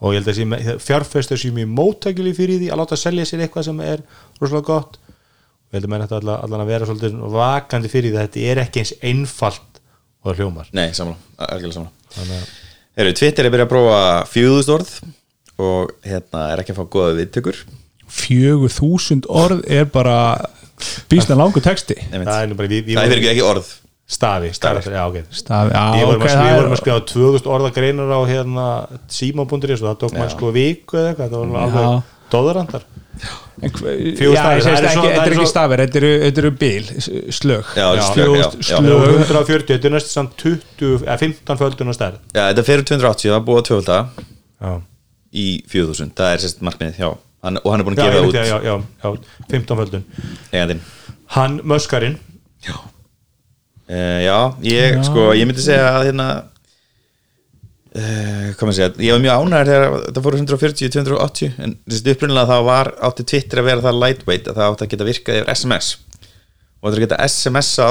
[0.00, 3.40] og ég held að sé, fjárfestur sér mjög móttækjuli fyrir því að láta selja sér
[3.40, 4.02] eitthvað sem er
[4.40, 4.98] rosalega gott.
[5.68, 8.40] Og ég held að menn þetta allan að vera svolítið vakandi fyrir því að þetta
[8.40, 9.77] er ekki eins einfalt
[10.28, 10.68] og það hljómar.
[10.76, 11.16] Nei, samla,
[11.48, 12.54] algjörlega samla Þannig að
[12.98, 13.98] Heru, Twitter er byrjað að prófa
[14.32, 14.92] fjöðust orð
[15.62, 17.58] og hérna er ekki að fá góða viðtökur.
[18.08, 20.16] Fjögur þúsund orð er bara
[21.10, 21.94] býsna langur texti.
[22.08, 22.26] Einmitt.
[22.30, 23.70] það er nú bara við, við Það er ekki, ekki orð.
[24.08, 25.18] Stafi, stafi, já ok.
[25.36, 28.12] Stafi, já, Við vorum, ok, að, það við er- vorum að skrifa 2000 orða greinar
[28.16, 28.66] á hérna
[29.12, 31.98] síma.is og það tók maður sko viku eða eitthvað, það var alveg Já,
[32.32, 32.86] stafir,
[33.62, 36.38] ég það segist er ekki, svo- það þetta er ekki svo- stafir þetta eru, þetta
[36.44, 37.64] eru bil, s- slög.
[37.76, 38.78] Já, Já, slög, fjögur- já, já.
[38.78, 39.14] slög.
[39.18, 42.18] 140, þetta er næstu samt 20 eða 15 földun á stærð.
[42.34, 43.98] Já, þetta um 280, það er búið að tvölda
[45.34, 46.62] í 4000, það er sérst
[47.44, 49.08] hann, og hann er búin að gefa út já, já, já, já
[49.50, 50.04] 15 földun
[50.52, 50.80] eigandinn
[51.36, 52.16] hann, möskarinn.
[53.88, 55.02] Uh, Já, ég, Já.
[55.06, 56.24] sko, ég myndi segja að hérna
[57.98, 62.14] uh, hvað maður segja, ég var mjög ánægður þegar það fóru 140, 280 en þessi
[62.14, 65.40] upprunnilega þá var átti Twitter að vera það lightweight að það átti að geta virkað
[65.40, 65.90] yfir SMS
[66.78, 67.90] og þetta að geta SMS á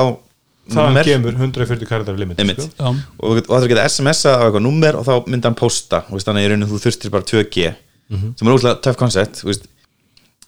[0.67, 2.63] það númer kemur 140 karakter limit Einmitt.
[2.65, 2.93] sko.
[3.23, 6.01] Og þú ætlar að geta SMS-a á eitthvað númer og þá myndi hann posta.
[6.11, 7.69] Veist, þannig að í rauninu þú þurftir bara 2G
[8.07, 9.41] sem er útlæð töff koncept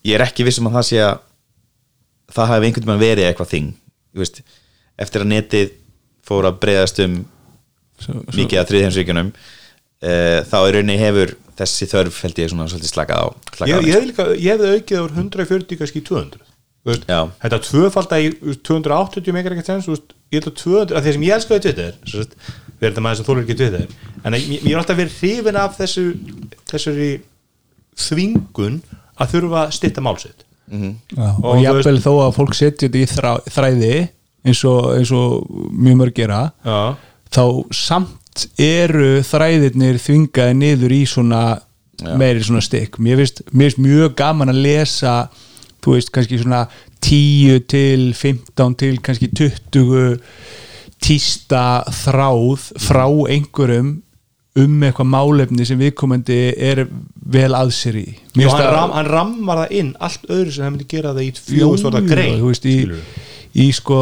[0.08, 1.18] ég er ekki viss um að það sé að
[2.36, 3.74] það hafi einhvern veginn verið eitthvað þing
[5.00, 5.74] eftir að netið
[6.28, 7.18] fór að breyðast um
[8.08, 10.14] mikið að þriðheimsvíkjunum e,
[10.50, 13.28] þá í rauninni hefur þessi þörf held ég svona svolítið slakað á
[13.58, 16.46] slakað ég, ég, ég hefði aukið úr 140 kannski í 200
[16.80, 17.20] Þú veist, Já.
[17.42, 21.14] þetta tvöfalda í þú veist, 280 megar ekkert sens ég held að 200, að því
[21.16, 23.88] sem ég elskaði Twitter við erum þetta maður sem þólur ekki Twitter
[24.24, 26.06] en ég, ég er alltaf verið hrifin af þessu
[26.72, 27.10] þessari
[28.00, 28.80] þvingun
[29.20, 33.00] að þurfa að stytta málsitt Já, Og og þú jafnvel þó að fólk setja þetta
[33.00, 33.94] í þrá, þræði
[34.46, 36.80] eins og, eins og mjög mörg gera Já,
[37.34, 37.44] þá
[37.76, 41.44] samt eru þræðirnir þvingaði niður í svona
[42.20, 43.44] meiri svona stykk mér finnst,
[43.82, 45.16] mjög gaman að lesa
[45.84, 46.66] þú veist kannski svona
[47.04, 50.20] 10 til 15 til kannski 20
[51.04, 51.64] tísta
[52.04, 53.98] þráð frá einhverjum
[54.60, 56.84] um eitthvað málefni sem viðkomandi er
[57.30, 58.06] vel að sér í.
[58.34, 61.24] Já finnst hann, ram, hann rammar það inn allt öðru sem hann myndi gera það
[61.24, 61.92] í Jú, jú,
[62.42, 62.78] þú veist, í,
[63.64, 64.02] í sko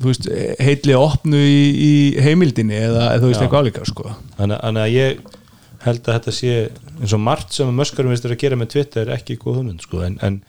[0.00, 0.28] þú veist,
[0.62, 1.92] heitli opnu í, í
[2.24, 4.14] heimildinni eða þú veist eitthvað álíka sko.
[4.38, 5.20] Þannig að ég
[5.84, 6.54] held að þetta sé
[7.00, 10.02] eins og margt sem möskarum veist er að gera með Twitter ekki góð hugmynd sko
[10.04, 10.40] en, en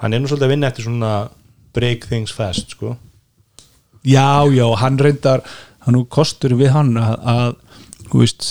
[0.00, 1.12] hann er nú svolítið að vinna eftir svona
[1.76, 2.94] break things fast sko.
[4.04, 5.44] Já, já, hann reyndar
[5.84, 8.50] hann nú kostur við hann að, að þú veist,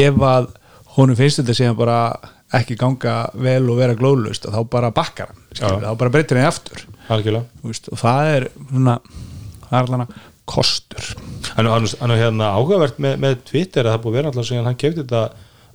[0.00, 0.52] ef að
[0.96, 1.98] honum finnst þetta sem bara
[2.58, 6.86] ekki ganga vel og vera glóðlust þá bara bakkar hann, þá bara breytir hann aftur.
[7.10, 7.46] Algjörlega.
[7.66, 8.96] Og það er svona,
[9.70, 10.10] það er allan
[10.50, 11.12] kostur
[11.56, 15.28] er hérna áhugavert með, með Twitter að það búið vera alltaf síðan hann kefti þetta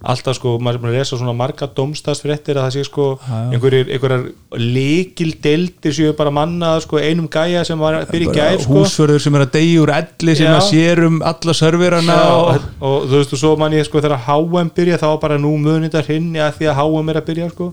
[0.05, 3.87] alltaf sko, maður er búin að lesa svona marga domstagsfréttir að það sé sko einhverjir,
[3.95, 4.25] einhverjar
[4.59, 8.81] líkil deildir séu bara manna sko einum gæja sem var í gær sko.
[8.81, 10.57] húsförður sem er að deyja úr elli sem Já.
[10.59, 14.25] að sér um alla serverana og, og, þú veist og svo man ég sko þegar
[14.27, 17.71] HM byrja þá bara nú að hrinni að því að HM er að byrja sko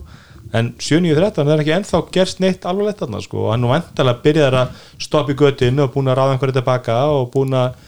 [0.53, 3.47] en 7.13 það er ekki ennþá gerst neitt alveg þarna sko.
[3.47, 6.99] Og hann nú vantalega byrjaði að stoppa í göttinu og búin að ráða einhverju tilbaka
[7.13, 7.79] og búin að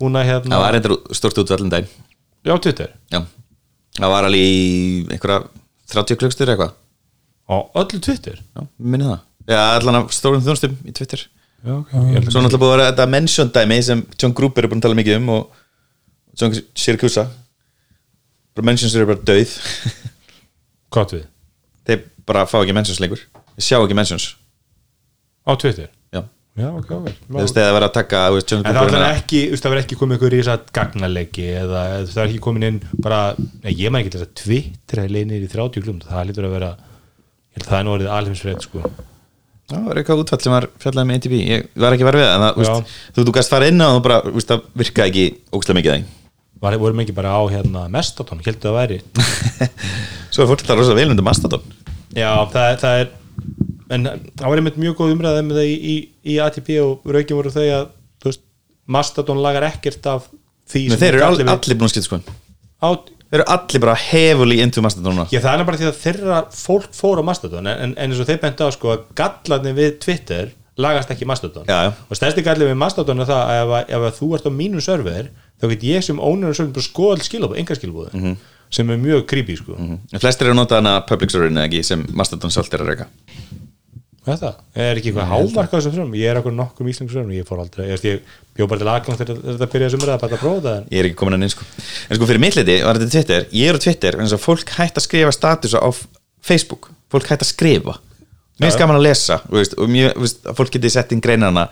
[0.00, 1.90] búin að hérna það var reyndar stort út allan daginn.
[2.42, 2.92] Já Twitter.
[3.12, 3.22] Já,
[3.98, 4.62] það var alveg í
[5.14, 5.40] einhverja
[5.94, 6.74] 30 klukkstur eitthvað.
[7.48, 8.40] Á öllu Twitter?
[8.40, 9.24] Já, minni það.
[9.48, 11.26] Já, allan af stórum þjónstum í Twitter.
[11.62, 14.66] Já, ok, ég held svo náttúrulega búið að vera þetta mention dæmi sem John Gruber
[14.66, 15.60] er búin að tala mikið um og
[16.40, 17.26] John Syracuse.
[18.52, 19.54] Bara mentions eru bara döið
[20.92, 21.28] gott við
[21.88, 23.24] þeir bara fá ekki mentions lengur.
[23.56, 24.28] Þeir sjá ekki mentions.
[25.42, 25.90] Á Twitter?
[26.14, 26.22] Já.
[26.58, 27.08] já, ok, ok.
[27.10, 29.42] Þeir veist þegar það verið að taka þú veist, En það Gruber var er ekki,
[29.42, 32.68] þú veist, það ekki komið ykkur í þess að gagnalegi eða það er ekki komin
[32.68, 33.20] inn bara,
[33.64, 36.54] nei, ég maður ekki þess að Twitter er leinir í 30 klum, það lítur að
[36.58, 36.70] vera
[37.58, 38.84] það er nú orðið alheimsfrед sko.
[39.72, 42.50] Það var eitthvað útfall sem var fjallaði með ATP ég var ekki það en það,
[42.52, 42.62] Já.
[42.62, 45.24] úst, þú, þú gæst fara inn og þú bara, úst, það virkaði ekki
[45.56, 46.10] ógstlega mikið þeim
[46.62, 48.98] var, vorum ekki bara á hérna Mestotón, heldur það væri
[50.32, 51.64] svo er fólk alltaf rosa vel undir Mastodon
[52.16, 53.10] já, það, það er
[53.92, 55.96] en það var einmitt mjög góð umræða með það í, í,
[56.32, 57.88] í ATP og raukin voru þau að
[58.26, 58.44] veist,
[58.92, 60.30] Mastodon lagar ekkert af
[60.72, 62.22] því Men sem þeir eru all, allir búin að skipta sko
[63.32, 65.22] þeir eru allir bara hefuli into Mastodon.
[65.32, 68.28] Já, það er bara því að þeirra fólk fór á Mastodon en, en eins og
[68.28, 70.50] þeir bent á sko að gallarnir við Twitter
[70.80, 71.92] lagast ekki Mastodon Já, já.
[72.08, 74.52] og stærsti gallir við Mastodon er það að ef, að- ef að þú ert á
[74.58, 75.30] mínu server
[75.62, 78.36] þá get ég sem ónur server bara skoða all skilabóð, enga skilabóð Mhm.
[78.72, 79.76] sem er mjög creepy sko.
[79.78, 82.88] En flestir eru að nota hana public serverin eða ekki sem Mastodon sjálft er að
[82.92, 83.06] reyka
[84.22, 87.58] Þetta, er ekki eitthvað á þessum serverum ég er okkur nokkur íslensku serverum, ég fór
[87.58, 88.20] aldrei ég, ég
[88.54, 91.08] bjó bara til aðgang þegar þetta byrjaði sem er að prófa það en ég er
[91.08, 91.66] ekki komin að inn sko.
[92.06, 93.48] En sko fyrir mitt liti var þetta Twitter?
[93.50, 95.90] Ég er á Twitter en þess að fólk hægt að skrifa statusa á
[96.38, 96.92] Facebook.
[97.10, 97.96] Fólk hægt að skrifa.
[98.60, 101.64] Mér finnst gaman að lesa þú veist, og þú veist, fólk geti sett inn greinana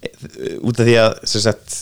[0.00, 1.76] eh, út af því að sem sagt,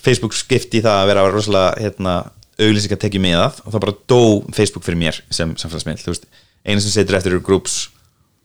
[0.00, 2.14] Facebook skipti það að vera rosalega hérna,
[2.60, 4.20] auglýsing að tekja með það og það bara dó
[4.54, 6.28] Facebook fyrir mér sem samfélagsmiðl þú veist,
[6.64, 7.76] eina sem setur eftir eru groups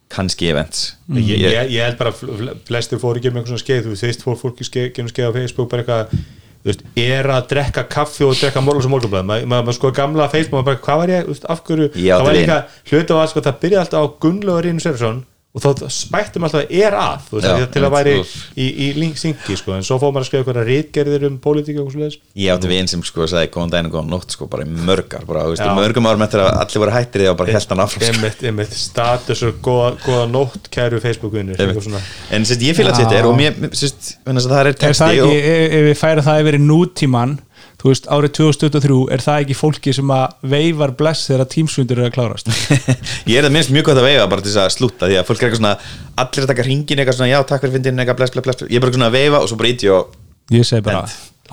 [0.10, 0.96] kannski events.
[1.14, 3.96] Ég, ég, ég held bara að fl- flestir fóru ekki með eitthvað svona skeið þú
[4.00, 4.66] veist, fór fólki
[4.96, 6.24] genum skeið á Facebook bara eitthvað,
[6.66, 10.26] veist, er að drekka kaffi og drekka morguns og morgunblöð maður ma, ma, sko gamla
[10.34, 11.92] Facebook, maður bara, hvað var ég, veist, af hverju?
[11.94, 12.58] Átti það var líka
[12.90, 15.22] hluti á að sko, það byrjaði alltaf á Gunnlaugur Rínu Sverjesson
[15.60, 18.36] og þá spættum alltaf að er að þú veist, Já, til að væri úff.
[18.56, 21.82] í, í link syngi, sko, en svo fór maður að skrifa eitthvað rítgerðir um pólitík
[21.84, 22.20] og svoleiðis.
[22.40, 24.72] Ég átti við einn sem sko sagði góðan daginn og góðan nótt sko bara í
[24.90, 27.60] mörgar, bara, þú veist, í mörgum árum eftir að allir voru hættir því og bara
[27.60, 28.14] hann áfram sko.
[28.14, 31.60] einmitt, einmitt, status og góða, góða nótt kæru Facebook-unir.
[31.60, 33.02] En sérst, ég fíla Já.
[33.02, 36.42] Twitter og mér, sérst, að það er er texti og, ef, ef við færa það
[36.44, 37.36] yfir í nútíman
[37.80, 42.10] þú veist, árið 2023 er það ekki fólki sem að veifar bless þegar tímsfundur er
[42.10, 42.50] að klárast?
[43.30, 45.28] Ég er það minnst mjög gott að veifa bara til þess að slúta því að
[45.30, 45.76] fólk er eitthvað svona
[46.24, 48.66] allir að taka hringin eitthvað svona já takk fyrir fyndin eitthvað bless bless bless.
[48.68, 50.18] Ég er bara svona að veifa og svo bara íti og
[50.56, 51.06] ég segi bara,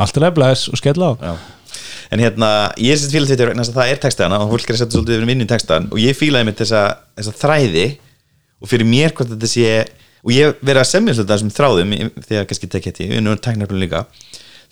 [0.02, 1.12] allt er að bless og skella á.
[1.20, 1.34] Já.
[2.10, 2.48] en hérna
[2.78, 4.98] ég er sett fíla þetta vegna að það er textaðana og fólk er að setja
[4.98, 6.82] svolítið yfir minni textaðan og ég fílaði mitt þessa,
[7.38, 7.86] þræði
[8.62, 9.70] og fyrir mér hvort þetta sé
[10.26, 11.94] og ég verið að semja svolítið þessum þráðum
[12.26, 14.04] því að kannski tekja þetta, er nú tæknarflun líka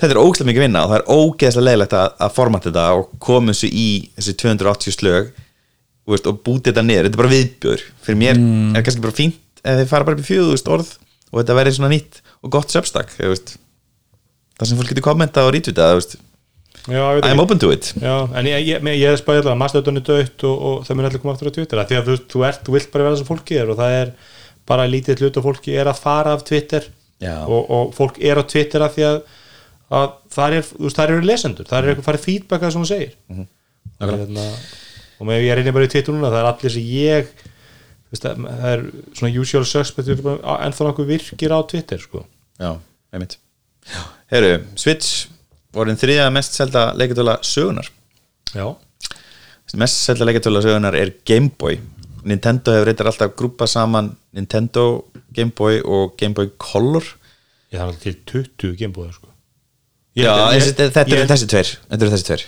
[0.01, 3.09] þetta er ógæslega mikið vinna og það er ógeðslega leiðilegt að, að formata þetta og
[3.23, 3.89] koma þessu í
[4.19, 5.31] þessi 280 slög
[6.11, 8.43] veist, og búti þetta niður, þetta er bara viðbjör fyrir mér
[8.79, 10.93] er kannski bara fínt ef þið fara bara upp í fjöðust orð
[11.31, 17.25] og þetta verður svona nýtt og gott söpstak það sem fólk getur kommenta og veit
[17.25, 17.95] I'm open to it.
[17.97, 21.07] Já, en ég, ég, ég, ég spæði allavega masteröðun er dött og, og það mun
[21.09, 23.31] allir koma aftur á Twitter því að þú, þú ert, þú vilt bara vera að
[23.31, 24.11] fólki er og það er
[24.69, 26.91] bara lítið hlut og fólki er að fara af Twitter
[27.25, 29.19] og, og fólk er á Twitter af því að,
[29.95, 32.85] að það er, þú veist, það eru lesendur er eitthvað farið feedback að það sem
[32.85, 33.15] hún segir.
[33.31, 33.47] Mhm.
[34.01, 34.47] og, hérna,
[35.21, 37.35] og með ég reynir bara í Twitter núna það er allir sem ég
[38.15, 38.85] veist, það er
[39.15, 42.25] svona usual suspect eru ennþá nokkuð virkir á Twitter sko.
[42.61, 42.77] Já,
[43.15, 43.39] einmitt.
[44.33, 45.27] Herru, Switch
[45.75, 47.91] vorin þriða mest selda leikatöla sögunar
[48.55, 48.71] Já,
[49.77, 51.81] mest selda leikatöla sögunar er Game Boy.
[52.25, 57.05] Nintendo hefur reyndar alltaf grúpa saman Nintendo, Game Boy og Game Boy Color.
[57.75, 59.34] Ég þarf alltaf til 20 gembúðar sko.
[60.15, 61.71] Já, Ég- þetta eru þessi tveir.
[61.91, 62.45] Þetta eru þessi tveir.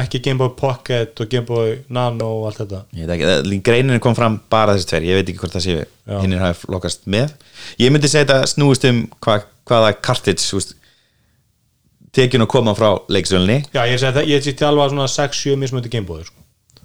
[0.00, 2.84] Ekki Game Boy Pocket og Game Boy Nano og allt þetta.
[2.94, 5.02] Ég veit ekki, það- greinin kom fram bara þessi tveir.
[5.08, 5.74] Ég veit ekki hvort það sé
[6.06, 6.20] Já.
[6.22, 7.32] hinnir hafi lokast með.
[7.80, 10.74] Ég myndi segja þetta snúist um hva, hvaða cartridge úst,
[12.12, 13.64] tekin og koma frá leiksölunni.
[13.74, 16.34] Já, ég segi það, ég sýtti alveg að svona 6-7 mismöndi Game Boy sko.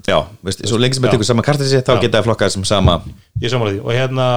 [0.05, 1.09] Já, veist, svo lengi sem Já.
[1.09, 3.01] það tekur sama cartridge þá geta það flokkað sem sama
[3.41, 3.85] ég samanlega því.
[3.85, 4.27] Og hérna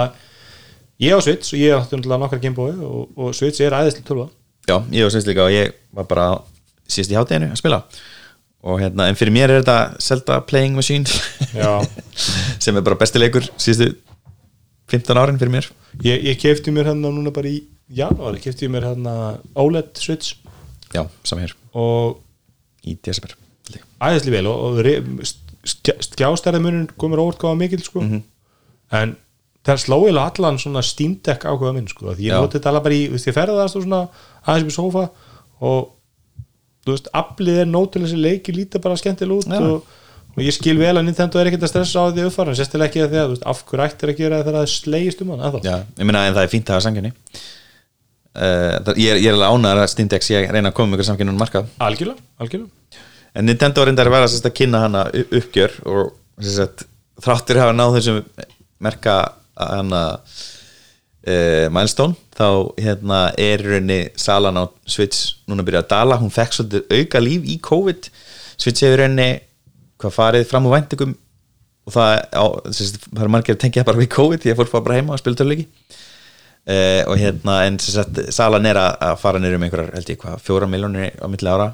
[1.01, 4.05] ég á Switch og ég átti náttúrulega nokkar Game Boy og, og Switch er æðislega
[4.09, 4.29] tölva
[4.69, 6.29] Já, ég var semst líka og ég var bara
[6.89, 7.81] síðast í hátteginu að spila.
[8.69, 11.09] Og hérna, en fyrir mér er þetta Zelda Playing Machine.
[12.63, 13.95] Sem er bara besti leikur síðustu
[14.93, 15.71] 15 árin fyrir mér.
[16.05, 19.17] Ég, ég kefti mér hérna núna bara í janúari, kefti ég mér hérna
[19.57, 20.37] OLED Switch.
[20.93, 22.19] Já, saman hér, og
[22.85, 23.37] í desember
[23.99, 28.03] æðislega vel og, og skjástærið munin komur óvart gáða mikil sko.
[28.05, 28.23] Mhm.
[28.91, 29.17] en
[29.67, 32.15] það sló ég allan svona Steam Deck ákveða minn sko.
[32.15, 34.09] því ég noti þetta alveg bara í, þú veist, ég ferðast og svona
[34.49, 35.05] aðeins upp í sófa
[35.69, 35.79] og
[36.87, 39.95] þú veist, aflið er nót til þessi leiki líta bara skemmtileg út og,
[40.35, 43.05] og ég skil vel að Nintendo er ekkert að stressa á því uppfæra, sérstilega ekki
[43.05, 45.61] að því að veist, af hverju ættir að gera það það slegist um hann.
[45.67, 47.13] Já, ég meina en það er fínt að hafa samkjörni
[48.39, 51.11] uh, ég, er, ég er alveg ánæður að sé að reyna að koma með ykkur
[51.11, 51.73] samkjörnum markað.
[51.85, 53.03] Algjörlega, algjörlega.
[53.37, 56.87] En Nintendo reyndar að vera sérst, að kynna hana uppgjör og sérst,
[57.23, 58.23] þráttur hafa náð þessum
[58.85, 59.19] merka
[59.59, 60.03] hana
[61.27, 62.49] uh, milestone þá
[62.79, 66.99] hérna, er í rauninni salan á Switch núna að byrja að dala, hún fekk svolítið
[66.99, 68.11] auka líf í COVID.
[68.59, 69.31] Switch hefur í rauninni
[69.99, 71.17] hvað farið fram úr væntingum
[71.89, 74.73] og það, á, sérst, það er margir að tengja bara við COVID því að fólk
[74.75, 75.67] fara bara heima og spila töluleiki
[76.69, 80.21] uh, og hérna en sérst, salan er að, að fara niður um einhverjar held ég
[80.23, 81.73] hvað, fjóra miljónir á milli ára.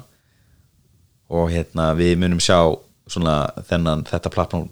[1.35, 2.59] Og hérna við munum sjá
[3.09, 3.39] svona
[3.69, 4.69] þennan þetta plattform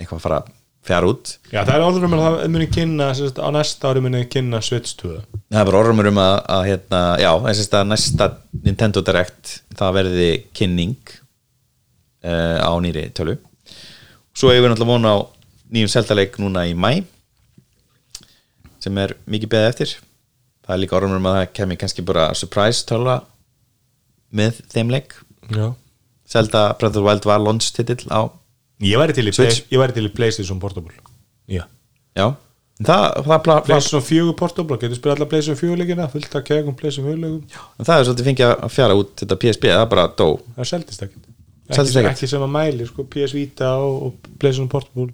[0.00, 0.40] eitthvað að fara
[0.86, 1.34] fjara út.
[1.52, 4.62] Já, það er orður um að það muni kynna sérst, á næsta ári muni kynna
[4.64, 5.18] Switch 2
[5.50, 8.28] það er orðumur um að, að hérna, já, þess að næsta
[8.64, 11.14] Nintendo Direct það verði kynning
[12.24, 13.36] uh, á nýri tölu.
[14.30, 15.18] Svo hefur við náttúrulega vona á
[15.74, 17.02] nýjum seltaleik núna í mæ
[18.80, 19.96] sem er mikið beðið eftir.
[20.64, 23.18] Það er líka orðumur um að það kemur kannski bara surprise tölu
[24.30, 25.16] með þeim leik.
[26.30, 28.30] Zelda Breath of the Wild var launch titill á
[28.80, 30.94] Ég væri til í, play, ég væri til í PlayStation Portable.
[31.50, 31.66] Já.
[32.16, 32.26] Já,
[32.80, 36.46] það, það, það, það, PlayStation 4 Portable, getur spila allar PlayStation 4 leikina fullt af
[36.46, 39.82] kegum PlayStation 4 leikum En það er svolítið fengið að fjara út þetta PSP, það
[39.84, 40.28] er bara dó.
[40.56, 41.26] Það seldist ekkert.
[41.70, 45.12] Ekki, ekki sem að mæli, sko, PS Vita og, og PlayStation Portable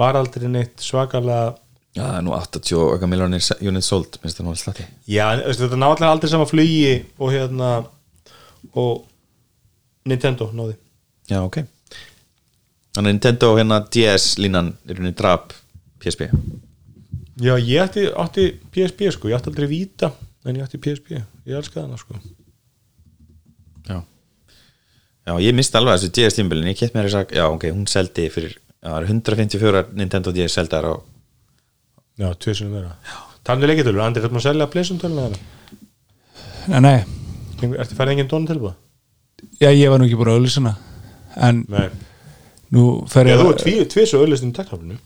[0.00, 1.50] var aldrei neitt svakalega
[1.90, 4.86] Já, það er nú 80 og eitthvað miljonir unit sold, minnst það nú alls slatti
[5.10, 7.72] Já, þetta náttúrulega aldrei sama flugi og hérna
[8.78, 9.02] og
[10.08, 10.78] Nintendo náði.
[11.28, 11.58] Já, ok
[12.90, 15.52] Þannig að Nintendo hérna DS línan er henni drap
[16.02, 16.26] PSP
[17.40, 20.10] Já, ég átti, átti PSP sko, ég átti aldrei Vita
[20.44, 21.14] en ég átti PSP,
[21.48, 22.18] ég elskaði hana sko.
[23.88, 24.00] Já.
[25.28, 27.86] Já, ég misti alveg þessu DS tímbilin, ég kett mér þess að já, ok, hún
[27.88, 30.94] seldi fyrir já, það eru 154 Nintendo DS seldar á
[32.20, 32.92] Já, tvisinu meira.
[33.46, 35.80] Talandi leikitölur, Andri, er þetta að selja PlayStation töluna þeirra?
[36.68, 38.74] Nei, nei, Ertu færið engin dónu tilbúða?
[39.60, 40.74] já, ég var nú ekki búin að auðlýsana
[41.48, 41.86] en Nei
[43.32, 44.98] Já, þú er tvis og öllist um teknaflinu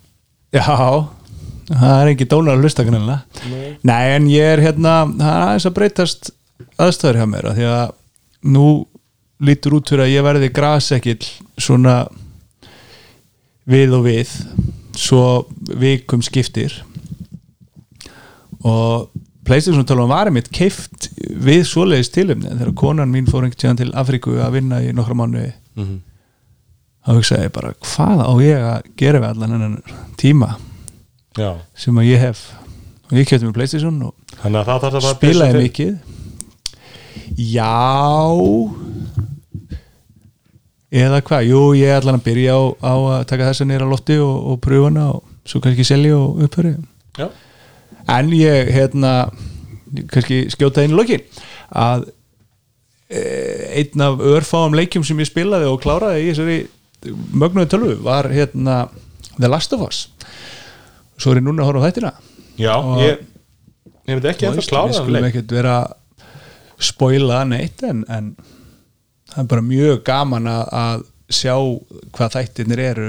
[0.55, 0.65] Já,
[1.71, 3.69] það er ekki dónar að hlusta kannilega Nei.
[3.83, 6.31] Nei, en ég er hérna það er aðeins að breytast
[6.85, 7.95] aðstæður hjá mér af því að
[8.55, 8.67] nú
[9.45, 11.25] lítur út fyrir að ég verði grasekill
[11.59, 11.97] svona
[13.73, 14.35] við og við
[14.95, 15.25] svo
[15.81, 16.77] vikum skiptir
[18.65, 19.11] og
[19.45, 21.11] Playstation tala var mitt keift
[21.45, 25.17] við svoleiðis tilumni þegar konan mín fór einhvern tíðan til Afríku að vinna í nokkra
[25.19, 25.99] mánuði Mhm.
[27.05, 29.79] Þá hugsaði ég bara hvað á ég að gera við allan hennan
[30.21, 30.55] tíma
[31.35, 32.45] Já, sem að ég hef?
[33.11, 34.15] Og ég kefti mér Playstation og
[34.45, 34.59] að
[34.99, 35.95] að spilaði mikið.
[37.39, 37.71] Já.
[40.95, 44.19] Eða hvað, jú ég er allan að byrja á, á að taka þessa nýra lotti
[44.23, 46.85] og, og pröfuna og svo kannski selja og upphöri 5.
[47.19, 47.27] Já,
[48.15, 49.15] en ég hérna
[50.11, 51.25] kannski skjóta í lokin
[51.75, 52.07] að
[53.11, 53.25] e,
[53.81, 56.59] einn af örfáum leikjum sem ég spilaði og kláraði í þessari
[57.13, 58.89] mögnuði tölvu var hérna
[59.39, 60.05] The Last of Us.
[61.19, 62.13] Svo er ég núna að horfa á þættina.
[62.59, 63.23] Já Og- ég
[64.05, 65.93] Ég veit ekki að það við klára skulum ekkert vera að
[66.85, 68.27] spoila neitt en, en
[69.33, 71.55] það er bara mjög gaman að, að sjá
[72.13, 73.07] hvað þættirnir eru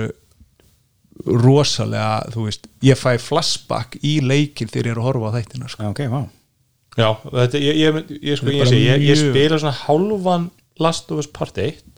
[1.25, 5.69] rosalega, þú veist ég fæ flashback í leikin þegar ég er að horfa á þættina
[5.71, 5.83] sko.
[5.83, 6.21] Já, ok, vá.
[6.95, 10.49] Já, þetta, ég, ég, ég, sko, ég, bara sé, ég, ég mjög- spila svona hálfan
[10.79, 11.94] Last of Us Part 1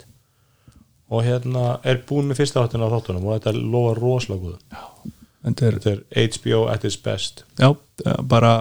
[1.08, 5.68] og hérna er búin með fyrsta áttina á þáttunum og þetta lofa rosalega góð þetta
[5.68, 7.44] er Þetta er HBO at its best.
[7.60, 7.70] Já,
[8.04, 8.52] er bara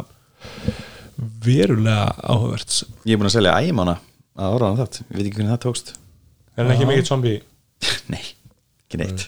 [1.43, 2.83] verulega áhugavert.
[3.07, 3.97] Ég er búin að selja ægimána
[4.37, 4.99] að orða hann þátt.
[5.01, 5.93] Ég veit ekki hvernig það tókst.
[6.55, 7.39] Er hann ekki mikill zombie?
[8.13, 8.23] Nei,
[8.85, 9.27] ekki neitt.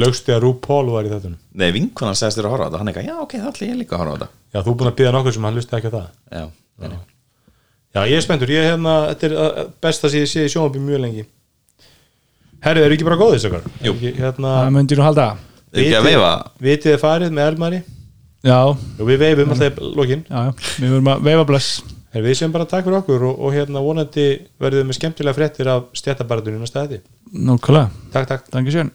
[0.00, 1.40] Lögsti að RuPaul var í þáttunum?
[1.60, 2.80] Nei, vinkonan segist þér að horfa á þetta.
[2.80, 4.30] Hann eitthvað, já, ok, það ætla ég líka að horfa á þetta.
[4.52, 6.06] Já, þú er búin að byggja nokkuð sem hann lusti ekki á það.
[6.32, 6.44] Já,
[6.80, 6.98] nei.
[7.92, 10.80] Já, ég er spenntur, ég er hérna Þetta er besta sem ég sé í sjónvarpi
[10.80, 11.26] mjög lengi
[12.62, 13.64] Herri, eru ekki bara góðis okkar?
[13.82, 13.94] Jú.
[14.00, 15.26] Hérna, það myndir nú halda.
[15.72, 16.30] Ekki að veifa?
[16.62, 17.80] Vitið þið farið með Elmari?
[18.42, 20.22] Já, og við veifum alltaf í lokin.
[20.28, 20.52] Já, já,
[20.82, 21.72] við verum að veifa bless.
[22.12, 24.26] Herri, Við sem bara takk fyrir okkur og, og hérna vonandi
[24.60, 27.02] verðum við með skemmtilega fréttir af stjættabaratunum næsta þetta
[27.32, 28.50] nákvæmlega, Takk, takk.
[28.52, 28.92] Dangi sjön